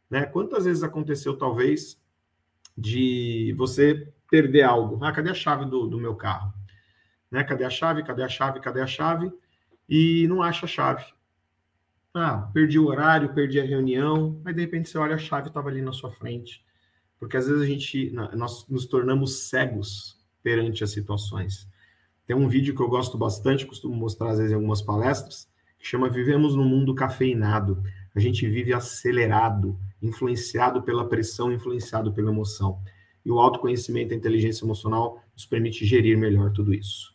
Né? 0.08 0.24
Quantas 0.24 0.64
vezes 0.64 0.82
aconteceu, 0.82 1.36
talvez, 1.36 2.00
de 2.74 3.54
você 3.58 4.10
perder 4.30 4.62
algo? 4.62 5.02
Ah, 5.04 5.12
cadê 5.12 5.30
a 5.30 5.34
chave 5.34 5.64
do, 5.64 5.86
do 5.86 5.98
meu 5.98 6.14
carro? 6.14 6.52
Né? 7.30 7.44
Cadê 7.44 7.64
a 7.64 7.70
chave? 7.70 8.02
Cadê 8.02 8.22
a 8.22 8.28
chave? 8.28 8.60
Cadê 8.60 8.80
a 8.80 8.86
chave? 8.86 9.32
E 9.88 10.26
não 10.28 10.42
acha 10.42 10.66
a 10.66 10.68
chave. 10.68 11.04
Ah, 12.14 12.50
perdi 12.52 12.78
o 12.78 12.86
horário, 12.86 13.34
perdi 13.34 13.60
a 13.60 13.64
reunião, 13.64 14.40
aí 14.44 14.54
de 14.54 14.62
repente 14.62 14.88
você 14.88 14.96
olha 14.96 15.16
a 15.16 15.18
chave 15.18 15.48
estava 15.48 15.68
ali 15.68 15.82
na 15.82 15.92
sua 15.92 16.10
frente 16.10 16.64
porque 17.18 17.36
às 17.36 17.46
vezes 17.46 17.62
a 17.62 17.66
gente 17.66 18.10
nós 18.34 18.66
nos 18.68 18.86
tornamos 18.86 19.48
cegos 19.48 20.18
perante 20.42 20.84
as 20.84 20.90
situações. 20.90 21.68
Tem 22.26 22.36
um 22.36 22.48
vídeo 22.48 22.74
que 22.74 22.82
eu 22.82 22.88
gosto 22.88 23.16
bastante, 23.16 23.66
costumo 23.66 23.94
mostrar 23.94 24.30
às 24.30 24.38
vezes 24.38 24.52
em 24.52 24.56
algumas 24.56 24.82
palestras, 24.82 25.48
que 25.78 25.86
chama 25.86 26.08
Vivemos 26.08 26.54
no 26.54 26.64
mundo 26.64 26.94
cafeinado. 26.94 27.82
A 28.14 28.20
gente 28.20 28.48
vive 28.48 28.72
acelerado, 28.72 29.78
influenciado 30.02 30.82
pela 30.82 31.08
pressão, 31.08 31.52
influenciado 31.52 32.12
pela 32.12 32.30
emoção. 32.30 32.80
E 33.26 33.30
o 33.30 33.40
autoconhecimento, 33.40 34.14
a 34.14 34.16
inteligência 34.16 34.64
emocional 34.64 35.20
nos 35.34 35.44
permite 35.44 35.84
gerir 35.84 36.16
melhor 36.16 36.52
tudo 36.52 36.72
isso. 36.72 37.12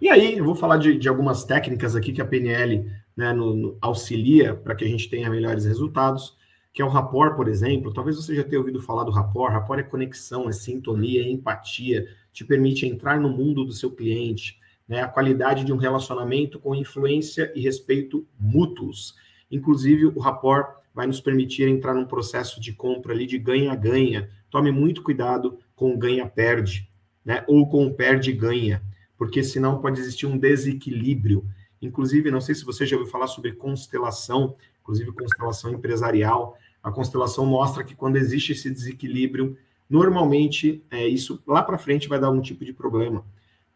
E 0.00 0.08
aí, 0.08 0.38
eu 0.38 0.44
vou 0.44 0.54
falar 0.54 0.78
de, 0.78 0.96
de 0.96 1.08
algumas 1.08 1.44
técnicas 1.44 1.94
aqui 1.94 2.12
que 2.12 2.20
a 2.20 2.24
PNL 2.24 2.90
né, 3.16 3.32
no, 3.32 3.54
no, 3.54 3.78
auxilia 3.80 4.54
para 4.54 4.74
que 4.74 4.84
a 4.84 4.88
gente 4.88 5.08
tenha 5.08 5.30
melhores 5.30 5.64
resultados 5.64 6.36
que 6.72 6.80
é 6.80 6.84
o 6.84 6.88
rapport, 6.88 7.36
por 7.36 7.48
exemplo. 7.48 7.92
Talvez 7.92 8.16
você 8.16 8.34
já 8.34 8.42
tenha 8.42 8.58
ouvido 8.58 8.80
falar 8.80 9.04
do 9.04 9.10
rapport. 9.10 9.52
Rapport 9.52 9.78
é 9.78 9.82
conexão, 9.82 10.48
é 10.48 10.52
sintonia, 10.52 11.22
é 11.22 11.28
empatia, 11.28 12.08
te 12.32 12.44
permite 12.44 12.86
entrar 12.86 13.20
no 13.20 13.28
mundo 13.28 13.64
do 13.64 13.72
seu 13.72 13.90
cliente, 13.90 14.58
né? 14.88 15.02
A 15.02 15.08
qualidade 15.08 15.64
de 15.64 15.72
um 15.72 15.76
relacionamento 15.76 16.58
com 16.58 16.74
influência 16.74 17.52
e 17.54 17.60
respeito 17.60 18.26
mútuos. 18.40 19.14
Inclusive, 19.50 20.06
o 20.06 20.18
rapport 20.18 20.80
vai 20.94 21.06
nos 21.06 21.20
permitir 21.20 21.68
entrar 21.68 21.94
num 21.94 22.06
processo 22.06 22.60
de 22.60 22.72
compra 22.72 23.12
ali 23.12 23.26
de 23.26 23.38
ganha-ganha. 23.38 24.30
Tome 24.52 24.70
muito 24.70 25.02
cuidado 25.02 25.58
com 25.74 25.96
ganha-perde, 25.96 26.86
né? 27.24 27.42
Ou 27.48 27.66
com 27.66 27.90
perde-ganha, 27.90 28.82
porque 29.16 29.42
senão 29.42 29.80
pode 29.80 29.98
existir 29.98 30.26
um 30.26 30.36
desequilíbrio. 30.36 31.44
Inclusive, 31.80 32.30
não 32.30 32.40
sei 32.40 32.54
se 32.54 32.64
você 32.64 32.84
já 32.84 32.94
ouviu 32.96 33.10
falar 33.10 33.28
sobre 33.28 33.52
constelação, 33.52 34.54
inclusive 34.82 35.10
constelação 35.10 35.72
empresarial. 35.72 36.58
A 36.82 36.92
constelação 36.92 37.46
mostra 37.46 37.82
que 37.82 37.94
quando 37.94 38.16
existe 38.16 38.52
esse 38.52 38.70
desequilíbrio, 38.70 39.56
normalmente 39.88 40.84
é, 40.90 41.08
isso 41.08 41.42
lá 41.46 41.62
para 41.62 41.78
frente 41.78 42.06
vai 42.06 42.20
dar 42.20 42.26
algum 42.26 42.42
tipo 42.42 42.62
de 42.62 42.74
problema. 42.74 43.24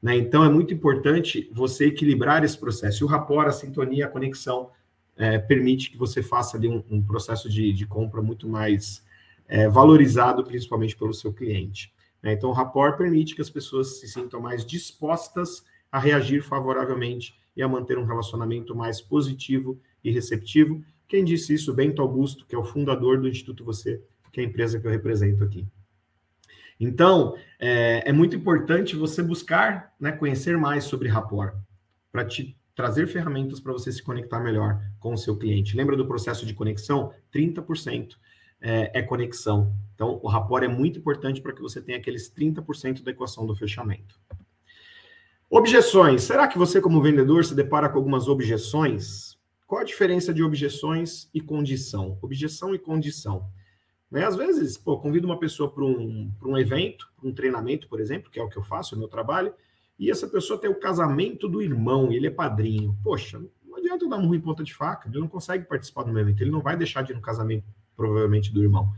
Né? 0.03 0.19
Então 0.19 0.45
é 0.45 0.51
muito 0.51 0.75
importante 0.75 1.49
você 1.51 1.87
equilibrar 1.87 2.45
esse 2.45 2.59
processo. 2.59 3.03
E 3.03 3.05
o 3.05 3.09
rapport, 3.09 3.49
a 3.49 3.53
sintonia, 3.53 4.05
a 4.05 4.11
conexão 4.11 4.69
é, 5.17 5.39
permite 5.39 5.91
que 5.91 5.97
você 5.97 6.23
faça 6.23 6.59
ali 6.59 6.69
um, 6.69 6.85
um 6.91 7.03
processo 7.03 7.49
de, 7.49 7.73
de, 7.73 7.87
compra 7.87 8.21
muito 8.21 8.47
mais 8.47 9.03
é, 9.49 9.69
valorizado, 9.69 10.45
principalmente 10.45 10.97
pelo 10.97 11.15
seu 11.15 11.33
cliente. 11.33 11.93
Né? 12.23 12.33
Então 12.33 12.51
o 12.51 12.53
rapport 12.53 12.97
permite 12.97 13.35
que 13.35 13.41
as 13.41 13.51
pessoas 13.51 14.01
se 14.01 14.09
sintam 14.09 14.41
mais 14.41 14.65
dispostas 14.65 15.65
a 15.91 15.99
reagir 15.99 16.43
favoravelmente 16.43 17.35
e 17.57 17.63
a 17.63 17.69
manter 17.69 17.99
um 17.99 18.05
relacionamento 18.05 18.75
mais 18.75 19.01
positivo 19.01 19.81
e 20.05 20.11
receptivo, 20.11 20.85
Quem 21.09 21.25
disse 21.25 21.55
isso? 21.55 21.73
Bento 21.73 22.03
Augusto, 22.03 22.45
que 22.47 22.55
é 22.55 22.59
o 22.59 22.65
fundador 22.65 23.21
do 23.21 23.29
Instituto 23.29 23.65
Você, 23.65 24.03
que 24.33 24.41
é 24.41 24.45
a 24.45 24.47
empresa 24.47 24.81
que 24.81 24.87
eu 24.87 24.91
represento 24.91 25.45
aqui. 25.45 25.65
Então, 26.79 27.37
é, 27.59 28.03
é 28.09 28.13
muito 28.13 28.35
importante 28.35 28.97
você 28.97 29.23
buscar 29.23 29.95
né, 30.01 30.13
conhecer 30.13 30.59
mais 30.59 30.85
sobre 30.85 31.09
rapport, 31.09 31.55
para 32.11 32.25
te 32.25 32.57
trazer 32.75 33.07
ferramentas 33.07 33.61
para 33.61 33.73
você 33.73 33.91
se 33.91 34.03
conectar 34.03 34.41
melhor 34.41 34.81
com 34.99 35.15
o 35.15 35.17
seu 35.17 35.37
cliente. 35.37 35.77
Lembra 35.77 35.97
do 35.97 36.07
processo 36.07 36.45
de 36.45 36.53
conexão? 36.53 37.13
30% 37.33 38.17
é, 38.61 39.01
é 39.01 39.03
conexão. 39.03 39.73
Então, 39.95 40.21
o 40.23 40.29
rapport 40.29 40.63
é 40.63 40.69
muito 40.69 40.99
importante 40.99 41.41
para 41.41 41.53
que 41.53 41.63
você 41.63 41.81
tenha 41.81 41.99
aqueles 41.99 42.31
30% 42.33 43.03
da 43.03 43.11
equação 43.11 43.47
do 43.47 43.55
fechamento. 43.55 44.19
Objeções. 45.49 46.23
Será 46.23 46.49
que 46.49 46.59
você, 46.59 46.81
como 46.81 47.01
vendedor, 47.01 47.45
se 47.45 47.55
depara 47.55 47.89
com 47.89 47.99
algumas 47.99 48.29
objeções? 48.29 49.39
Qual 49.67 49.81
a 49.81 49.85
diferença 49.85 50.35
de 50.35 50.43
objeções 50.43 51.31
e 51.33 51.41
condição? 51.41 52.19
Objeção 52.21 52.75
e 52.75 52.79
condição. 52.79 53.49
Né? 54.11 54.25
Às 54.25 54.37
vezes, 54.37 54.77
pô, 54.77 54.99
convido 54.99 55.27
uma 55.27 55.39
pessoa 55.39 55.71
para 55.73 55.85
um, 55.85 56.31
um 56.45 56.59
evento, 56.59 57.09
um 57.23 57.33
treinamento, 57.33 57.89
por 57.89 58.01
exemplo, 58.01 58.31
que 58.31 58.39
é 58.39 58.43
o 58.43 58.49
que 58.49 58.57
eu 58.57 58.63
faço, 58.63 58.95
é 58.95 58.97
o 58.97 58.99
meu 58.99 59.09
trabalho, 59.09 59.53
e 59.99 60.11
essa 60.11 60.29
pessoa 60.29 60.61
tem 60.61 60.71
o 60.71 60.79
casamento 60.79 61.49
do 61.49 61.63
irmão, 61.63 62.13
ele 62.13 62.27
é 62.27 62.31
padrinho. 62.31 62.97
Poxa, 63.03 63.43
não 63.65 63.77
adianta 63.77 64.05
eu 64.05 64.09
dar 64.09 64.19
um 64.19 64.27
ruim 64.27 64.41
ponta 64.41 64.63
de 64.63 64.75
faca, 64.75 65.09
ele 65.09 65.19
não 65.19 65.29
consegue 65.29 65.65
participar 65.65 66.03
do 66.05 66.13
meu 66.13 66.23
evento, 66.23 66.43
ele 66.43 66.51
não 66.51 66.61
vai 66.61 66.77
deixar 66.77 67.03
de 67.03 67.13
ir 67.13 67.15
no 67.15 67.23
casamento, 67.23 67.67
provavelmente, 67.97 68.53
do 68.53 68.63
irmão, 68.63 68.93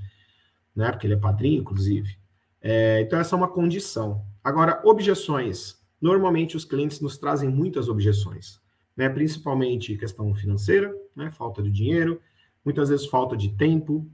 né? 0.75 0.91
Porque 0.91 1.07
ele 1.07 1.15
é 1.15 1.19
padrinho, 1.19 1.61
inclusive. 1.61 2.19
É, 2.61 3.01
então, 3.01 3.19
essa 3.19 3.35
é 3.35 3.39
uma 3.39 3.49
condição. 3.49 4.25
Agora, 4.43 4.81
objeções. 4.85 5.79
Normalmente, 6.01 6.57
os 6.57 6.65
clientes 6.65 7.01
nos 7.01 7.19
trazem 7.19 7.49
muitas 7.49 7.89
objeções, 7.89 8.61
né? 8.97 9.09
Principalmente 9.09 9.97
questão 9.97 10.35
financeira, 10.35 10.95
né? 11.15 11.31
Falta 11.31 11.63
de 11.63 11.71
dinheiro, 11.71 12.21
muitas 12.65 12.89
vezes 12.89 13.07
falta 13.07 13.37
de 13.37 13.51
tempo, 13.57 14.11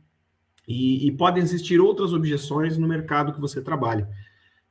e, 0.66 1.07
e 1.07 1.12
podem 1.12 1.43
existir 1.43 1.80
outras 1.80 2.12
objeções 2.12 2.78
no 2.78 2.89
mercado 2.89 3.32
que 3.32 3.41
você 3.41 3.61
trabalha. 3.61 4.09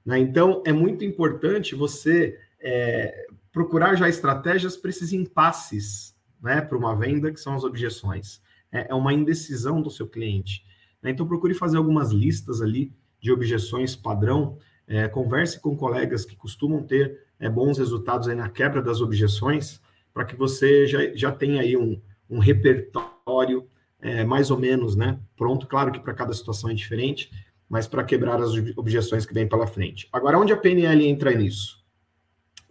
Né? 0.05 0.19
Então, 0.19 0.61
é 0.65 0.73
muito 0.73 1.05
importante 1.05 1.75
você 1.75 2.39
é, 2.59 3.27
procurar 3.51 3.95
já 3.95 4.09
estratégias 4.09 4.75
para 4.75 4.89
esses 4.89 5.13
impasses 5.13 6.15
né, 6.41 6.61
para 6.61 6.77
uma 6.77 6.95
venda, 6.95 7.31
que 7.31 7.39
são 7.39 7.55
as 7.55 7.63
objeções. 7.63 8.41
É, 8.73 8.87
é 8.89 8.95
uma 8.95 9.13
indecisão 9.13 9.81
do 9.81 9.89
seu 9.89 10.07
cliente. 10.07 10.65
Né? 11.01 11.11
Então, 11.11 11.27
procure 11.27 11.53
fazer 11.53 11.77
algumas 11.77 12.11
listas 12.11 12.61
ali 12.61 12.91
de 13.21 13.31
objeções 13.31 13.95
padrão. 13.95 14.57
É, 14.85 15.07
converse 15.07 15.61
com 15.61 15.77
colegas 15.77 16.25
que 16.25 16.35
costumam 16.35 16.83
ter 16.83 17.19
é, 17.39 17.47
bons 17.47 17.77
resultados 17.77 18.27
na 18.27 18.49
quebra 18.49 18.81
das 18.81 18.99
objeções, 18.99 19.81
para 20.13 20.25
que 20.25 20.35
você 20.35 20.85
já, 20.85 20.99
já 21.15 21.31
tenha 21.31 21.61
aí 21.61 21.77
um, 21.77 22.01
um 22.29 22.39
repertório 22.39 23.67
é, 24.01 24.25
mais 24.25 24.51
ou 24.51 24.59
menos 24.59 24.95
né, 24.95 25.19
pronto. 25.37 25.67
Claro 25.67 25.91
que 25.91 25.99
para 25.99 26.13
cada 26.13 26.33
situação 26.33 26.69
é 26.69 26.73
diferente, 26.73 27.31
mas 27.69 27.87
para 27.87 28.03
quebrar 28.03 28.41
as 28.41 28.51
objeções 28.75 29.25
que 29.25 29.33
vem 29.33 29.47
pela 29.47 29.65
frente. 29.65 30.09
Agora, 30.11 30.37
onde 30.37 30.51
a 30.51 30.57
PNL 30.57 31.07
entra 31.07 31.33
nisso? 31.33 31.82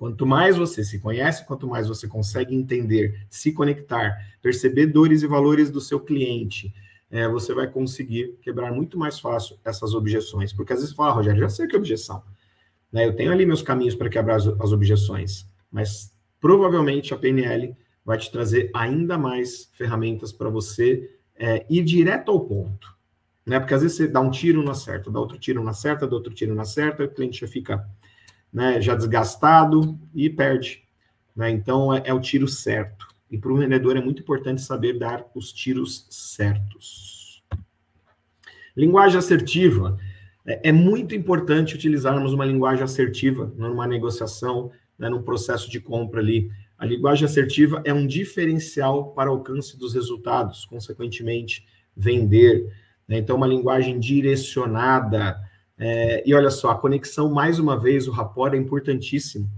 Quanto 0.03 0.27
mais 0.27 0.57
você 0.57 0.83
se 0.83 0.99
conhece, 0.99 1.47
quanto 1.47 1.65
mais 1.65 1.87
você 1.87 2.09
consegue 2.09 2.57
entender, 2.57 3.25
se 3.31 3.53
conectar, 3.53 4.19
perceber 4.43 4.87
dores 4.87 5.23
e 5.23 5.29
valores 5.29 5.71
do 5.71 5.81
seu 5.81 6.01
cliente, 6.01 6.75
é, 7.09 7.29
você 7.29 7.55
vai 7.55 7.69
conseguir 7.69 8.37
quebrar 8.43 8.73
muito 8.73 8.99
mais 8.99 9.21
fácil 9.21 9.57
essas 9.65 9.95
objeções. 9.95 10.53
Porque 10.53 10.73
às 10.73 10.81
vezes 10.81 10.93
fala, 10.93 11.11
ah, 11.11 11.13
Rogério, 11.13 11.39
já 11.39 11.49
sei 11.49 11.69
que 11.69 11.77
é 11.77 11.79
objeção. 11.79 12.21
Né? 12.91 13.07
Eu 13.07 13.15
tenho 13.15 13.31
ali 13.31 13.47
meus 13.47 13.63
caminhos 13.63 13.95
para 13.95 14.09
quebrar 14.09 14.39
as, 14.39 14.49
as 14.49 14.73
objeções, 14.73 15.49
mas 15.71 16.13
provavelmente 16.41 17.15
a 17.15 17.17
PNL 17.17 17.73
vai 18.05 18.19
te 18.19 18.29
trazer 18.33 18.73
ainda 18.75 19.17
mais 19.17 19.71
ferramentas 19.73 20.33
para 20.33 20.51
você 20.51 21.15
é, 21.37 21.65
ir 21.71 21.85
direto 21.85 22.33
ao 22.33 22.41
ponto 22.41 22.93
né? 23.45 23.59
Porque 23.59 23.75
às 23.75 23.83
vezes 23.83 23.97
você 23.97 24.09
dá 24.09 24.21
um 24.21 24.31
tiro, 24.31 24.63
não 24.63 24.73
acerta, 24.73 25.11
dá 25.11 25.21
outro 25.21 25.39
tiro, 25.39 25.63
não 25.63 25.71
acerta, 25.71 26.07
dá 26.07 26.15
outro 26.15 26.33
tiro, 26.33 26.55
não 26.55 26.63
acerta, 26.63 27.05
o 27.05 27.09
cliente 27.09 27.41
já 27.41 27.49
fica 27.49 27.87
né, 28.53 28.81
já 28.81 28.95
desgastado 28.95 29.99
e 30.15 30.29
perde. 30.29 30.83
Né? 31.35 31.51
Então 31.51 31.95
é, 31.95 32.03
é 32.05 32.13
o 32.13 32.21
tiro 32.21 32.47
certo. 32.47 33.09
E 33.31 33.39
para 33.39 33.53
o 33.53 33.57
vendedor 33.57 33.97
é 33.97 34.01
muito 34.01 34.21
importante 34.21 34.61
saber 34.61 34.99
dar 34.99 35.25
os 35.35 35.53
tiros 35.53 36.07
certos. 36.11 37.43
Linguagem 38.77 39.19
assertiva. 39.19 39.99
É, 40.47 40.69
é 40.69 40.73
muito 40.73 41.15
importante 41.15 41.75
utilizarmos 41.75 42.33
uma 42.33 42.45
linguagem 42.45 42.85
assertiva 42.85 43.53
numa 43.57 43.87
negociação, 43.87 44.71
né, 44.99 45.09
num 45.09 45.23
processo 45.23 45.71
de 45.71 45.81
compra 45.81 46.21
ali. 46.21 46.51
A 46.77 46.85
linguagem 46.85 47.25
assertiva 47.25 47.81
é 47.85 47.95
um 47.95 48.07
diferencial 48.07 49.13
para 49.13 49.31
alcance 49.31 49.79
dos 49.79 49.95
resultados, 49.95 50.65
consequentemente, 50.67 51.65
vender. 51.97 52.67
Né? 53.07 53.19
Então, 53.19 53.37
uma 53.37 53.47
linguagem 53.47 53.99
direcionada. 53.99 55.39
É, 55.79 56.23
e 56.27 56.35
olha 56.35 56.51
só, 56.51 56.71
a 56.71 56.79
conexão, 56.79 57.33
mais 57.33 57.59
uma 57.59 57.79
vez, 57.79 58.07
o 58.07 58.13
rapport 58.13 58.55
é 58.55 58.57
importantíssimo. 58.57 59.49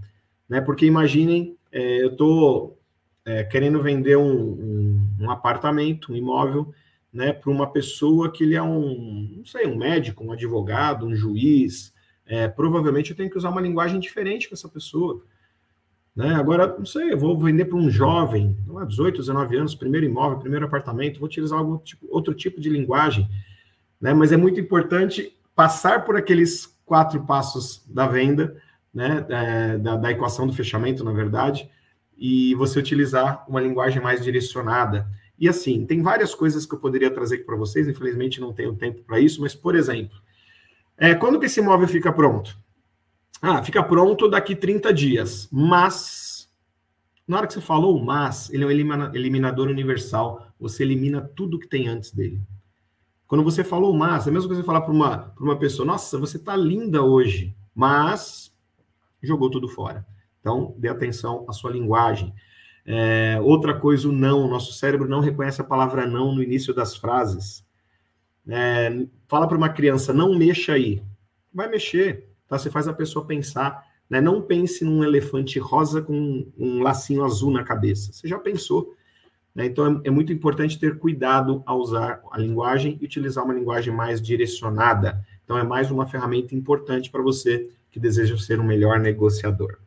Né? 0.49 0.61
Porque 0.61 0.87
imaginem, 0.87 1.57
é, 1.73 2.03
eu 2.03 2.13
estou 2.13 2.79
é, 3.25 3.43
querendo 3.45 3.83
vender 3.83 4.17
um, 4.17 4.33
um, 4.33 5.09
um, 5.21 5.31
apartamento, 5.31 6.13
um 6.13 6.17
imóvel, 6.17 6.73
né, 7.13 7.33
para 7.33 7.51
uma 7.51 7.71
pessoa 7.71 8.31
que 8.31 8.43
ele 8.43 8.57
é 8.57 8.63
um, 8.63 9.37
não 9.39 9.45
sei, 9.45 9.67
um 9.67 9.77
médico, 9.77 10.25
um 10.25 10.33
advogado, 10.33 11.07
um 11.07 11.15
juiz. 11.15 11.95
É, 12.27 12.49
provavelmente 12.49 13.11
eu 13.11 13.17
tenho 13.17 13.31
que 13.31 13.39
usar 13.39 13.51
uma 13.51 13.61
linguagem 13.61 14.01
diferente 14.01 14.49
com 14.49 14.55
essa 14.55 14.69
pessoa. 14.69 15.23
Né? 16.15 16.35
Agora, 16.35 16.77
não 16.79 16.87
sei, 16.87 17.13
eu 17.13 17.19
vou 17.19 17.39
vender 17.39 17.65
para 17.67 17.77
um 17.77 17.91
jovem, 17.91 18.57
18, 18.89 19.19
19 19.19 19.57
anos, 19.57 19.75
primeiro 19.75 20.07
imóvel, 20.07 20.39
primeiro 20.39 20.65
apartamento, 20.65 21.19
vou 21.19 21.27
utilizar 21.27 21.59
algum 21.59 21.79
tipo, 21.79 22.07
outro 22.11 22.35
tipo 22.35 22.61
de 22.61 22.69
linguagem. 22.69 23.29
Né? 24.01 24.13
Mas 24.13 24.33
é 24.33 24.37
muito 24.37 24.61
importante 24.61 25.37
passar 25.55 26.05
por 26.05 26.17
aqueles 26.17 26.67
quatro 26.85 27.23
passos 27.25 27.85
da 27.89 28.07
venda, 28.07 28.61
né? 28.93 29.25
É, 29.29 29.79
da, 29.79 29.97
da 29.97 30.11
equação 30.11 30.47
do 30.47 30.53
fechamento, 30.53 31.03
na 31.03 31.13
verdade, 31.13 31.69
e 32.17 32.55
você 32.55 32.79
utilizar 32.79 33.45
uma 33.49 33.61
linguagem 33.61 34.01
mais 34.01 34.23
direcionada. 34.23 35.07
E 35.39 35.49
assim, 35.49 35.85
tem 35.85 36.01
várias 36.01 36.35
coisas 36.35 36.65
que 36.65 36.75
eu 36.75 36.79
poderia 36.79 37.11
trazer 37.11 37.37
aqui 37.37 37.45
para 37.45 37.57
vocês, 37.57 37.89
infelizmente 37.89 38.41
não 38.41 38.53
tenho 38.53 38.75
tempo 38.75 39.03
para 39.03 39.19
isso, 39.19 39.41
mas, 39.41 39.55
por 39.55 39.75
exemplo, 39.75 40.17
é, 40.97 41.15
quando 41.15 41.41
que 41.41 41.47
esse 41.47 41.61
imóvel 41.61 41.89
fica 41.89 42.13
pronto? 42.13 42.57
Ah, 43.43 43.63
fica 43.63 43.83
pronto 43.83 44.29
daqui 44.29 44.55
30 44.55 44.93
dias. 44.93 45.49
Mas, 45.51 46.49
na 47.27 47.39
hora 47.39 47.47
que 47.47 47.53
você 47.53 47.61
falou 47.61 48.03
mas, 48.03 48.49
ele 48.51 48.65
é 48.65 48.67
um 48.67 48.71
eliminador 48.71 49.69
universal. 49.69 50.47
Você 50.59 50.83
elimina 50.83 51.21
tudo 51.21 51.59
que 51.59 51.67
tem 51.69 51.89
antes 51.89 52.13
dele. 52.13 52.41
Quando 53.35 53.43
você 53.43 53.65
falou 53.65 53.93
mas, 53.93 54.29
é 54.29 54.31
coisa 54.31 54.47
que 54.47 54.55
você 54.55 54.63
falar 54.63 54.83
para 54.83 54.93
uma, 54.93 55.35
uma 55.41 55.59
pessoa: 55.59 55.85
Nossa, 55.85 56.17
você 56.17 56.37
está 56.37 56.55
linda 56.55 57.03
hoje, 57.03 57.53
mas 57.75 58.55
jogou 59.21 59.51
tudo 59.51 59.67
fora. 59.67 60.07
Então, 60.39 60.73
dê 60.79 60.89
atenção 60.89 61.45
à 61.49 61.53
sua 61.53 61.73
linguagem. 61.73 62.33
É, 62.87 63.41
outra 63.43 63.75
coisa, 63.75 64.09
o 64.09 64.13
não. 64.13 64.47
Nosso 64.47 64.73
cérebro 64.75 65.09
não 65.09 65.19
reconhece 65.19 65.61
a 65.61 65.65
palavra 65.65 66.07
não 66.07 66.33
no 66.33 66.45
início 66.45 66.73
das 66.73 66.95
frases. 66.95 67.67
É, 68.47 69.05
fala 69.27 69.49
para 69.49 69.59
uma 69.59 69.69
criança: 69.69 70.13
Não 70.13 70.33
mexa 70.39 70.75
aí. 70.75 71.03
Vai 71.53 71.69
mexer. 71.69 72.29
Tá? 72.47 72.57
Você 72.57 72.71
faz 72.71 72.87
a 72.87 72.95
pessoa 72.95 73.27
pensar, 73.27 73.85
né? 74.09 74.21
Não 74.21 74.43
pense 74.43 74.85
num 74.85 75.03
elefante 75.03 75.59
rosa 75.59 76.01
com 76.01 76.47
um 76.57 76.85
lacinho 76.85 77.25
azul 77.25 77.51
na 77.51 77.65
cabeça. 77.65 78.13
Você 78.13 78.29
já 78.29 78.39
pensou. 78.39 78.95
Né? 79.55 79.67
Então, 79.67 80.01
é, 80.05 80.09
é 80.09 80.11
muito 80.11 80.33
importante 80.33 80.79
ter 80.79 80.99
cuidado 80.99 81.63
ao 81.67 81.79
usar 81.79 82.21
a 82.31 82.39
linguagem 82.39 82.99
e 83.01 83.05
utilizar 83.05 83.45
uma 83.45 83.55
linguagem 83.55 83.95
mais 83.95 84.21
direcionada. 84.21 85.25
Então, 85.45 85.57
é 85.57 85.63
mais 85.63 85.91
uma 85.91 86.07
ferramenta 86.07 86.55
importante 86.55 87.11
para 87.11 87.23
você 87.23 87.71
que 87.91 88.01
deseja 88.01 88.37
ser 88.37 88.59
um 88.59 88.65
melhor 88.65 88.99
negociador. 88.99 89.79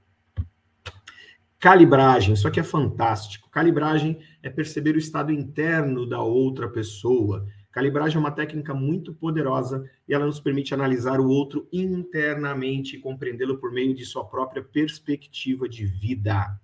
Calibragem, 1.59 2.36
isso 2.36 2.47
aqui 2.47 2.59
é 2.59 2.63
fantástico. 2.63 3.49
Calibragem 3.49 4.20
é 4.43 4.49
perceber 4.49 4.95
o 4.95 4.99
estado 4.99 5.32
interno 5.32 6.07
da 6.07 6.22
outra 6.22 6.70
pessoa, 6.70 7.45
Calibragem 7.78 8.18
é 8.18 8.20
uma 8.20 8.32
técnica 8.32 8.74
muito 8.74 9.13
poderosa 9.13 9.88
e 10.07 10.13
ela 10.15 10.26
nos 10.26 10.39
permite 10.39 10.74
analisar 10.74 11.20
o 11.20 11.30
outro 11.30 11.70
internamente 11.72 12.95
e 12.95 12.99
compreendê-lo 12.99 13.59
por 13.59 13.72
meio 13.72 13.93
de 13.93 14.03
sua 14.03 14.26
própria 14.26 14.63
perspectiva 14.63 15.70
de 15.70 15.86
vida. 15.86 16.59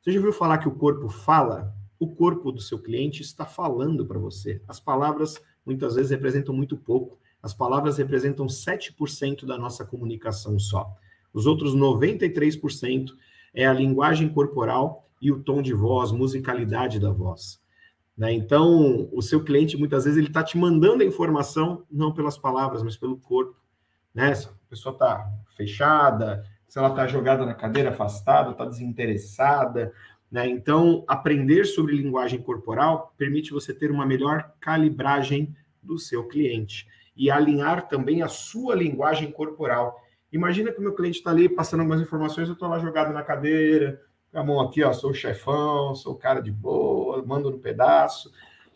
Você 0.00 0.12
já 0.12 0.18
ouviu 0.20 0.32
falar 0.32 0.58
que 0.58 0.68
o 0.68 0.76
corpo 0.76 1.08
fala? 1.08 1.74
O 1.98 2.08
corpo 2.08 2.50
do 2.50 2.60
seu 2.60 2.78
cliente 2.78 3.22
está 3.22 3.44
falando 3.44 4.04
para 4.04 4.18
você. 4.18 4.60
As 4.66 4.80
palavras 4.80 5.40
muitas 5.64 5.94
vezes 5.94 6.10
representam 6.10 6.54
muito 6.54 6.76
pouco. 6.76 7.18
As 7.42 7.54
palavras 7.54 7.98
representam 7.98 8.46
7% 8.46 9.44
da 9.44 9.58
nossa 9.58 9.84
comunicação 9.84 10.58
só. 10.58 10.94
Os 11.32 11.46
outros 11.46 11.74
93% 11.74 13.10
é 13.52 13.66
a 13.66 13.72
linguagem 13.72 14.28
corporal 14.28 15.08
e 15.20 15.30
o 15.30 15.42
tom 15.42 15.62
de 15.62 15.72
voz, 15.72 16.12
musicalidade 16.12 16.98
da 16.98 17.10
voz. 17.10 17.60
Né? 18.16 18.32
Então, 18.32 19.08
o 19.12 19.20
seu 19.20 19.42
cliente, 19.42 19.76
muitas 19.76 20.04
vezes, 20.04 20.18
ele 20.18 20.28
está 20.28 20.42
te 20.42 20.56
mandando 20.56 21.02
a 21.02 21.06
informação, 21.06 21.84
não 21.90 22.12
pelas 22.12 22.38
palavras, 22.38 22.82
mas 22.82 22.96
pelo 22.96 23.18
corpo. 23.18 23.56
Né? 24.14 24.34
Se 24.34 24.46
a 24.46 24.52
pessoa 24.68 24.92
está 24.92 25.30
fechada, 25.56 26.44
se 26.68 26.78
ela 26.78 26.88
está 26.88 27.06
jogada 27.06 27.44
na 27.44 27.54
cadeira, 27.54 27.90
afastada, 27.90 28.50
está 28.50 28.64
desinteressada, 28.64 29.92
Né? 30.34 30.48
Então, 30.48 31.04
aprender 31.06 31.64
sobre 31.64 31.94
linguagem 31.94 32.42
corporal 32.42 33.14
permite 33.16 33.52
você 33.52 33.72
ter 33.72 33.92
uma 33.92 34.04
melhor 34.04 34.52
calibragem 34.58 35.54
do 35.80 35.96
seu 35.96 36.26
cliente 36.26 36.88
e 37.16 37.30
alinhar 37.30 37.86
também 37.86 38.20
a 38.20 38.26
sua 38.26 38.74
linguagem 38.74 39.30
corporal. 39.30 39.96
Imagina 40.32 40.72
que 40.72 40.80
o 40.80 40.82
meu 40.82 40.92
cliente 40.92 41.18
está 41.18 41.30
ali 41.30 41.48
passando 41.48 41.82
algumas 41.82 42.00
informações, 42.00 42.48
eu 42.48 42.54
estou 42.54 42.68
lá 42.68 42.80
jogado 42.80 43.12
na 43.12 43.22
cadeira, 43.22 44.02
com 44.32 44.40
a 44.40 44.42
mão 44.42 44.58
aqui, 44.58 44.82
ó, 44.82 44.92
sou 44.92 45.14
chefão, 45.14 45.94
sou 45.94 46.16
cara 46.16 46.40
de 46.40 46.50
boa, 46.50 47.24
mando 47.24 47.48
no 47.48 47.60
pedaço, 47.60 48.32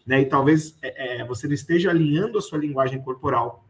né? 0.07 0.21
E 0.21 0.27
talvez 0.27 0.79
é, 0.81 1.23
é 1.23 1.25
você 1.25 1.53
esteja 1.53 1.91
alinhando 1.91 2.39
a 2.39 2.41
sua 2.41 2.59
linguagem 2.59 3.03
corporal, 3.03 3.69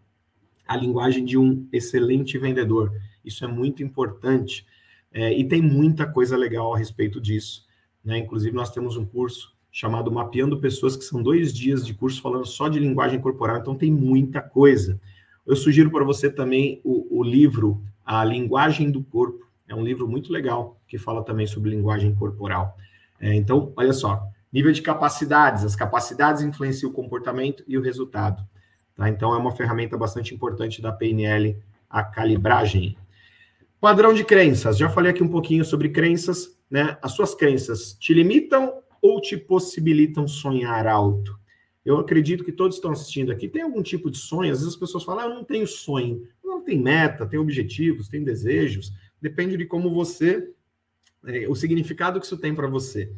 a 0.67 0.77
linguagem 0.77 1.25
de 1.25 1.39
um 1.39 1.67
excelente 1.73 2.37
vendedor. 2.37 2.93
Isso 3.25 3.47
é 3.47 3.49
muito 3.49 3.83
importante. 3.83 4.67
É, 5.11 5.33
e 5.33 5.43
tem 5.49 5.63
muita 5.63 6.07
coisa 6.07 6.37
legal 6.37 6.75
a 6.75 6.79
respeito 6.79 7.19
disso. 7.19 7.67
Né? 8.09 8.17
Inclusive, 8.17 8.57
nós 8.57 8.71
temos 8.71 8.97
um 8.97 9.05
curso 9.05 9.55
chamado 9.71 10.11
Mapeando 10.11 10.59
Pessoas, 10.59 10.97
que 10.97 11.05
são 11.05 11.23
dois 11.23 11.53
dias 11.53 11.87
de 11.87 11.93
curso 11.93 12.23
falando 12.23 12.47
só 12.47 12.67
de 12.67 12.79
linguagem 12.79 13.21
corporal, 13.21 13.59
então 13.59 13.75
tem 13.75 13.93
muita 13.93 14.41
coisa. 14.41 14.99
Eu 15.47 15.55
sugiro 15.55 15.91
para 15.91 16.03
você 16.05 16.31
também 16.31 16.81
o, 16.83 17.19
o 17.21 17.23
livro 17.23 17.83
A 18.07 18.25
Linguagem 18.25 18.91
do 18.91 19.03
Corpo, 19.03 19.47
é 19.69 19.75
um 19.75 19.85
livro 19.85 20.09
muito 20.09 20.33
legal 20.33 20.81
que 20.89 20.97
fala 20.97 21.23
também 21.23 21.47
sobre 21.47 21.69
linguagem 21.69 22.15
corporal. 22.15 22.79
É, 23.21 23.35
então, 23.35 23.75
olha 23.77 23.93
só, 23.93 24.27
nível 24.51 24.73
de 24.73 24.81
capacidades, 24.81 25.63
as 25.63 25.77
capacidades 25.77 26.41
influenciam 26.41 26.91
o 26.91 26.95
comportamento 26.95 27.63
e 27.69 27.77
o 27.77 27.83
resultado. 27.83 28.43
Tá? 28.97 29.11
Então, 29.11 29.35
é 29.35 29.37
uma 29.37 29.53
ferramenta 29.53 29.99
bastante 29.99 30.35
importante 30.35 30.81
da 30.81 30.91
PNL, 30.91 31.59
a 31.91 32.03
calibragem. 32.03 32.97
Padrão 33.79 34.15
de 34.15 34.25
crenças, 34.25 34.79
já 34.79 34.89
falei 34.89 35.11
aqui 35.11 35.23
um 35.23 35.29
pouquinho 35.29 35.63
sobre 35.63 35.91
crenças, 35.91 36.58
né? 36.71 36.99
As 37.03 37.13
suas 37.13 37.35
crenças 37.35 37.95
te 37.95 38.13
limitam 38.13 38.83
ou 39.01 39.21
te 39.21 39.37
possibilitam 39.37 40.27
sonhar 40.27 40.87
alto? 40.87 41.39
Eu 41.85 41.99
acredito 41.99 42.45
que 42.45 42.53
todos 42.53 42.77
estão 42.77 42.91
assistindo 42.91 43.33
aqui 43.33 43.49
tem 43.49 43.63
algum 43.63 43.83
tipo 43.83 44.11
de 44.11 44.19
sonho. 44.19 44.53
Às 44.53 44.59
vezes 44.59 44.75
as 44.75 44.79
pessoas 44.79 45.05
falam, 45.05 45.25
ah, 45.25 45.29
eu 45.29 45.35
não 45.35 45.45
tenho 45.45 45.67
sonho. 45.67 46.29
Não 46.45 46.63
tem 46.63 46.79
meta, 46.79 47.27
tem 47.27 47.39
objetivos, 47.39 48.09
tem 48.09 48.23
desejos. 48.23 48.93
Depende 49.23 49.57
de 49.57 49.65
como 49.65 49.91
você, 49.91 50.53
é, 51.25 51.49
o 51.49 51.55
significado 51.55 52.21
que 52.21 52.27
isso 52.27 52.37
tem 52.37 52.55
para 52.55 52.67
você. 52.67 53.11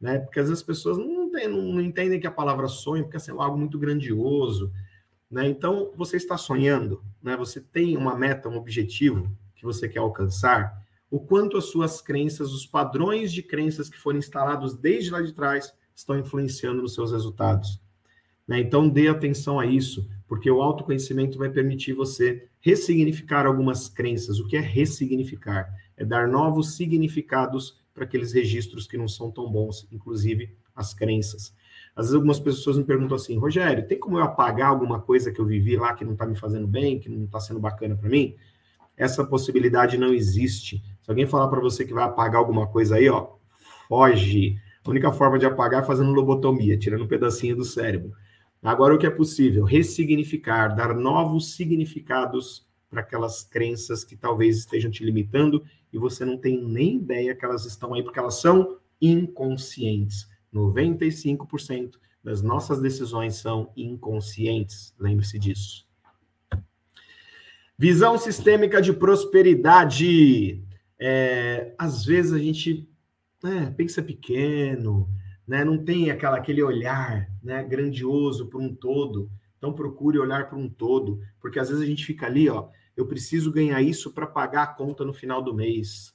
Né? 0.00 0.18
Porque 0.18 0.38
às 0.38 0.48
vezes 0.48 0.62
as 0.62 0.66
pessoas 0.66 0.96
não, 0.96 1.30
tem, 1.30 1.48
não, 1.48 1.60
não 1.62 1.80
entendem 1.80 2.20
que 2.20 2.26
a 2.26 2.30
palavra 2.30 2.68
sonho, 2.68 3.02
porque 3.02 3.16
é 3.16 3.18
assim, 3.18 3.32
algo 3.32 3.58
muito 3.58 3.78
grandioso. 3.78 4.72
Né? 5.28 5.48
Então, 5.48 5.90
você 5.96 6.16
está 6.16 6.36
sonhando, 6.36 7.02
né? 7.20 7.36
você 7.36 7.60
tem 7.60 7.96
uma 7.96 8.14
meta, 8.14 8.48
um 8.48 8.56
objetivo 8.56 9.28
que 9.56 9.64
você 9.64 9.88
quer 9.88 9.98
alcançar, 9.98 10.83
o 11.14 11.20
quanto 11.20 11.56
as 11.56 11.66
suas 11.66 12.00
crenças, 12.00 12.52
os 12.52 12.66
padrões 12.66 13.32
de 13.32 13.40
crenças 13.40 13.88
que 13.88 13.96
foram 13.96 14.18
instalados 14.18 14.74
desde 14.74 15.12
lá 15.12 15.22
de 15.22 15.32
trás, 15.32 15.72
estão 15.94 16.18
influenciando 16.18 16.82
nos 16.82 16.92
seus 16.92 17.12
resultados. 17.12 17.80
Né? 18.48 18.58
Então, 18.58 18.88
dê 18.88 19.06
atenção 19.06 19.60
a 19.60 19.64
isso, 19.64 20.10
porque 20.26 20.50
o 20.50 20.60
autoconhecimento 20.60 21.38
vai 21.38 21.48
permitir 21.50 21.92
você 21.92 22.48
ressignificar 22.60 23.46
algumas 23.46 23.88
crenças. 23.88 24.40
O 24.40 24.48
que 24.48 24.56
é 24.56 24.60
ressignificar? 24.60 25.72
É 25.96 26.04
dar 26.04 26.26
novos 26.26 26.74
significados 26.74 27.80
para 27.94 28.02
aqueles 28.02 28.32
registros 28.32 28.88
que 28.88 28.98
não 28.98 29.06
são 29.06 29.30
tão 29.30 29.48
bons, 29.48 29.86
inclusive 29.92 30.52
as 30.74 30.92
crenças. 30.92 31.54
Às 31.94 32.06
vezes 32.06 32.16
algumas 32.16 32.40
pessoas 32.40 32.76
me 32.76 32.82
perguntam 32.82 33.14
assim, 33.14 33.38
Rogério, 33.38 33.86
tem 33.86 34.00
como 34.00 34.18
eu 34.18 34.24
apagar 34.24 34.70
alguma 34.70 35.00
coisa 35.00 35.30
que 35.30 35.40
eu 35.40 35.46
vivi 35.46 35.76
lá 35.76 35.94
que 35.94 36.04
não 36.04 36.14
está 36.14 36.26
me 36.26 36.34
fazendo 36.34 36.66
bem, 36.66 36.98
que 36.98 37.08
não 37.08 37.24
está 37.24 37.38
sendo 37.38 37.60
bacana 37.60 37.94
para 37.94 38.08
mim? 38.08 38.34
Essa 38.96 39.24
possibilidade 39.24 39.96
não 39.96 40.12
existe. 40.12 40.82
Se 41.04 41.10
alguém 41.10 41.26
falar 41.26 41.48
para 41.48 41.60
você 41.60 41.84
que 41.84 41.92
vai 41.92 42.04
apagar 42.04 42.40
alguma 42.40 42.66
coisa 42.66 42.96
aí, 42.96 43.10
ó, 43.10 43.34
foge. 43.86 44.56
A 44.82 44.90
única 44.90 45.12
forma 45.12 45.38
de 45.38 45.44
apagar 45.44 45.82
é 45.82 45.86
fazendo 45.86 46.10
lobotomia, 46.12 46.78
tirando 46.78 47.04
um 47.04 47.08
pedacinho 47.08 47.54
do 47.54 47.64
cérebro. 47.64 48.12
Agora, 48.62 48.94
o 48.94 48.98
que 48.98 49.06
é 49.06 49.10
possível? 49.10 49.64
Ressignificar, 49.64 50.74
dar 50.74 50.94
novos 50.94 51.56
significados 51.56 52.66
para 52.88 53.02
aquelas 53.02 53.44
crenças 53.44 54.02
que 54.02 54.16
talvez 54.16 54.56
estejam 54.56 54.90
te 54.90 55.04
limitando 55.04 55.62
e 55.92 55.98
você 55.98 56.24
não 56.24 56.38
tem 56.38 56.64
nem 56.64 56.96
ideia 56.96 57.34
que 57.34 57.44
elas 57.44 57.66
estão 57.66 57.92
aí, 57.92 58.02
porque 58.02 58.18
elas 58.18 58.40
são 58.40 58.78
inconscientes. 58.98 60.26
95% 60.54 61.96
das 62.22 62.40
nossas 62.40 62.80
decisões 62.80 63.34
são 63.34 63.70
inconscientes. 63.76 64.94
Lembre-se 64.98 65.38
disso. 65.38 65.86
Visão 67.76 68.16
sistêmica 68.16 68.80
de 68.80 68.94
prosperidade 68.94 70.64
é, 70.98 71.74
às 71.78 72.04
vezes 72.04 72.32
a 72.32 72.38
gente 72.38 72.88
né, 73.42 73.72
pensa 73.76 74.02
pequeno, 74.02 75.08
né, 75.46 75.64
não 75.64 75.82
tem 75.84 76.10
aquela, 76.10 76.36
aquele 76.36 76.62
olhar 76.62 77.30
né, 77.42 77.62
grandioso 77.62 78.46
para 78.46 78.58
um 78.58 78.74
todo. 78.74 79.30
Então 79.58 79.72
procure 79.72 80.18
olhar 80.18 80.48
para 80.48 80.58
um 80.58 80.68
todo, 80.68 81.20
porque 81.40 81.58
às 81.58 81.68
vezes 81.68 81.82
a 81.82 81.86
gente 81.86 82.04
fica 82.04 82.26
ali, 82.26 82.48
ó, 82.48 82.68
eu 82.96 83.06
preciso 83.06 83.52
ganhar 83.52 83.80
isso 83.82 84.12
para 84.12 84.26
pagar 84.26 84.62
a 84.62 84.66
conta 84.74 85.04
no 85.04 85.12
final 85.12 85.42
do 85.42 85.54
mês. 85.54 86.14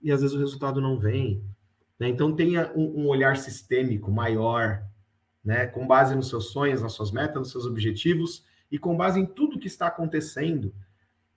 E 0.00 0.12
às 0.12 0.20
vezes 0.20 0.36
o 0.36 0.38
resultado 0.38 0.80
não 0.80 0.98
vem. 0.98 1.42
Né? 1.98 2.08
Então 2.08 2.34
tenha 2.34 2.72
um, 2.74 3.02
um 3.02 3.08
olhar 3.08 3.36
sistêmico 3.36 4.10
maior, 4.10 4.82
né, 5.44 5.66
com 5.66 5.86
base 5.86 6.14
nos 6.14 6.28
seus 6.28 6.50
sonhos, 6.50 6.82
nas 6.82 6.92
suas 6.92 7.10
metas, 7.10 7.38
nos 7.38 7.50
seus 7.50 7.66
objetivos 7.66 8.44
e 8.70 8.78
com 8.78 8.96
base 8.96 9.18
em 9.18 9.26
tudo 9.26 9.58
que 9.58 9.66
está 9.66 9.86
acontecendo 9.86 10.74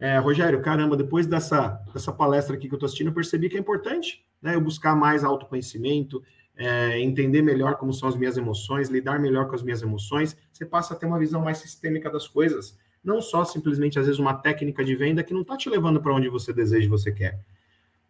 é, 0.01 0.17
Rogério, 0.17 0.59
caramba, 0.63 0.97
depois 0.97 1.27
dessa, 1.27 1.79
dessa 1.93 2.11
palestra 2.11 2.55
aqui 2.55 2.67
que 2.67 2.73
eu 2.73 2.77
estou 2.77 2.87
assistindo, 2.87 3.07
eu 3.07 3.13
percebi 3.13 3.47
que 3.47 3.55
é 3.55 3.59
importante 3.59 4.25
né, 4.41 4.55
eu 4.55 4.59
buscar 4.59 4.95
mais 4.95 5.23
autoconhecimento, 5.23 6.23
é, 6.57 6.99
entender 6.99 7.43
melhor 7.43 7.75
como 7.75 7.93
são 7.93 8.09
as 8.09 8.15
minhas 8.15 8.35
emoções, 8.35 8.89
lidar 8.89 9.19
melhor 9.19 9.47
com 9.47 9.53
as 9.53 9.61
minhas 9.61 9.83
emoções. 9.83 10.35
Você 10.51 10.65
passa 10.65 10.95
a 10.95 10.97
ter 10.97 11.05
uma 11.05 11.19
visão 11.19 11.39
mais 11.39 11.59
sistêmica 11.59 12.09
das 12.09 12.27
coisas, 12.27 12.75
não 13.03 13.21
só 13.21 13.45
simplesmente, 13.45 13.99
às 13.99 14.07
vezes, 14.07 14.19
uma 14.19 14.33
técnica 14.33 14.83
de 14.83 14.95
venda 14.95 15.23
que 15.23 15.35
não 15.35 15.41
está 15.41 15.55
te 15.55 15.69
levando 15.69 16.01
para 16.01 16.15
onde 16.15 16.29
você 16.29 16.51
deseja 16.51 16.87
e 16.87 16.89
você 16.89 17.11
quer. 17.11 17.39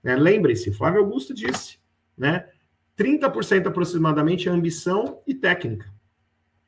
É, 0.02 0.16
Lembre-se, 0.16 0.72
Flávio 0.72 1.02
Augusto 1.02 1.34
disse, 1.34 1.78
né? 2.18 2.48
30% 2.98 3.68
aproximadamente 3.68 4.48
é 4.48 4.52
ambição 4.52 5.20
e 5.28 5.34
técnica. 5.34 5.92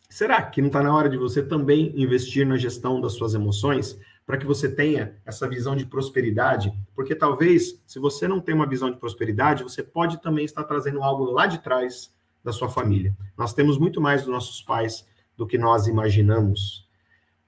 Será 0.09 0.41
que 0.41 0.61
não 0.61 0.67
está 0.67 0.83
na 0.83 0.93
hora 0.93 1.09
de 1.09 1.17
você 1.17 1.41
também 1.41 1.93
investir 1.95 2.45
na 2.45 2.57
gestão 2.57 2.99
das 2.99 3.13
suas 3.13 3.33
emoções? 3.33 3.97
Para 4.25 4.37
que 4.37 4.45
você 4.45 4.73
tenha 4.73 5.17
essa 5.25 5.47
visão 5.47 5.75
de 5.75 5.85
prosperidade, 5.85 6.73
porque 6.95 7.13
talvez, 7.13 7.81
se 7.85 7.99
você 7.99 8.27
não 8.27 8.39
tem 8.39 8.55
uma 8.55 8.67
visão 8.67 8.89
de 8.89 8.97
prosperidade, 8.97 9.63
você 9.63 9.83
pode 9.83 10.21
também 10.21 10.45
estar 10.45 10.63
trazendo 10.63 11.03
algo 11.03 11.25
lá 11.25 11.45
de 11.45 11.61
trás 11.61 12.13
da 12.43 12.51
sua 12.51 12.69
família. 12.69 13.15
Nós 13.37 13.53
temos 13.53 13.77
muito 13.77 13.99
mais 13.99 14.21
dos 14.21 14.31
nossos 14.31 14.61
pais 14.61 15.05
do 15.35 15.47
que 15.47 15.57
nós 15.57 15.87
imaginamos. 15.87 16.87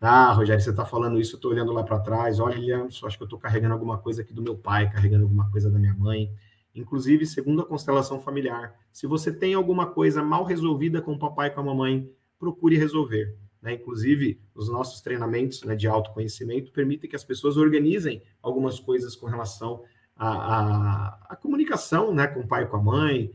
Ah, 0.01 0.31
Rogério, 0.33 0.61
você 0.61 0.69
está 0.69 0.85
falando 0.85 1.19
isso, 1.19 1.35
eu 1.35 1.37
estou 1.37 1.51
olhando 1.51 1.71
lá 1.71 1.83
para 1.83 1.99
trás, 1.99 2.39
olha, 2.39 2.85
acho 2.85 3.17
que 3.17 3.23
eu 3.23 3.25
estou 3.25 3.39
carregando 3.39 3.73
alguma 3.73 3.97
coisa 3.97 4.21
aqui 4.21 4.33
do 4.33 4.41
meu 4.41 4.55
pai, 4.55 4.89
carregando 4.91 5.23
alguma 5.23 5.49
coisa 5.49 5.69
da 5.69 5.79
minha 5.79 5.93
mãe. 5.93 6.29
Inclusive, 6.75 7.25
segundo 7.25 7.61
a 7.61 7.65
constelação 7.65 8.19
familiar, 8.19 8.75
se 8.91 9.07
você 9.07 9.31
tem 9.31 9.53
alguma 9.53 9.87
coisa 9.87 10.21
mal 10.21 10.43
resolvida 10.43 11.01
com 11.01 11.13
o 11.13 11.19
papai 11.19 11.47
e 11.47 11.51
com 11.51 11.61
a 11.61 11.63
mamãe, 11.63 12.11
procure 12.37 12.77
resolver. 12.77 13.35
Né? 13.65 13.73
Inclusive, 13.73 14.39
os 14.53 14.69
nossos 14.69 15.01
treinamentos 15.01 15.63
né, 15.63 15.75
de 15.75 15.87
autoconhecimento 15.87 16.71
permitem 16.71 17.09
que 17.09 17.15
as 17.15 17.23
pessoas 17.23 17.57
organizem 17.57 18.21
algumas 18.39 18.79
coisas 18.79 19.15
com 19.15 19.25
relação 19.25 19.81
à, 20.15 21.35
comunicação 21.41 22.13
né, 22.13 22.27
com 22.27 22.41
o 22.41 22.47
pai 22.47 22.63
e 22.63 22.67
com 22.67 22.77
a 22.77 22.83
mãe, 22.83 23.33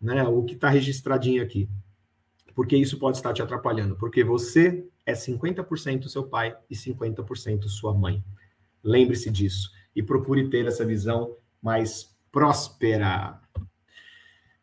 né, 0.00 0.22
o 0.22 0.44
que 0.44 0.54
está 0.54 0.68
registradinho 0.68 1.42
aqui. 1.42 1.68
Porque 2.54 2.76
isso 2.76 2.96
pode 2.96 3.16
estar 3.16 3.32
te 3.32 3.42
atrapalhando. 3.42 3.96
Porque 3.96 4.22
você 4.22 4.86
é 5.04 5.14
50% 5.14 6.06
seu 6.06 6.22
pai 6.28 6.56
e 6.70 6.76
50% 6.76 7.64
sua 7.64 7.92
mãe. 7.92 8.22
Lembre-se 8.84 9.32
disso. 9.32 9.68
E 9.96 10.02
procure 10.02 10.48
ter 10.48 10.64
essa 10.64 10.86
visão 10.86 11.36
mais 11.60 12.16
próspera. 12.30 13.40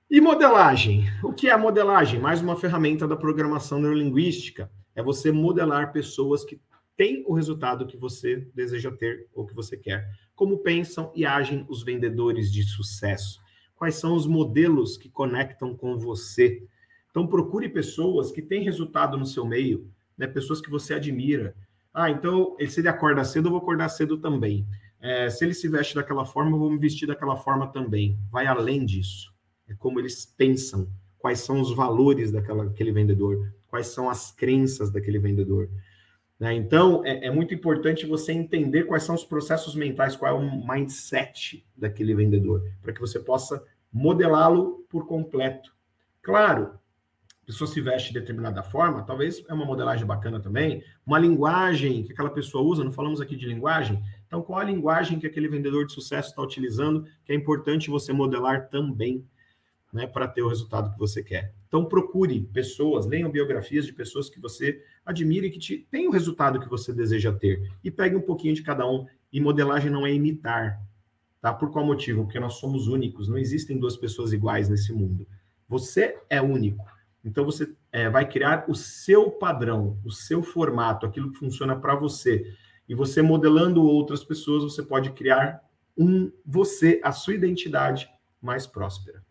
E 0.10 0.22
modelagem? 0.22 1.10
O 1.22 1.34
que 1.34 1.50
é 1.50 1.52
a 1.52 1.58
modelagem? 1.58 2.22
Mais 2.22 2.42
uma 2.42 2.56
ferramenta 2.56 3.06
da 3.06 3.18
programação 3.18 3.82
neurolinguística 3.82 4.72
é 5.00 5.04
você 5.04 5.32
modelar 5.32 5.94
pessoas 5.94 6.44
que 6.44 6.60
têm 6.98 7.24
o 7.26 7.34
resultado 7.34 7.88
que 7.88 7.96
você 7.96 8.46
deseja 8.54 8.92
ter 8.92 9.28
ou 9.34 9.46
que 9.46 9.56
você 9.56 9.78
quer. 9.78 10.10
Como 10.36 10.58
pensam 10.58 11.10
e 11.16 11.26
agem 11.26 11.66
os 11.70 11.84
vendedores 11.84 12.52
de 12.52 12.64
sucesso? 12.64 13.40
Quais 13.78 13.96
são 13.96 14.14
os 14.14 14.28
modelos 14.28 14.98
que 14.98 15.10
conectam 15.10 15.74
com 15.74 15.98
você? 15.98 16.62
Então, 17.10 17.26
procure 17.26 17.70
pessoas 17.70 18.30
que 18.30 18.42
têm 18.42 18.62
resultado 18.62 19.18
no 19.18 19.26
seu 19.26 19.46
meio, 19.46 19.90
né? 20.18 20.28
pessoas 20.28 20.60
que 20.60 20.70
você 20.70 20.94
admira. 20.94 21.56
Ah, 21.94 22.12
então, 22.12 22.58
se 22.68 22.82
ele 22.82 22.90
acorda 22.90 23.24
cedo, 23.24 23.48
eu 23.48 23.52
vou 23.52 23.62
acordar 23.62 23.88
cedo 23.88 24.18
também. 24.18 24.68
É, 25.00 25.30
se 25.30 25.46
ele 25.46 25.54
se 25.54 25.70
veste 25.70 25.96
daquela 25.96 26.26
forma, 26.26 26.58
eu 26.58 26.60
vou 26.60 26.70
me 26.70 26.78
vestir 26.78 27.08
daquela 27.08 27.38
forma 27.38 27.68
também. 27.68 28.20
Vai 28.30 28.48
além 28.48 28.86
disso. 28.86 29.34
É 29.66 29.74
como 29.74 29.98
eles 29.98 30.26
pensam, 30.26 30.90
quais 31.18 31.40
são 31.40 31.62
os 31.62 31.74
valores 31.74 32.34
daquele 32.34 32.92
vendedor, 32.92 33.54
quais 33.70 33.88
são 33.88 34.10
as 34.10 34.32
crenças 34.32 34.92
daquele 34.92 35.20
vendedor. 35.20 35.70
Né? 36.40 36.54
Então, 36.54 37.06
é, 37.06 37.28
é, 37.28 37.32
muito 37.32 37.54
importante 37.54 38.06
você 38.06 38.32
entender 38.32 38.84
quais 38.84 39.04
são 39.04 39.14
os 39.14 39.24
processos 39.24 39.76
mentais, 39.76 40.16
qual 40.16 40.36
é 40.36 40.38
o 40.38 40.68
mindset 40.68 41.66
daquele 41.76 42.16
vendedor, 42.16 42.64
para 42.82 42.94
que 42.94 43.02
você 43.02 43.20
possa 43.20 43.64
modelá-lo 43.92 44.86
por 44.90 45.06
completo. 45.06 45.76
Claro, 46.22 46.80
a 47.44 47.46
pessoa 47.46 47.68
se 47.68 47.82
veste 47.82 48.14
de 48.14 48.20
determinada 48.20 48.64
forma, 48.64 49.04
talvez 49.04 49.44
é 49.50 49.54
uma 49.54 49.66
modelagem 49.66 50.06
bacana 50.06 50.40
também, 50.40 50.84
uma 51.06 51.20
linguagem 51.20 52.04
que 52.04 52.14
aquela 52.14 52.30
pessoa 52.30 52.64
usa, 52.64 52.84
não 52.84 52.92
falamos 52.92 53.20
aqui 53.20 53.36
de 53.36 53.48
linguagem, 53.48 54.02
então 54.28 54.42
qual 54.42 54.60
a 54.60 54.64
linguagem 54.64 55.20
que 55.20 55.26
aquele 55.26 55.48
vendedor 55.48 55.86
de 55.86 55.94
sucesso 55.94 56.30
está 56.30 56.42
utilizando, 56.42 57.06
que 57.26 57.34
é 57.34 57.36
importante 57.36 57.90
você 57.90 58.14
modelar 58.14 58.70
também, 58.70 59.26
né, 59.92 60.06
para 60.06 60.28
ter 60.28 60.42
o 60.42 60.48
resultado 60.48 60.92
que 60.92 61.00
você 61.00 61.24
quer. 61.24 61.54
Então 61.68 61.86
procure 61.86 62.42
pessoas, 62.54 63.06
leiam 63.06 63.32
biografias 63.32 63.86
de 63.86 63.94
pessoas 63.94 64.30
que 64.30 64.40
você 64.40 64.84
admire 65.06 65.48
e 65.48 65.50
que 65.50 65.60
te, 65.60 65.88
tem 65.90 66.08
o 66.08 66.12
resultado 66.12 66.60
que 66.60 66.70
você 66.70 66.94
deseja 66.94 67.32
ter, 67.32 67.72
e 67.84 67.90
pegue 67.90 68.16
um 68.16 68.22
pouquinho 68.22 68.54
de 68.54 68.64
cada 68.64 68.88
um, 68.88 69.06
e 69.32 69.40
modelagem 69.40 69.92
não 69.92 70.06
é 70.06 70.14
imitar, 70.14 70.80
tá? 71.42 71.54
Por 71.54 71.72
qual 71.72 71.86
motivo? 71.86 72.24
Porque 72.24 72.40
nós 72.40 72.56
somos 72.56 72.88
únicos, 72.88 73.28
não 73.28 73.38
existem 73.38 73.80
duas 73.80 73.98
pessoas 73.98 74.34
iguais 74.34 74.70
nesse 74.70 74.94
mundo. 74.94 75.28
Você 75.68 76.18
é 76.30 76.42
único. 76.42 76.86
Então 77.24 77.44
você 77.44 77.72
é, 77.92 78.10
vai 78.10 78.28
criar 78.28 78.66
o 78.68 78.76
seu 78.76 79.30
padrão, 79.30 80.00
o 80.06 80.12
seu 80.12 80.42
formato, 80.42 81.06
aquilo 81.06 81.32
que 81.32 81.40
funciona 81.40 81.76
para 81.76 81.96
você. 81.96 82.54
E 82.88 82.96
você 82.96 83.22
modelando 83.22 83.84
outras 83.84 84.24
pessoas, 84.24 84.64
você 84.64 84.82
pode 84.82 85.12
criar 85.12 85.62
um 85.98 86.32
você, 86.46 87.00
a 87.04 87.12
sua 87.12 87.36
identidade 87.36 88.10
mais 88.42 88.66
próspera. 88.66 89.24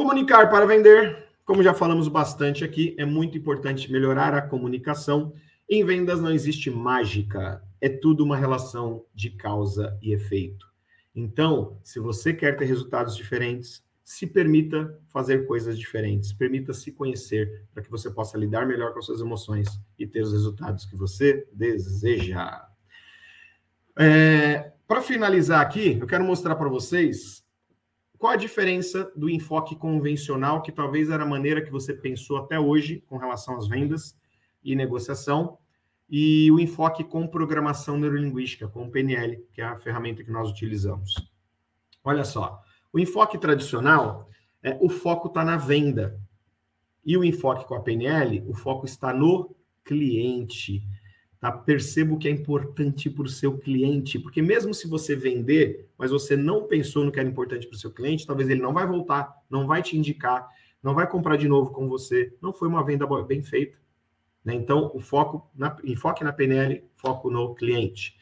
Comunicar 0.00 0.48
para 0.48 0.64
vender, 0.64 1.28
como 1.44 1.62
já 1.62 1.74
falamos 1.74 2.08
bastante 2.08 2.64
aqui, 2.64 2.96
é 2.98 3.04
muito 3.04 3.36
importante 3.36 3.92
melhorar 3.92 4.32
a 4.32 4.40
comunicação. 4.40 5.34
Em 5.68 5.84
vendas 5.84 6.22
não 6.22 6.30
existe 6.30 6.70
mágica, 6.70 7.62
é 7.82 7.90
tudo 7.90 8.24
uma 8.24 8.34
relação 8.34 9.04
de 9.14 9.28
causa 9.28 9.94
e 10.00 10.14
efeito. 10.14 10.66
Então, 11.14 11.78
se 11.84 12.00
você 12.00 12.32
quer 12.32 12.56
ter 12.56 12.64
resultados 12.64 13.14
diferentes, 13.14 13.84
se 14.02 14.26
permita 14.26 14.98
fazer 15.08 15.46
coisas 15.46 15.78
diferentes, 15.78 16.32
permita 16.32 16.72
se 16.72 16.92
conhecer 16.92 17.66
para 17.74 17.82
que 17.82 17.90
você 17.90 18.10
possa 18.10 18.38
lidar 18.38 18.66
melhor 18.66 18.94
com 18.94 19.00
as 19.00 19.04
suas 19.04 19.20
emoções 19.20 19.68
e 19.98 20.06
ter 20.06 20.22
os 20.22 20.32
resultados 20.32 20.86
que 20.86 20.96
você 20.96 21.46
deseja. 21.52 22.66
É, 23.98 24.72
para 24.88 25.02
finalizar 25.02 25.60
aqui, 25.60 25.98
eu 26.00 26.06
quero 26.06 26.24
mostrar 26.24 26.54
para 26.54 26.70
vocês 26.70 27.39
qual 28.20 28.34
a 28.34 28.36
diferença 28.36 29.10
do 29.16 29.30
enfoque 29.30 29.74
convencional, 29.74 30.60
que 30.60 30.70
talvez 30.70 31.08
era 31.08 31.22
a 31.22 31.26
maneira 31.26 31.62
que 31.62 31.70
você 31.70 31.94
pensou 31.94 32.36
até 32.36 32.60
hoje 32.60 33.02
com 33.08 33.16
relação 33.16 33.56
às 33.56 33.66
vendas 33.66 34.14
e 34.62 34.76
negociação, 34.76 35.56
e 36.06 36.50
o 36.52 36.60
enfoque 36.60 37.02
com 37.02 37.26
programação 37.26 37.96
neurolinguística, 37.96 38.68
com 38.68 38.90
PNL, 38.90 39.42
que 39.54 39.62
é 39.62 39.64
a 39.64 39.78
ferramenta 39.78 40.22
que 40.22 40.30
nós 40.30 40.50
utilizamos. 40.50 41.14
Olha 42.04 42.22
só, 42.22 42.60
o 42.92 42.98
enfoque 42.98 43.38
tradicional, 43.38 44.28
é, 44.62 44.76
o 44.82 44.90
foco 44.90 45.28
está 45.28 45.42
na 45.42 45.56
venda. 45.56 46.20
E 47.02 47.16
o 47.16 47.24
enfoque 47.24 47.66
com 47.66 47.74
a 47.74 47.80
PNL, 47.80 48.44
o 48.46 48.52
foco 48.52 48.84
está 48.84 49.14
no 49.14 49.56
cliente. 49.82 50.82
Tá? 51.40 51.50
Percebo 51.50 52.18
que 52.18 52.28
é 52.28 52.30
importante 52.30 53.08
para 53.08 53.24
o 53.24 53.28
seu 53.28 53.56
cliente, 53.56 54.18
porque 54.18 54.42
mesmo 54.42 54.74
se 54.74 54.86
você 54.86 55.16
vender, 55.16 55.88
mas 55.96 56.10
você 56.10 56.36
não 56.36 56.66
pensou 56.66 57.02
no 57.02 57.10
que 57.10 57.18
era 57.18 57.28
importante 57.28 57.66
para 57.66 57.76
o 57.76 57.78
seu 57.78 57.90
cliente, 57.90 58.26
talvez 58.26 58.50
ele 58.50 58.60
não 58.60 58.74
vai 58.74 58.86
voltar, 58.86 59.34
não 59.48 59.66
vai 59.66 59.82
te 59.82 59.96
indicar, 59.96 60.46
não 60.82 60.94
vai 60.94 61.06
comprar 61.06 61.36
de 61.36 61.48
novo 61.48 61.70
com 61.70 61.88
você. 61.88 62.34
Não 62.40 62.52
foi 62.52 62.68
uma 62.68 62.84
venda 62.84 63.06
bem 63.22 63.42
feita. 63.42 63.78
Né? 64.44 64.54
Então, 64.54 64.90
o 64.94 65.00
foco 65.00 65.50
na, 65.54 65.76
enfoque 65.84 66.24
na 66.24 66.32
PNL, 66.32 66.84
foco 66.96 67.30
no 67.30 67.54
cliente. 67.54 68.16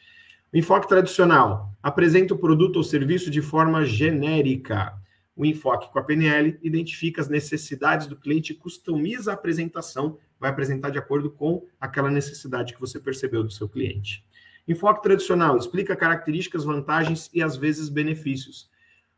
O 0.53 0.57
enfoque 0.57 0.87
tradicional 0.87 1.73
apresenta 1.81 2.33
o 2.33 2.37
produto 2.37 2.77
ou 2.77 2.83
serviço 2.83 3.29
de 3.29 3.41
forma 3.41 3.85
genérica. 3.85 4.93
O 5.35 5.45
enfoque 5.45 5.91
com 5.91 5.99
a 5.99 6.03
PNL 6.03 6.57
identifica 6.61 7.21
as 7.21 7.29
necessidades 7.29 8.07
do 8.07 8.17
cliente 8.17 8.51
e 8.51 8.55
customiza 8.55 9.31
a 9.31 9.35
apresentação, 9.35 10.17
vai 10.39 10.49
apresentar 10.49 10.89
de 10.89 10.97
acordo 10.97 11.29
com 11.29 11.67
aquela 11.79 12.09
necessidade 12.09 12.73
que 12.73 12.79
você 12.79 12.99
percebeu 12.99 13.43
do 13.43 13.51
seu 13.51 13.67
cliente. 13.67 14.25
Enfoque 14.67 15.01
tradicional 15.01 15.57
explica 15.57 15.95
características, 15.95 16.63
vantagens 16.63 17.29
e 17.33 17.41
às 17.41 17.57
vezes 17.57 17.89
benefícios. 17.89 18.69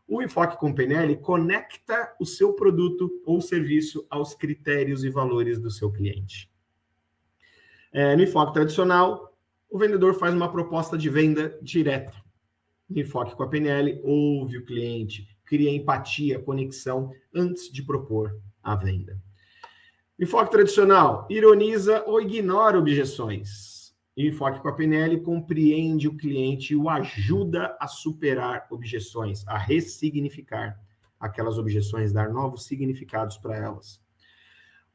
O 0.07 0.21
enfoque 0.21 0.57
com 0.57 0.73
PNL 0.73 1.17
conecta 1.17 2.13
o 2.19 2.25
seu 2.25 2.53
produto 2.53 3.21
ou 3.25 3.39
serviço 3.39 4.05
aos 4.09 4.33
critérios 4.33 5.03
e 5.03 5.09
valores 5.09 5.59
do 5.59 5.69
seu 5.69 5.91
cliente. 5.91 6.49
É, 7.93 8.15
no 8.15 8.23
enfoque 8.23 8.53
tradicional, 8.53 9.37
o 9.69 9.77
vendedor 9.77 10.13
faz 10.13 10.33
uma 10.33 10.51
proposta 10.51 10.97
de 10.97 11.09
venda 11.09 11.57
direta. 11.61 12.13
Enfoque 12.89 13.35
com 13.35 13.43
a 13.43 13.47
PNL, 13.47 14.01
ouve 14.03 14.57
o 14.57 14.65
cliente, 14.65 15.27
cria 15.45 15.71
empatia, 15.71 16.39
conexão 16.39 17.11
antes 17.33 17.71
de 17.71 17.83
propor 17.83 18.37
a 18.63 18.75
venda. 18.75 19.21
Enfoque 20.19 20.51
tradicional, 20.51 21.27
ironiza 21.29 22.03
ou 22.05 22.21
ignora 22.21 22.77
objeções. 22.77 23.93
Enfoque 24.15 24.59
com 24.59 24.67
a 24.67 24.73
PNL 24.73 25.19
compreende 25.21 26.07
o 26.07 26.15
cliente 26.15 26.73
e 26.73 26.75
o 26.75 26.89
ajuda 26.89 27.75
a 27.79 27.87
superar 27.87 28.67
objeções, 28.69 29.47
a 29.47 29.57
ressignificar 29.57 30.79
aquelas 31.19 31.57
objeções, 31.57 32.11
dar 32.11 32.29
novos 32.29 32.65
significados 32.65 33.37
para 33.37 33.55
elas. 33.55 34.01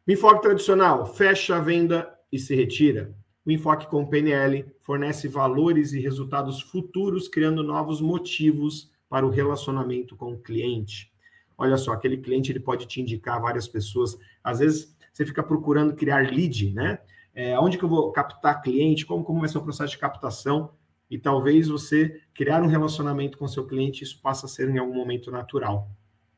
enfoque 0.07 0.43
tradicional, 0.43 1.07
fecha 1.07 1.57
a 1.57 1.61
venda 1.61 2.12
e 2.31 2.39
se 2.39 2.55
retira. 2.55 3.14
O 3.45 3.51
enfoque 3.51 3.87
com 3.87 4.07
PNL 4.07 4.67
fornece 4.81 5.29
valores 5.29 5.93
e 5.93 6.01
resultados 6.01 6.61
futuros, 6.61 7.29
criando 7.29 7.62
novos 7.62 8.01
motivos 8.01 8.91
para 9.09 9.25
o 9.25 9.31
relacionamento 9.31 10.17
com 10.17 10.33
o 10.33 10.39
cliente. 10.39 11.12
Olha 11.57 11.77
só, 11.77 11.93
aquele 11.93 12.19
cliente 12.19 12.51
ele 12.53 12.61
pode 12.61 12.87
te 12.87 13.01
indicar 13.01 13.41
várias 13.41 13.67
pessoas. 13.67 14.19
Às 14.43 14.59
vezes 14.59 14.95
você 15.17 15.25
fica 15.25 15.43
procurando 15.43 15.95
criar 15.95 16.31
lead, 16.31 16.75
né? 16.75 16.99
É, 17.35 17.59
onde 17.59 17.79
que 17.79 17.85
eu 17.85 17.89
vou 17.89 18.12
captar 18.12 18.61
cliente? 18.61 19.07
Como, 19.07 19.25
como 19.25 19.41
vai 19.41 19.49
ser 19.49 19.57
o 19.57 19.62
processo 19.62 19.93
de 19.93 19.99
captação? 19.99 20.75
E 21.11 21.19
talvez 21.19 21.69
você 21.69 22.21
criar 22.35 22.62
um 22.62 22.67
relacionamento 22.67 23.39
com 23.39 23.49
seu 23.49 23.67
cliente, 23.67 24.05
isso 24.05 24.21
passa 24.21 24.45
a 24.45 24.49
ser 24.49 24.69
em 24.69 24.77
algum 24.77 24.95
momento 24.95 25.31
natural. 25.31 25.91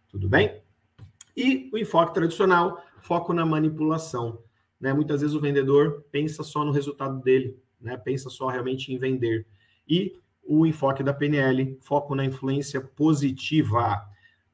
Tudo 0.08 0.28
bem? 0.28 0.62
E 1.36 1.68
o 1.72 1.78
enfoque 1.78 2.14
tradicional, 2.14 2.80
foco 3.00 3.32
na 3.32 3.44
manipulação. 3.44 4.44
Né? 4.80 4.92
Muitas 4.92 5.22
vezes 5.22 5.34
o 5.34 5.40
vendedor 5.40 6.04
pensa 6.12 6.44
só 6.44 6.64
no 6.64 6.70
resultado 6.70 7.20
dele, 7.20 7.60
né? 7.80 7.96
pensa 7.96 8.30
só 8.30 8.46
realmente 8.46 8.92
em 8.92 8.96
vender. 8.96 9.44
E 9.88 10.12
o 10.44 10.64
enfoque 10.64 11.02
da 11.02 11.12
PNL, 11.12 11.76
foco 11.80 12.14
na 12.14 12.24
influência 12.24 12.80
positiva. 12.80 14.08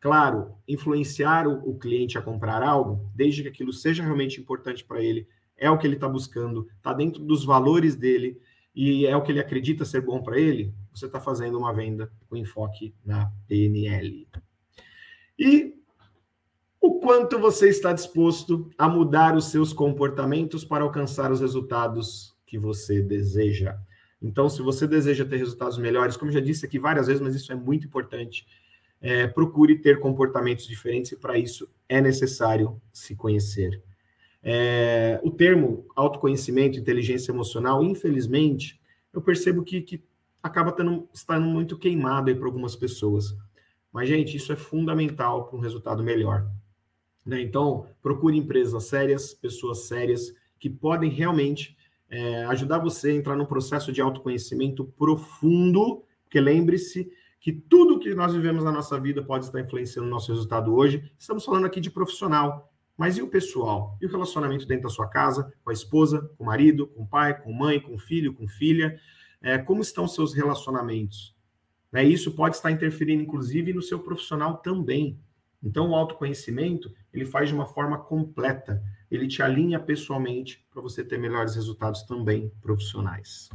Claro, 0.05 0.55
influenciar 0.69 1.49
o, 1.49 1.67
o 1.67 1.79
cliente 1.79 2.19
a 2.19 2.21
comprar 2.21 2.63
algo, 2.63 3.11
desde 3.15 3.41
que 3.41 3.49
aquilo 3.49 3.73
seja 3.73 4.03
realmente 4.03 4.39
importante 4.39 4.85
para 4.85 5.03
ele, 5.03 5.27
é 5.57 5.71
o 5.71 5.79
que 5.79 5.87
ele 5.87 5.95
está 5.95 6.07
buscando, 6.07 6.69
está 6.77 6.93
dentro 6.93 7.25
dos 7.25 7.43
valores 7.43 7.97
dele 7.97 8.39
e 8.75 9.07
é 9.07 9.17
o 9.17 9.23
que 9.23 9.33
ele 9.33 9.41
acredita 9.41 9.83
ser 9.83 10.03
bom 10.03 10.23
para 10.23 10.39
ele, 10.39 10.75
você 10.93 11.07
está 11.07 11.19
fazendo 11.19 11.57
uma 11.57 11.73
venda 11.73 12.13
com 12.29 12.37
enfoque 12.37 12.95
na 13.03 13.33
PNL. 13.49 14.29
E 15.39 15.73
o 16.79 17.01
quanto 17.01 17.39
você 17.39 17.71
está 17.71 17.91
disposto 17.95 18.69
a 18.77 18.87
mudar 18.87 19.35
os 19.35 19.47
seus 19.47 19.73
comportamentos 19.73 20.67
para 20.67 20.85
alcançar 20.85 21.33
os 21.33 21.41
resultados 21.41 22.37
que 22.47 22.59
você 22.59 23.01
deseja. 23.01 23.79
Então, 24.21 24.51
se 24.51 24.61
você 24.61 24.87
deseja 24.87 25.25
ter 25.25 25.39
resultados 25.39 25.79
melhores, 25.79 26.15
como 26.15 26.31
já 26.31 26.41
disse 26.41 26.67
aqui 26.67 26.79
várias 26.79 27.07
vezes, 27.07 27.23
mas 27.23 27.35
isso 27.35 27.51
é 27.51 27.57
muito 27.57 27.87
importante, 27.87 28.47
é, 29.05 29.27
procure 29.27 29.77
ter 29.77 30.01
comportamentos 30.01 30.67
diferentes 30.67 31.13
e 31.13 31.17
para 31.17 31.37
isso 31.37 31.69
é 31.87 32.01
necessário 32.01 32.81
se 32.91 33.15
conhecer. 33.15 33.83
É, 34.43 35.21
o 35.23 35.31
termo 35.31 35.85
autoconhecimento, 35.95 36.79
inteligência 36.79 37.31
emocional, 37.31 37.85
infelizmente, 37.85 38.81
eu 39.13 39.21
percebo 39.21 39.63
que, 39.63 39.83
que 39.83 40.03
acaba 40.43 40.73
tendo, 40.73 41.07
estando 41.13 41.45
muito 41.45 41.77
queimado 41.77 42.31
aí 42.31 42.35
para 42.35 42.47
algumas 42.47 42.75
pessoas. 42.75 43.37
Mas, 43.93 44.09
gente, 44.09 44.39
isso 44.39 44.51
é 44.55 44.57
fundamental 44.57 45.49
para 45.49 45.59
um 45.59 45.61
resultado 45.61 46.03
melhor. 46.03 46.51
Né? 47.27 47.43
Então, 47.43 47.87
procure 48.03 48.39
empresas 48.39 48.85
sérias, 48.85 49.35
pessoas 49.35 49.81
sérias, 49.81 50.35
que 50.59 50.71
podem 50.71 51.11
realmente 51.11 51.77
é, 52.09 52.45
ajudar 52.47 52.79
você 52.79 53.11
a 53.11 53.15
entrar 53.15 53.37
num 53.37 53.45
processo 53.45 53.93
de 53.93 54.01
autoconhecimento 54.01 54.83
profundo, 54.83 56.03
porque 56.25 56.41
lembre-se 56.41 57.13
que 57.45 57.53
tudo 57.53 57.99
que 57.99 58.15
nós 58.15 58.33
vivemos 58.33 58.65
na 58.65 58.73
nossa 58.73 58.99
vida 58.99 59.23
pode 59.23 59.45
estar 59.45 59.61
influenciando 59.61 60.09
o 60.09 60.11
nosso 60.11 60.33
resultado 60.33 60.75
hoje. 60.75 61.13
Estamos 61.19 61.45
falando 61.45 61.67
aqui 61.67 61.79
de 61.79 61.91
profissional, 61.91 62.73
mas 62.97 63.19
e 63.19 63.23
o 63.23 63.29
pessoal? 63.29 63.99
E 64.01 64.07
o 64.07 64.09
relacionamento 64.09 64.67
dentro 64.67 64.85
da 64.85 64.89
sua 64.89 65.07
casa, 65.07 65.53
com 65.63 65.69
a 65.69 65.73
esposa, 65.75 66.23
com 66.39 66.45
o 66.45 66.47
marido, 66.47 66.87
com 66.87 67.03
o 67.03 67.07
pai, 67.07 67.39
com 67.39 67.53
mãe, 67.53 67.79
com 67.79 67.97
o 67.97 67.99
filho, 67.99 68.33
com 68.33 68.49
filha? 68.49 68.99
É, 69.43 69.59
como 69.59 69.83
estão 69.83 70.09
seus 70.09 70.33
relacionamentos? 70.33 71.37
Né? 71.93 72.03
Isso 72.03 72.35
pode 72.35 72.57
estar 72.57 72.71
interferindo, 72.71 73.23
inclusive, 73.23 73.75
no 73.75 73.83
seu 73.83 73.99
profissional 73.99 74.57
também. 74.57 75.21
Então, 75.63 75.91
o 75.91 75.95
autoconhecimento, 75.95 76.91
ele 77.13 77.27
faz 77.27 77.51
de 77.51 77.55
uma 77.55 77.67
forma 77.67 77.99
completa. 77.99 78.83
Ele 79.11 79.29
te 79.29 79.43
alinha 79.43 79.79
pessoalmente 79.79 80.67
para 80.71 80.81
você 80.81 81.05
ter 81.05 81.19
melhores 81.19 81.55
resultados 81.55 82.05
também 82.05 82.51
profissionais. 82.63 83.51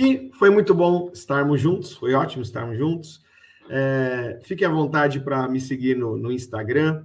E 0.00 0.30
foi 0.34 0.48
muito 0.48 0.72
bom 0.76 1.10
estarmos 1.12 1.60
juntos, 1.60 1.92
foi 1.92 2.14
ótimo 2.14 2.40
estarmos 2.40 2.78
juntos. 2.78 3.20
É, 3.68 4.38
fique 4.44 4.64
à 4.64 4.68
vontade 4.68 5.18
para 5.18 5.48
me 5.48 5.60
seguir 5.60 5.96
no, 5.96 6.16
no 6.16 6.30
Instagram. 6.30 7.04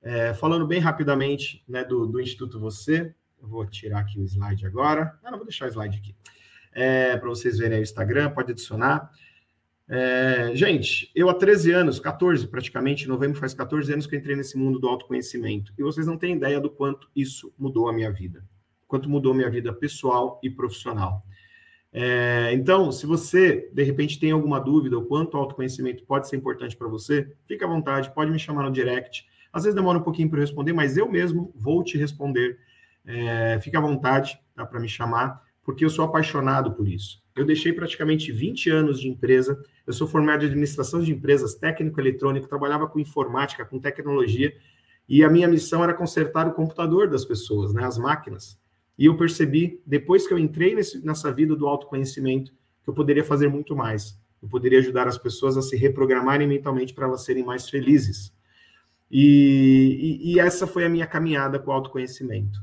É, 0.00 0.32
falando 0.32 0.66
bem 0.66 0.80
rapidamente 0.80 1.62
né, 1.68 1.84
do, 1.84 2.06
do, 2.06 2.18
Instituto 2.18 2.58
Você, 2.58 3.14
eu 3.42 3.46
vou 3.46 3.66
tirar 3.66 3.98
aqui 3.98 4.18
o 4.18 4.24
slide 4.24 4.64
agora. 4.64 5.18
Ah, 5.22 5.30
não, 5.30 5.36
vou 5.36 5.46
deixar 5.46 5.66
o 5.66 5.68
slide 5.68 5.98
aqui. 5.98 6.16
É, 6.72 7.14
para 7.18 7.28
vocês 7.28 7.58
verem 7.58 7.80
o 7.80 7.82
Instagram, 7.82 8.30
pode 8.30 8.52
adicionar. 8.52 9.10
É, 9.86 10.52
gente, 10.54 11.12
eu 11.14 11.28
há 11.28 11.34
13 11.34 11.72
anos, 11.72 12.00
14 12.00 12.48
praticamente, 12.48 13.04
em 13.04 13.08
novembro 13.08 13.38
faz 13.38 13.52
14 13.52 13.92
anos 13.92 14.06
que 14.06 14.16
entrei 14.16 14.34
nesse 14.34 14.56
mundo 14.56 14.78
do 14.78 14.88
autoconhecimento. 14.88 15.74
E 15.76 15.82
vocês 15.82 16.06
não 16.06 16.16
têm 16.16 16.36
ideia 16.36 16.58
do 16.58 16.70
quanto 16.70 17.06
isso 17.14 17.52
mudou 17.58 17.86
a 17.86 17.92
minha 17.92 18.10
vida. 18.10 18.42
Quanto 18.88 19.10
mudou 19.10 19.32
a 19.32 19.36
minha 19.36 19.50
vida 19.50 19.74
pessoal 19.74 20.40
e 20.42 20.48
profissional. 20.48 21.22
É, 21.92 22.52
então, 22.54 22.92
se 22.92 23.04
você, 23.04 23.68
de 23.72 23.82
repente, 23.82 24.18
tem 24.18 24.30
alguma 24.30 24.60
dúvida 24.60 24.96
o 24.96 25.04
quanto 25.04 25.34
o 25.34 25.38
autoconhecimento 25.38 26.04
pode 26.04 26.28
ser 26.28 26.36
importante 26.36 26.76
para 26.76 26.88
você, 26.88 27.32
fique 27.46 27.64
à 27.64 27.66
vontade, 27.66 28.14
pode 28.14 28.30
me 28.30 28.38
chamar 28.38 28.62
no 28.64 28.70
direct. 28.70 29.26
Às 29.52 29.64
vezes 29.64 29.74
demora 29.74 29.98
um 29.98 30.02
pouquinho 30.02 30.30
para 30.30 30.40
responder, 30.40 30.72
mas 30.72 30.96
eu 30.96 31.10
mesmo 31.10 31.52
vou 31.54 31.82
te 31.82 31.98
responder. 31.98 32.58
É, 33.04 33.58
fique 33.60 33.76
à 33.76 33.80
vontade 33.80 34.38
tá, 34.54 34.64
para 34.64 34.78
me 34.78 34.88
chamar, 34.88 35.42
porque 35.64 35.84
eu 35.84 35.90
sou 35.90 36.04
apaixonado 36.04 36.72
por 36.72 36.86
isso. 36.88 37.22
Eu 37.34 37.44
deixei 37.44 37.72
praticamente 37.72 38.30
20 38.30 38.70
anos 38.70 39.00
de 39.00 39.08
empresa, 39.08 39.60
eu 39.86 39.92
sou 39.92 40.06
formado 40.06 40.44
em 40.44 40.46
administração 40.46 41.02
de 41.02 41.10
empresas, 41.10 41.54
técnico 41.54 42.00
eletrônico, 42.00 42.48
trabalhava 42.48 42.86
com 42.86 43.00
informática, 43.00 43.64
com 43.64 43.78
tecnologia, 43.78 44.54
e 45.08 45.24
a 45.24 45.30
minha 45.30 45.48
missão 45.48 45.82
era 45.82 45.94
consertar 45.94 46.46
o 46.46 46.52
computador 46.52 47.08
das 47.08 47.24
pessoas, 47.24 47.72
né, 47.72 47.84
as 47.84 47.98
máquinas. 47.98 48.59
E 49.00 49.06
eu 49.06 49.16
percebi, 49.16 49.80
depois 49.86 50.28
que 50.28 50.34
eu 50.34 50.38
entrei 50.38 50.74
nesse, 50.74 51.02
nessa 51.02 51.32
vida 51.32 51.56
do 51.56 51.66
autoconhecimento, 51.66 52.52
que 52.84 52.90
eu 52.90 52.92
poderia 52.92 53.24
fazer 53.24 53.48
muito 53.48 53.74
mais. 53.74 54.20
Eu 54.42 54.48
poderia 54.50 54.78
ajudar 54.78 55.08
as 55.08 55.16
pessoas 55.16 55.56
a 55.56 55.62
se 55.62 55.74
reprogramarem 55.74 56.46
mentalmente 56.46 56.92
para 56.92 57.06
elas 57.06 57.24
serem 57.24 57.42
mais 57.42 57.66
felizes. 57.70 58.30
E, 59.10 60.20
e, 60.22 60.34
e, 60.34 60.38
essa 60.38 60.66
foi 60.66 60.84
a 60.84 60.88
minha 60.90 61.06
caminhada 61.06 61.58
com 61.58 61.70
o 61.70 61.74
autoconhecimento. 61.74 62.62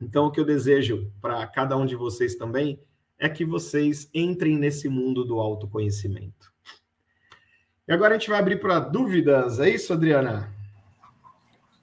Então, 0.00 0.24
o 0.24 0.30
que 0.30 0.40
eu 0.40 0.46
desejo 0.46 1.12
para 1.20 1.46
cada 1.46 1.76
um 1.76 1.84
de 1.84 1.94
vocês 1.94 2.36
também 2.36 2.80
é 3.18 3.28
que 3.28 3.44
vocês 3.44 4.08
entrem 4.14 4.56
nesse 4.56 4.88
mundo 4.88 5.26
do 5.26 5.38
autoconhecimento. 5.38 6.50
E 7.86 7.92
agora 7.92 8.14
a 8.14 8.18
gente 8.18 8.30
vai 8.30 8.38
abrir 8.38 8.60
para 8.60 8.80
dúvidas, 8.80 9.60
é 9.60 9.68
isso, 9.68 9.92
Adriana? 9.92 10.50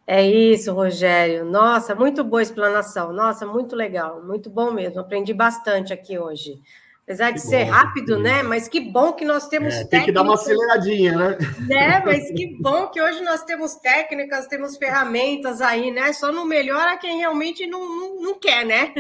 É 0.08 0.26
isso, 0.26 0.74
Rogério. 0.74 1.44
Nossa, 1.44 1.94
muito 1.94 2.24
boa 2.24 2.42
explanação. 2.42 3.12
Nossa, 3.12 3.46
muito 3.46 3.76
legal, 3.76 4.24
muito 4.24 4.50
bom 4.50 4.72
mesmo. 4.72 5.02
Aprendi 5.02 5.34
bastante 5.34 5.92
aqui 5.92 6.18
hoje. 6.18 6.62
Apesar 7.04 7.32
de 7.32 7.42
que 7.42 7.48
ser 7.48 7.66
bom, 7.66 7.72
rápido, 7.72 8.18
né? 8.18 8.42
Mas 8.42 8.70
que 8.70 8.80
bom 8.80 9.12
que 9.12 9.26
nós 9.26 9.48
temos 9.48 9.74
é, 9.74 9.86
Tem 9.86 10.04
que 10.04 10.12
dar 10.12 10.24
uma 10.24 10.36
aceleradinha, 10.36 11.14
né? 11.14 11.38
Né? 11.68 12.04
Mas 12.06 12.32
que 12.32 12.58
bom 12.62 12.88
que 12.88 13.02
hoje 13.02 13.22
nós 13.22 13.44
temos 13.44 13.76
técnicas, 13.76 14.48
temos 14.48 14.78
ferramentas 14.78 15.62
aí, 15.62 15.92
né? 15.92 16.14
Só 16.14 16.32
não 16.32 16.46
melhora 16.46 16.98
quem 16.98 17.18
realmente 17.18 17.68
não, 17.68 17.80
não, 17.80 18.22
não 18.22 18.40
quer, 18.40 18.66
né? 18.66 18.94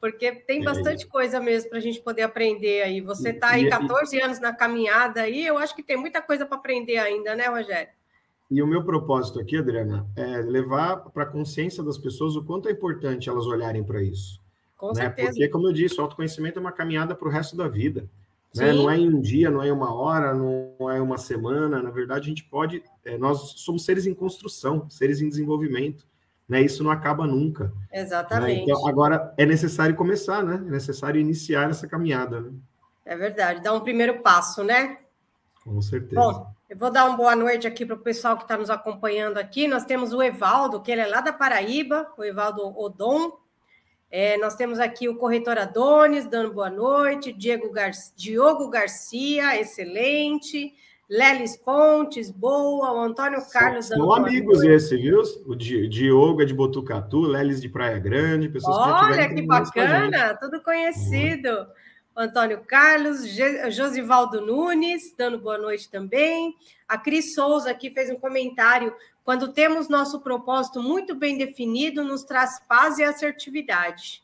porque 0.00 0.30
tem 0.32 0.60
é 0.60 0.64
bastante 0.64 1.04
é 1.04 1.08
coisa 1.08 1.40
mesmo 1.40 1.70
para 1.70 1.78
a 1.78 1.82
gente 1.82 2.00
poder 2.00 2.22
aprender 2.22 2.82
aí. 2.82 3.00
Você 3.00 3.30
está 3.30 3.50
aí 3.50 3.68
14 3.68 4.20
anos 4.20 4.38
na 4.38 4.54
caminhada 4.54 5.22
aí, 5.22 5.44
eu 5.44 5.58
acho 5.58 5.74
que 5.74 5.82
tem 5.82 5.96
muita 5.96 6.22
coisa 6.22 6.46
para 6.46 6.56
aprender 6.56 6.98
ainda, 6.98 7.34
né, 7.34 7.46
Rogério? 7.46 7.88
E 8.50 8.62
o 8.62 8.66
meu 8.66 8.84
propósito 8.84 9.40
aqui, 9.40 9.56
Adriana, 9.56 10.06
é 10.14 10.38
levar 10.38 10.96
para 10.96 11.24
a 11.24 11.26
consciência 11.26 11.82
das 11.82 11.98
pessoas 11.98 12.36
o 12.36 12.44
quanto 12.44 12.68
é 12.68 12.72
importante 12.72 13.28
elas 13.28 13.46
olharem 13.46 13.82
para 13.82 14.02
isso. 14.02 14.40
Com 14.76 14.88
né? 14.88 15.02
certeza. 15.02 15.30
Porque, 15.30 15.48
como 15.48 15.66
eu 15.68 15.72
disse, 15.72 15.98
o 15.98 16.02
autoconhecimento 16.02 16.58
é 16.58 16.60
uma 16.60 16.72
caminhada 16.72 17.14
para 17.14 17.28
o 17.28 17.30
resto 17.30 17.56
da 17.56 17.66
vida. 17.66 18.08
Né? 18.54 18.72
Não 18.72 18.90
é 18.90 18.96
em 18.96 19.08
um 19.08 19.20
dia, 19.20 19.50
não 19.50 19.62
é 19.62 19.68
em 19.68 19.72
uma 19.72 19.92
hora, 19.92 20.32
não 20.32 20.90
é 20.90 21.00
uma 21.00 21.18
semana. 21.18 21.82
Na 21.82 21.90
verdade, 21.90 22.26
a 22.26 22.28
gente 22.28 22.44
pode. 22.44 22.82
É, 23.04 23.18
nós 23.18 23.54
somos 23.56 23.84
seres 23.84 24.06
em 24.06 24.14
construção, 24.14 24.88
seres 24.88 25.20
em 25.20 25.28
desenvolvimento 25.28 26.06
né? 26.48 26.60
Isso 26.62 26.84
não 26.84 26.90
acaba 26.90 27.26
nunca. 27.26 27.64
Né? 27.64 28.00
Exatamente. 28.00 28.58
Né? 28.58 28.62
Então, 28.62 28.86
agora 28.86 29.34
é 29.36 29.44
necessário 29.44 29.94
começar, 29.94 30.42
né? 30.42 30.54
É 30.54 30.70
necessário 30.70 31.20
iniciar 31.20 31.70
essa 31.70 31.86
caminhada. 31.86 32.40
Né? 32.40 32.52
É 33.04 33.16
verdade, 33.16 33.62
dar 33.62 33.72
um 33.72 33.80
primeiro 33.80 34.20
passo, 34.20 34.62
né? 34.62 34.98
Com 35.64 35.80
certeza. 35.82 36.20
Bom, 36.20 36.46
eu 36.68 36.76
vou 36.76 36.90
dar 36.90 37.06
uma 37.06 37.16
boa 37.16 37.36
noite 37.36 37.66
aqui 37.66 37.86
para 37.86 37.94
o 37.94 38.00
pessoal 38.00 38.36
que 38.36 38.42
está 38.42 38.56
nos 38.56 38.70
acompanhando 38.70 39.38
aqui. 39.38 39.68
Nós 39.68 39.84
temos 39.84 40.12
o 40.12 40.20
Evaldo, 40.20 40.80
que 40.80 40.90
ele 40.90 41.00
é 41.00 41.06
lá 41.06 41.20
da 41.20 41.32
Paraíba, 41.32 42.08
o 42.18 42.24
Evaldo 42.24 42.62
Odon. 42.76 43.38
É, 44.10 44.36
nós 44.38 44.56
temos 44.56 44.80
aqui 44.80 45.08
o 45.08 45.16
corretor 45.16 45.58
Adonis, 45.58 46.26
dando 46.26 46.52
boa 46.52 46.70
noite. 46.70 47.32
Diego 47.32 47.70
Gar... 47.70 47.92
Diogo 48.16 48.68
Garcia, 48.68 49.60
excelente. 49.60 50.74
Lelis 51.08 51.56
Pontes, 51.56 52.32
boa, 52.32 52.92
o 52.92 53.00
Antônio 53.00 53.40
Carlos. 53.52 53.86
São, 53.86 53.96
são 53.96 54.14
amigos 54.14 54.60
esse, 54.64 54.96
viu? 54.96 55.22
O 55.46 55.54
Diogo 55.54 56.42
é 56.42 56.44
de 56.44 56.52
Botucatu, 56.52 57.20
Lelis 57.20 57.60
de 57.60 57.68
Praia 57.68 57.98
Grande, 58.00 58.48
pessoas 58.48 58.76
Olha, 58.76 59.28
que, 59.28 59.36
que 59.36 59.42
bacana, 59.42 60.36
tudo 60.40 60.60
conhecido. 60.62 61.48
Uhum. 61.48 61.66
Antônio 62.16 62.62
Carlos, 62.66 63.26
Josivaldo 63.70 64.40
Nunes, 64.40 65.14
dando 65.16 65.38
boa 65.38 65.58
noite 65.58 65.90
também. 65.90 66.54
A 66.88 66.96
Cris 66.96 67.34
Souza 67.34 67.70
aqui 67.70 67.90
fez 67.90 68.10
um 68.10 68.16
comentário. 68.16 68.94
Quando 69.22 69.52
temos 69.52 69.88
nosso 69.88 70.20
propósito 70.20 70.82
muito 70.82 71.14
bem 71.14 71.36
definido, 71.36 72.02
nos 72.02 72.24
traz 72.24 72.58
paz 72.66 72.98
e 72.98 73.04
assertividade. 73.04 74.22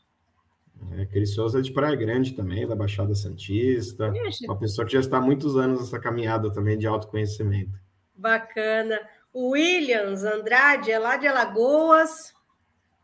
É, 0.97 1.05
Cris 1.05 1.35
Souza 1.35 1.59
é 1.59 1.61
de 1.61 1.71
Praia 1.71 1.95
Grande 1.95 2.33
também, 2.33 2.67
da 2.67 2.75
Baixada 2.75 3.13
Santista. 3.13 4.11
Ixi. 4.27 4.45
Uma 4.45 4.57
pessoa 4.57 4.85
que 4.87 4.93
já 4.93 4.99
está 4.99 5.17
há 5.17 5.21
muitos 5.21 5.55
anos 5.55 5.79
nessa 5.79 5.99
caminhada 5.99 6.51
também 6.51 6.77
de 6.77 6.87
autoconhecimento. 6.87 7.79
Bacana. 8.15 8.99
O 9.31 9.49
Williams 9.49 10.23
Andrade 10.23 10.91
é 10.91 10.97
lá 10.97 11.17
de 11.17 11.27
Alagoas. 11.27 12.33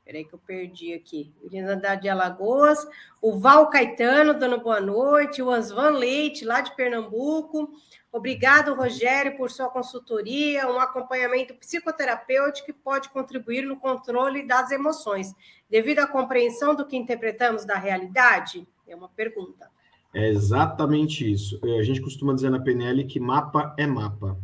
Peraí 0.09 0.25
que 0.25 0.33
eu 0.33 0.39
perdi 0.39 0.91
aqui. 0.91 1.31
Williams 1.43 1.69
Andrade 1.69 2.01
de 2.01 2.09
Alagoas. 2.09 2.79
O 3.21 3.37
Val 3.37 3.69
Caetano 3.69 4.33
dando 4.33 4.59
boa 4.59 4.81
noite. 4.81 5.39
O 5.39 5.51
Asvan 5.51 5.91
Leite, 5.91 6.43
lá 6.43 6.61
de 6.61 6.75
Pernambuco. 6.75 7.69
Obrigado, 8.11 8.73
Rogério, 8.73 9.37
por 9.37 9.51
sua 9.51 9.69
consultoria, 9.69 10.67
um 10.67 10.79
acompanhamento 10.79 11.53
psicoterapêutico 11.53 12.65
que 12.65 12.73
pode 12.73 13.07
contribuir 13.09 13.61
no 13.61 13.77
controle 13.77 14.47
das 14.47 14.71
emoções, 14.71 15.31
devido 15.69 15.99
à 15.99 16.07
compreensão 16.07 16.73
do 16.73 16.87
que 16.87 16.97
interpretamos 16.97 17.63
da 17.63 17.75
realidade? 17.75 18.67
É 18.87 18.95
uma 18.95 19.09
pergunta. 19.09 19.69
É 20.11 20.27
exatamente 20.27 21.31
isso. 21.31 21.61
A 21.63 21.83
gente 21.83 22.01
costuma 22.01 22.33
dizer 22.33 22.49
na 22.49 22.59
PNL 22.59 23.05
que 23.05 23.19
mapa 23.19 23.75
é 23.77 23.85
mapa. 23.85 24.35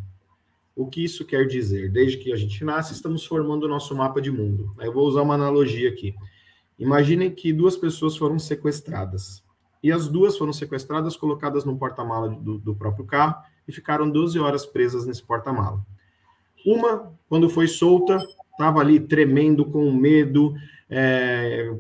O 0.75 0.87
que 0.87 1.03
isso 1.03 1.23
quer 1.23 1.47
dizer? 1.47 1.89
Desde 1.89 2.17
que 2.17 2.33
a 2.33 2.35
gente 2.35 2.63
nasce, 2.63 2.93
estamos 2.93 3.25
formando 3.25 3.63
o 3.63 3.69
nosso 3.69 3.95
mapa 3.95 4.21
de 4.21 4.29
mundo. 4.29 4.71
Eu 4.79 4.91
vou 4.91 5.07
usar 5.07 5.21
uma 5.21 5.35
analogia 5.35 5.89
aqui. 5.89 6.13
Imaginem 6.77 7.31
que 7.31 7.53
duas 7.53 7.77
pessoas 7.77 8.17
foram 8.17 8.37
sequestradas. 8.37 9.41
E 9.81 9.91
as 9.91 10.09
duas 10.09 10.37
foram 10.37 10.51
sequestradas, 10.51 11.15
colocadas 11.15 11.63
no 11.63 11.77
porta-mala 11.77 12.29
do, 12.29 12.57
do 12.57 12.75
próprio 12.75 13.05
carro 13.05 13.41
e 13.67 13.71
ficaram 13.71 14.09
12 14.09 14.37
horas 14.39 14.65
presas 14.65 15.05
nesse 15.05 15.23
porta-mala. 15.23 15.85
Uma, 16.65 17.13
quando 17.29 17.49
foi 17.49 17.67
solta, 17.67 18.17
estava 18.51 18.79
ali 18.79 18.99
tremendo, 18.99 19.63
com 19.63 19.91
medo, 19.93 20.55
é, 20.89 21.71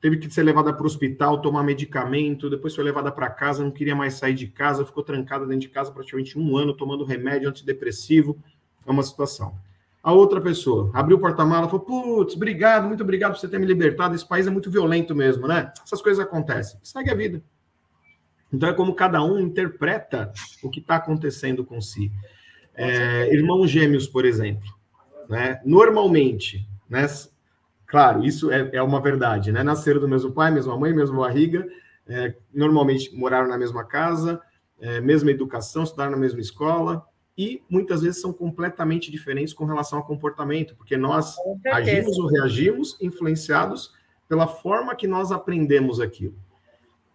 teve 0.00 0.16
que 0.16 0.30
ser 0.30 0.42
levada 0.42 0.72
para 0.72 0.82
o 0.82 0.86
hospital, 0.86 1.40
tomar 1.40 1.62
medicamento, 1.62 2.48
depois 2.48 2.74
foi 2.74 2.84
levada 2.84 3.10
para 3.10 3.28
casa, 3.28 3.64
não 3.64 3.70
queria 3.70 3.96
mais 3.96 4.14
sair 4.14 4.34
de 4.34 4.46
casa, 4.46 4.84
ficou 4.84 5.02
trancada 5.02 5.46
dentro 5.46 5.62
de 5.62 5.68
casa 5.68 5.90
praticamente 5.90 6.38
um 6.38 6.56
ano, 6.56 6.74
tomando 6.74 7.04
remédio 7.04 7.48
antidepressivo. 7.48 8.38
É 8.86 8.90
uma 8.90 9.02
situação. 9.02 9.58
A 10.02 10.12
outra 10.12 10.40
pessoa 10.40 10.90
abriu 10.94 11.16
o 11.16 11.20
porta-mala 11.20 11.68
falou: 11.68 11.84
Putz, 11.84 12.34
obrigado, 12.34 12.86
muito 12.86 13.02
obrigado 13.02 13.32
por 13.32 13.40
você 13.40 13.48
ter 13.48 13.58
me 13.58 13.66
libertado. 13.66 14.14
Esse 14.14 14.26
país 14.26 14.46
é 14.46 14.50
muito 14.50 14.70
violento 14.70 15.14
mesmo, 15.14 15.46
né? 15.46 15.72
Essas 15.84 16.00
coisas 16.00 16.24
acontecem. 16.24 16.78
Segue 16.82 17.10
a 17.10 17.14
vida. 17.14 17.42
Então 18.52 18.68
é 18.68 18.72
como 18.72 18.94
cada 18.94 19.22
um 19.22 19.38
interpreta 19.38 20.32
o 20.62 20.70
que 20.70 20.80
está 20.80 20.96
acontecendo 20.96 21.64
com 21.64 21.80
si. 21.80 22.10
É, 22.74 23.34
irmãos 23.34 23.68
gêmeos, 23.68 24.06
por 24.06 24.24
exemplo, 24.24 24.68
né? 25.28 25.60
Normalmente, 25.64 26.66
né? 26.88 27.06
Claro, 27.88 28.22
isso 28.22 28.52
é, 28.52 28.68
é, 28.74 28.82
uma 28.82 29.00
verdade, 29.00 29.50
né? 29.50 29.62
Nasceram 29.62 29.98
do 29.98 30.06
mesmo 30.06 30.30
pai, 30.30 30.50
mesma 30.50 30.78
mãe, 30.78 30.92
mesma 30.92 31.20
barriga, 31.20 31.66
é, 32.06 32.34
normalmente 32.52 33.14
moraram 33.16 33.48
na 33.48 33.56
mesma 33.56 33.82
casa, 33.82 34.40
é, 34.78 35.00
mesma 35.00 35.30
educação, 35.30 35.82
estudaram 35.82 36.12
na 36.12 36.18
mesma 36.18 36.40
escola 36.40 37.02
e 37.36 37.62
muitas 37.68 38.02
vezes 38.02 38.20
são 38.20 38.32
completamente 38.32 39.10
diferentes 39.10 39.54
com 39.54 39.64
relação 39.64 39.98
ao 39.98 40.04
comportamento, 40.04 40.76
porque 40.76 40.98
nós 40.98 41.34
agimos 41.72 42.18
ou 42.18 42.26
reagimos 42.26 42.96
influenciados 43.00 43.94
pela 44.28 44.46
forma 44.46 44.94
que 44.94 45.06
nós 45.06 45.32
aprendemos 45.32 45.98
aquilo. 45.98 46.34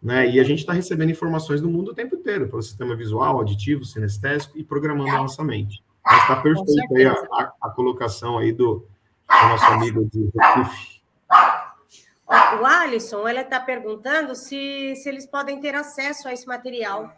Né? 0.02 0.28
E 0.32 0.40
a 0.40 0.44
gente 0.44 0.60
está 0.60 0.74
recebendo 0.74 1.12
informações 1.12 1.62
do 1.62 1.70
mundo 1.70 1.92
o 1.92 1.94
tempo 1.94 2.16
inteiro, 2.16 2.50
pelo 2.50 2.62
sistema 2.64 2.96
visual, 2.96 3.38
auditivo, 3.38 3.86
sinestésico 3.86 4.58
e 4.58 4.64
programando 4.64 5.12
a 5.12 5.18
nossa 5.18 5.44
mente. 5.44 5.84
Mas 6.04 6.22
está 6.22 6.36
perfeito 6.38 6.96
aí 6.96 7.06
a, 7.06 7.14
a, 7.14 7.54
a, 7.62 7.70
colocação 7.70 8.38
aí 8.38 8.52
do, 8.52 8.86
do 9.42 9.50
nosso 9.50 9.66
amigo 9.66 10.10
de 10.10 10.30
Recife. 10.36 10.94
O 12.60 12.66
Alisson, 12.66 13.28
ela 13.28 13.42
está 13.42 13.60
perguntando 13.60 14.36
se, 14.36 14.96
se 14.96 15.10
eles 15.10 15.28
podem 15.28 15.60
ter 15.60 15.76
acesso 15.76 16.28
a 16.28 16.34
esse 16.34 16.48
material. 16.48 17.12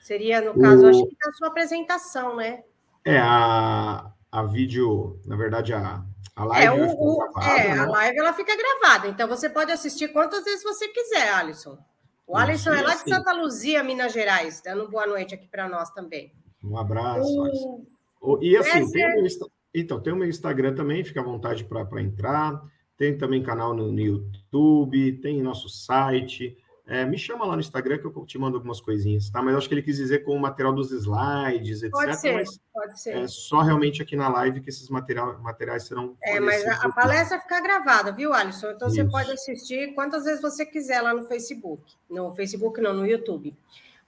Seria, 0.00 0.40
no 0.40 0.58
caso, 0.58 0.86
o... 0.86 0.88
acho 0.88 1.06
que 1.06 1.16
a 1.28 1.32
sua 1.32 1.48
apresentação, 1.48 2.36
né? 2.36 2.62
É, 3.04 3.18
a, 3.18 4.10
a 4.30 4.42
vídeo, 4.44 5.20
na 5.26 5.36
verdade, 5.36 5.74
a, 5.74 6.02
a 6.34 6.44
live. 6.44 6.66
É, 6.66 6.72
o, 6.72 7.16
gravada, 7.18 7.60
é 7.60 7.74
né? 7.74 7.80
a 7.80 7.86
live 7.86 8.18
ela 8.18 8.32
fica 8.32 8.56
gravada, 8.56 9.08
então 9.08 9.28
você 9.28 9.48
pode 9.48 9.72
assistir 9.72 10.08
quantas 10.08 10.44
vezes 10.44 10.62
você 10.62 10.88
quiser, 10.88 11.32
Alisson. 11.34 11.78
O 12.26 12.36
Alisson 12.36 12.72
é 12.72 12.82
lá 12.82 12.94
de 12.94 13.10
Santa 13.10 13.32
Luzia, 13.32 13.82
Minas 13.82 14.12
Gerais, 14.12 14.62
dando 14.64 14.88
boa 14.88 15.06
noite 15.06 15.34
aqui 15.34 15.48
para 15.48 15.68
nós 15.68 15.90
também. 15.90 16.32
Um 16.62 16.78
abraço. 16.78 17.82
O... 18.20 18.38
E 18.40 18.56
assim, 18.56 18.90
tem 18.90 19.22
meu, 19.22 19.26
então, 19.74 20.00
tem 20.00 20.12
o 20.12 20.16
meu 20.16 20.28
Instagram 20.28 20.74
também, 20.74 21.04
fica 21.04 21.20
à 21.20 21.24
vontade 21.24 21.64
para 21.64 22.02
entrar. 22.02 22.60
Tem 22.96 23.16
também 23.16 23.42
canal 23.42 23.74
no, 23.74 23.90
no 23.90 23.98
YouTube, 23.98 25.20
tem 25.22 25.42
nosso 25.42 25.68
site. 25.68 26.56
É, 26.86 27.06
me 27.06 27.16
chama 27.16 27.46
lá 27.46 27.54
no 27.54 27.60
Instagram 27.60 27.98
que 27.98 28.04
eu 28.04 28.26
te 28.26 28.36
mando 28.36 28.56
algumas 28.56 28.80
coisinhas, 28.80 29.30
tá? 29.30 29.40
Mas 29.40 29.54
acho 29.54 29.68
que 29.68 29.74
ele 29.74 29.82
quis 29.82 29.96
dizer 29.96 30.24
com 30.24 30.34
o 30.34 30.40
material 30.40 30.74
dos 30.74 30.90
slides, 30.90 31.84
etc. 31.84 31.92
Pode 31.92 32.20
ser, 32.20 32.44
pode 32.74 33.00
ser. 33.00 33.16
É 33.16 33.28
só 33.28 33.60
realmente 33.60 34.02
aqui 34.02 34.16
na 34.16 34.28
live 34.28 34.60
que 34.60 34.70
esses 34.70 34.88
material, 34.90 35.38
materiais 35.38 35.84
serão. 35.84 36.16
É, 36.20 36.40
mas 36.40 36.66
a, 36.66 36.86
a 36.86 36.92
palestra 36.92 37.40
fica 37.40 37.60
gravada, 37.60 38.10
viu, 38.10 38.34
Alisson? 38.34 38.72
Então 38.72 38.88
Isso. 38.88 38.96
você 38.96 39.04
pode 39.04 39.30
assistir 39.30 39.94
quantas 39.94 40.24
vezes 40.24 40.42
você 40.42 40.66
quiser 40.66 41.00
lá 41.00 41.14
no 41.14 41.24
Facebook. 41.26 41.94
No 42.10 42.34
Facebook, 42.34 42.80
não, 42.80 42.92
no 42.92 43.06
YouTube. 43.06 43.56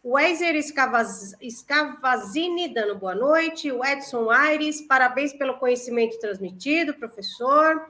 O 0.03 0.19
Eiser 0.19 0.57
Escavaz, 0.57 1.33
Escavazini 1.41 2.75
dando 2.75 2.99
boa 2.99 3.15
noite. 3.15 3.71
O 3.71 3.85
Edson 3.85 4.31
Aires, 4.31 4.81
parabéns 4.81 5.33
pelo 5.33 5.55
conhecimento 5.55 6.19
transmitido, 6.19 6.95
professor. 6.95 7.87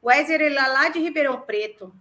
O 0.00 0.10
Eiser 0.10 0.40
ele 0.40 0.56
é 0.56 0.66
lá 0.68 0.88
de 0.88 1.00
Ribeirão 1.00 1.40
Preto. 1.40 1.92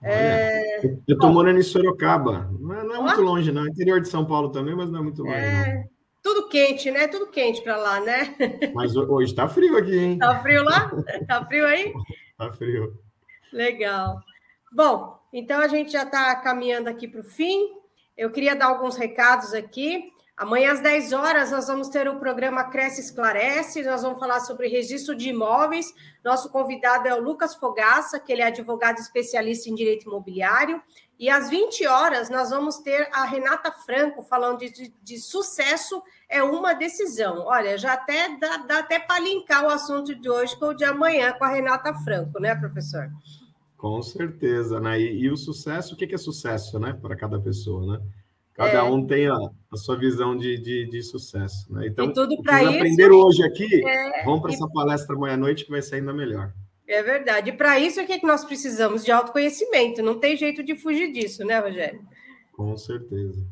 É... 0.00 0.86
Eu 0.86 1.00
estou 1.08 1.32
morando 1.32 1.58
em 1.58 1.64
Sorocaba. 1.64 2.48
Não 2.60 2.74
é, 2.74 2.84
não 2.84 2.94
é 2.94 3.00
muito 3.00 3.20
longe, 3.22 3.50
não. 3.50 3.66
Interior 3.66 4.00
de 4.00 4.08
São 4.08 4.24
Paulo 4.24 4.50
também, 4.50 4.76
mas 4.76 4.88
não 4.88 5.00
é 5.00 5.02
muito 5.02 5.22
longe. 5.22 5.34
É... 5.34 5.84
Tudo 6.22 6.48
quente, 6.48 6.90
né? 6.90 7.08
Tudo 7.08 7.28
quente 7.28 7.62
para 7.62 7.76
lá, 7.76 8.00
né? 8.00 8.34
Mas 8.74 8.96
hoje 8.96 9.30
está 9.30 9.48
frio 9.48 9.76
aqui, 9.76 9.96
hein? 9.96 10.12
Está 10.14 10.40
frio 10.40 10.64
lá? 10.64 10.90
Está 11.20 11.44
frio 11.46 11.64
aí? 11.64 11.94
Está 12.32 12.52
frio. 12.52 12.98
Legal. 13.52 14.20
Bom, 14.72 15.20
então 15.32 15.60
a 15.60 15.68
gente 15.68 15.92
já 15.92 16.02
está 16.02 16.34
caminhando 16.34 16.88
aqui 16.88 17.06
para 17.06 17.20
o 17.20 17.24
fim. 17.24 17.75
Eu 18.16 18.30
queria 18.30 18.56
dar 18.56 18.66
alguns 18.66 18.96
recados 18.96 19.52
aqui. 19.52 20.10
Amanhã 20.36 20.72
às 20.72 20.80
10 20.80 21.12
horas 21.14 21.50
nós 21.50 21.66
vamos 21.66 21.88
ter 21.88 22.06
o 22.08 22.18
programa 22.18 22.64
Cresce 22.64 23.00
Esclarece, 23.00 23.82
nós 23.82 24.02
vamos 24.02 24.18
falar 24.18 24.40
sobre 24.40 24.68
registro 24.68 25.14
de 25.14 25.30
imóveis. 25.30 25.94
Nosso 26.22 26.50
convidado 26.50 27.08
é 27.08 27.14
o 27.14 27.22
Lucas 27.22 27.54
Fogaça, 27.54 28.20
que 28.20 28.32
ele 28.32 28.42
é 28.42 28.46
advogado 28.46 28.98
especialista 28.98 29.70
em 29.70 29.74
direito 29.74 30.06
imobiliário. 30.06 30.82
E 31.18 31.30
às 31.30 31.48
20 31.48 31.86
horas 31.86 32.28
nós 32.28 32.50
vamos 32.50 32.76
ter 32.78 33.08
a 33.12 33.24
Renata 33.24 33.72
Franco 33.72 34.22
falando 34.22 34.58
de, 34.58 34.70
de, 34.70 34.94
de 35.02 35.18
sucesso 35.18 36.02
é 36.28 36.42
uma 36.42 36.74
decisão. 36.74 37.46
Olha, 37.46 37.78
já 37.78 37.94
até 37.94 38.36
dá, 38.36 38.58
dá 38.58 38.78
até 38.80 38.98
para 38.98 39.20
linkar 39.20 39.64
o 39.64 39.70
assunto 39.70 40.14
de 40.14 40.28
hoje 40.28 40.54
com 40.58 40.66
o 40.66 40.74
de 40.74 40.84
amanhã 40.84 41.32
com 41.32 41.44
a 41.44 41.48
Renata 41.48 41.94
Franco, 41.94 42.38
né, 42.38 42.54
professor? 42.54 43.10
Com 43.76 44.02
certeza, 44.02 44.80
né? 44.80 45.00
E, 45.00 45.22
e 45.22 45.30
o 45.30 45.36
sucesso, 45.36 45.94
o 45.94 45.96
que 45.96 46.14
é 46.14 46.18
sucesso, 46.18 46.78
né, 46.78 46.92
para 47.00 47.16
cada 47.16 47.38
pessoa, 47.38 47.98
né? 47.98 48.02
Cada 48.54 48.78
é. 48.78 48.82
um 48.82 49.06
tem 49.06 49.28
a, 49.28 49.36
a 49.70 49.76
sua 49.76 49.98
visão 49.98 50.34
de, 50.34 50.58
de, 50.58 50.88
de, 50.88 51.02
sucesso. 51.02 51.70
Né? 51.70 51.88
Então, 51.88 52.06
e 52.06 52.12
tudo 52.14 52.42
para 52.42 52.62
isso. 52.62 52.72
aprenderam 52.72 53.16
hoje 53.16 53.44
aqui, 53.44 53.86
é, 53.86 54.24
vamos 54.24 54.40
para 54.40 54.50
e... 54.50 54.54
essa 54.54 54.66
palestra 54.66 55.14
amanhã 55.14 55.34
à 55.34 55.36
noite 55.36 55.66
que 55.66 55.70
vai 55.70 55.82
ser 55.82 55.96
ainda 55.96 56.12
melhor. 56.14 56.54
É 56.88 57.02
verdade. 57.02 57.50
E 57.50 57.52
para 57.52 57.78
isso, 57.78 58.00
o 58.00 58.06
que, 58.06 58.14
é 58.14 58.18
que 58.18 58.26
nós 58.26 58.44
precisamos? 58.44 59.04
De 59.04 59.12
autoconhecimento. 59.12 60.02
Não 60.02 60.18
tem 60.18 60.36
jeito 60.36 60.62
de 60.62 60.74
fugir 60.74 61.12
disso, 61.12 61.44
né, 61.44 61.58
Rogério? 61.58 62.00
Com 62.52 62.74
certeza. 62.76 63.44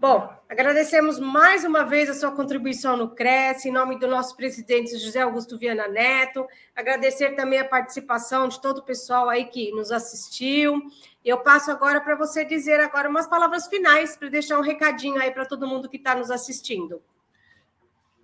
Bom, 0.00 0.32
agradecemos 0.48 1.20
mais 1.20 1.62
uma 1.62 1.84
vez 1.84 2.08
a 2.08 2.14
sua 2.14 2.30
contribuição 2.30 2.96
no 2.96 3.10
Cresce, 3.10 3.68
em 3.68 3.70
nome 3.70 3.98
do 3.98 4.06
nosso 4.06 4.34
presidente 4.34 4.96
José 4.96 5.20
Augusto 5.20 5.58
Viana 5.58 5.86
Neto. 5.88 6.46
Agradecer 6.74 7.32
também 7.32 7.58
a 7.58 7.68
participação 7.68 8.48
de 8.48 8.58
todo 8.62 8.78
o 8.78 8.82
pessoal 8.82 9.28
aí 9.28 9.44
que 9.44 9.70
nos 9.72 9.92
assistiu. 9.92 10.80
Eu 11.22 11.40
passo 11.40 11.70
agora 11.70 12.00
para 12.00 12.16
você 12.16 12.46
dizer 12.46 12.80
agora 12.80 13.10
umas 13.10 13.26
palavras 13.26 13.66
finais 13.66 14.16
para 14.16 14.30
deixar 14.30 14.58
um 14.58 14.62
recadinho 14.62 15.20
aí 15.20 15.30
para 15.30 15.44
todo 15.44 15.68
mundo 15.68 15.86
que 15.86 15.98
está 15.98 16.14
nos 16.14 16.30
assistindo. 16.30 17.02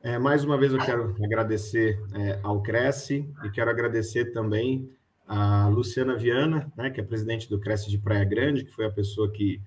É, 0.02 0.18
mais 0.18 0.44
uma 0.44 0.56
vez 0.56 0.72
eu 0.72 0.78
quero 0.78 1.14
agradecer 1.22 2.00
é, 2.14 2.40
ao 2.42 2.62
Cresce 2.62 3.30
e 3.44 3.50
quero 3.50 3.68
agradecer 3.68 4.32
também 4.32 4.90
a 5.28 5.68
Luciana 5.68 6.16
Viana, 6.16 6.72
né, 6.74 6.88
que 6.88 7.02
é 7.02 7.04
presidente 7.04 7.50
do 7.50 7.60
Cresce 7.60 7.90
de 7.90 7.98
Praia 7.98 8.24
Grande, 8.24 8.64
que 8.64 8.72
foi 8.72 8.86
a 8.86 8.90
pessoa 8.90 9.30
que 9.30 9.60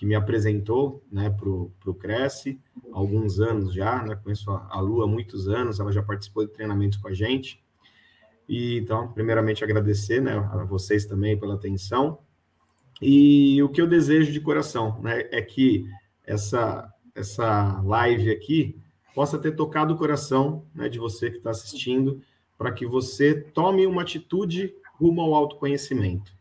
que 0.00 0.06
me 0.06 0.14
apresentou 0.14 1.04
né, 1.12 1.28
para 1.28 1.46
o 1.46 1.94
Cresce 1.94 2.58
há 2.90 2.96
alguns 2.96 3.38
anos 3.38 3.74
já, 3.74 4.02
né, 4.02 4.16
conheço 4.16 4.50
a, 4.50 4.56
a 4.56 4.78
há 4.78 5.06
muitos 5.06 5.46
anos, 5.46 5.78
ela 5.78 5.92
já 5.92 6.02
participou 6.02 6.46
de 6.46 6.54
treinamentos 6.54 6.96
com 6.96 7.08
a 7.08 7.12
gente. 7.12 7.62
E 8.48 8.78
então, 8.78 9.12
primeiramente, 9.12 9.62
agradecer 9.62 10.22
né, 10.22 10.32
a 10.32 10.64
vocês 10.64 11.04
também 11.04 11.38
pela 11.38 11.52
atenção. 11.52 12.20
E 12.98 13.62
o 13.62 13.68
que 13.68 13.78
eu 13.78 13.86
desejo 13.86 14.32
de 14.32 14.40
coração 14.40 14.98
né, 15.02 15.28
é 15.30 15.42
que 15.42 15.84
essa, 16.26 16.90
essa 17.14 17.82
live 17.82 18.30
aqui 18.30 18.80
possa 19.14 19.38
ter 19.38 19.52
tocado 19.52 19.92
o 19.92 19.98
coração 19.98 20.64
né, 20.74 20.88
de 20.88 20.98
você 20.98 21.30
que 21.30 21.36
está 21.36 21.50
assistindo, 21.50 22.22
para 22.56 22.72
que 22.72 22.86
você 22.86 23.34
tome 23.34 23.86
uma 23.86 24.00
atitude 24.00 24.74
rumo 24.94 25.20
ao 25.20 25.34
autoconhecimento. 25.34 26.32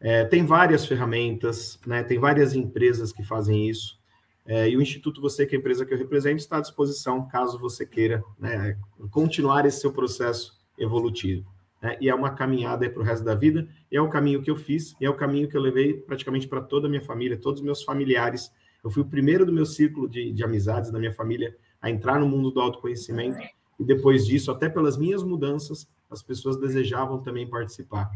É, 0.00 0.24
tem 0.24 0.44
várias 0.44 0.84
ferramentas, 0.84 1.80
né, 1.86 2.02
tem 2.02 2.18
várias 2.18 2.54
empresas 2.54 3.12
que 3.12 3.22
fazem 3.22 3.68
isso. 3.68 3.98
É, 4.44 4.68
e 4.68 4.76
o 4.76 4.82
Instituto 4.82 5.20
Você, 5.20 5.44
que 5.44 5.54
é 5.54 5.58
a 5.58 5.60
empresa 5.60 5.84
que 5.84 5.92
eu 5.92 5.98
represento, 5.98 6.36
está 6.36 6.58
à 6.58 6.60
disposição 6.60 7.26
caso 7.26 7.58
você 7.58 7.84
queira 7.84 8.22
né, 8.38 8.78
continuar 9.10 9.66
esse 9.66 9.80
seu 9.80 9.92
processo 9.92 10.54
evolutivo. 10.78 11.44
Né? 11.82 11.96
E 12.00 12.08
é 12.08 12.14
uma 12.14 12.30
caminhada 12.30 12.88
para 12.88 13.00
o 13.00 13.04
resto 13.04 13.24
da 13.24 13.34
vida, 13.34 13.68
e 13.90 13.96
é 13.96 14.00
o 14.00 14.08
caminho 14.08 14.42
que 14.42 14.50
eu 14.50 14.56
fiz, 14.56 14.94
e 15.00 15.04
é 15.04 15.10
o 15.10 15.14
caminho 15.14 15.48
que 15.48 15.56
eu 15.56 15.60
levei 15.60 15.94
praticamente 15.94 16.46
para 16.46 16.60
toda 16.60 16.86
a 16.86 16.90
minha 16.90 17.02
família, 17.02 17.36
todos 17.36 17.60
os 17.60 17.64
meus 17.64 17.82
familiares. 17.82 18.52
Eu 18.84 18.90
fui 18.90 19.02
o 19.02 19.06
primeiro 19.06 19.44
do 19.44 19.52
meu 19.52 19.66
ciclo 19.66 20.08
de, 20.08 20.30
de 20.30 20.44
amizades 20.44 20.92
da 20.92 20.98
minha 20.98 21.12
família 21.12 21.56
a 21.80 21.90
entrar 21.90 22.20
no 22.20 22.28
mundo 22.28 22.50
do 22.50 22.60
autoconhecimento, 22.60 23.38
e 23.78 23.84
depois 23.84 24.26
disso, 24.26 24.50
até 24.50 24.68
pelas 24.68 24.96
minhas 24.96 25.22
mudanças, 25.22 25.88
as 26.10 26.22
pessoas 26.22 26.56
desejavam 26.56 27.20
também 27.20 27.48
participar. 27.48 28.10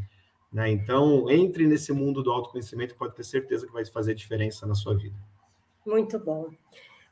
Né? 0.52 0.70
Então, 0.70 1.30
entre 1.30 1.66
nesse 1.66 1.92
mundo 1.92 2.22
do 2.22 2.30
autoconhecimento, 2.30 2.96
pode 2.96 3.14
ter 3.14 3.24
certeza 3.24 3.66
que 3.66 3.72
vai 3.72 3.84
fazer 3.84 4.14
diferença 4.14 4.66
na 4.66 4.74
sua 4.74 4.94
vida. 4.94 5.16
Muito 5.86 6.18
bom. 6.18 6.50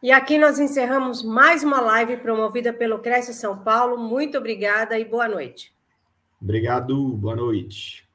E 0.02 0.12
aqui 0.12 0.38
nós 0.38 0.58
encerramos 0.58 1.24
mais 1.24 1.64
uma 1.64 1.80
live 1.80 2.18
promovida 2.18 2.72
pelo 2.72 3.00
Cresce 3.00 3.34
São 3.34 3.58
Paulo. 3.58 3.98
Muito 3.98 4.38
obrigada 4.38 4.98
e 4.98 5.04
boa 5.04 5.26
noite. 5.26 5.74
Obrigado, 6.40 6.96
boa 7.14 7.34
noite. 7.34 8.08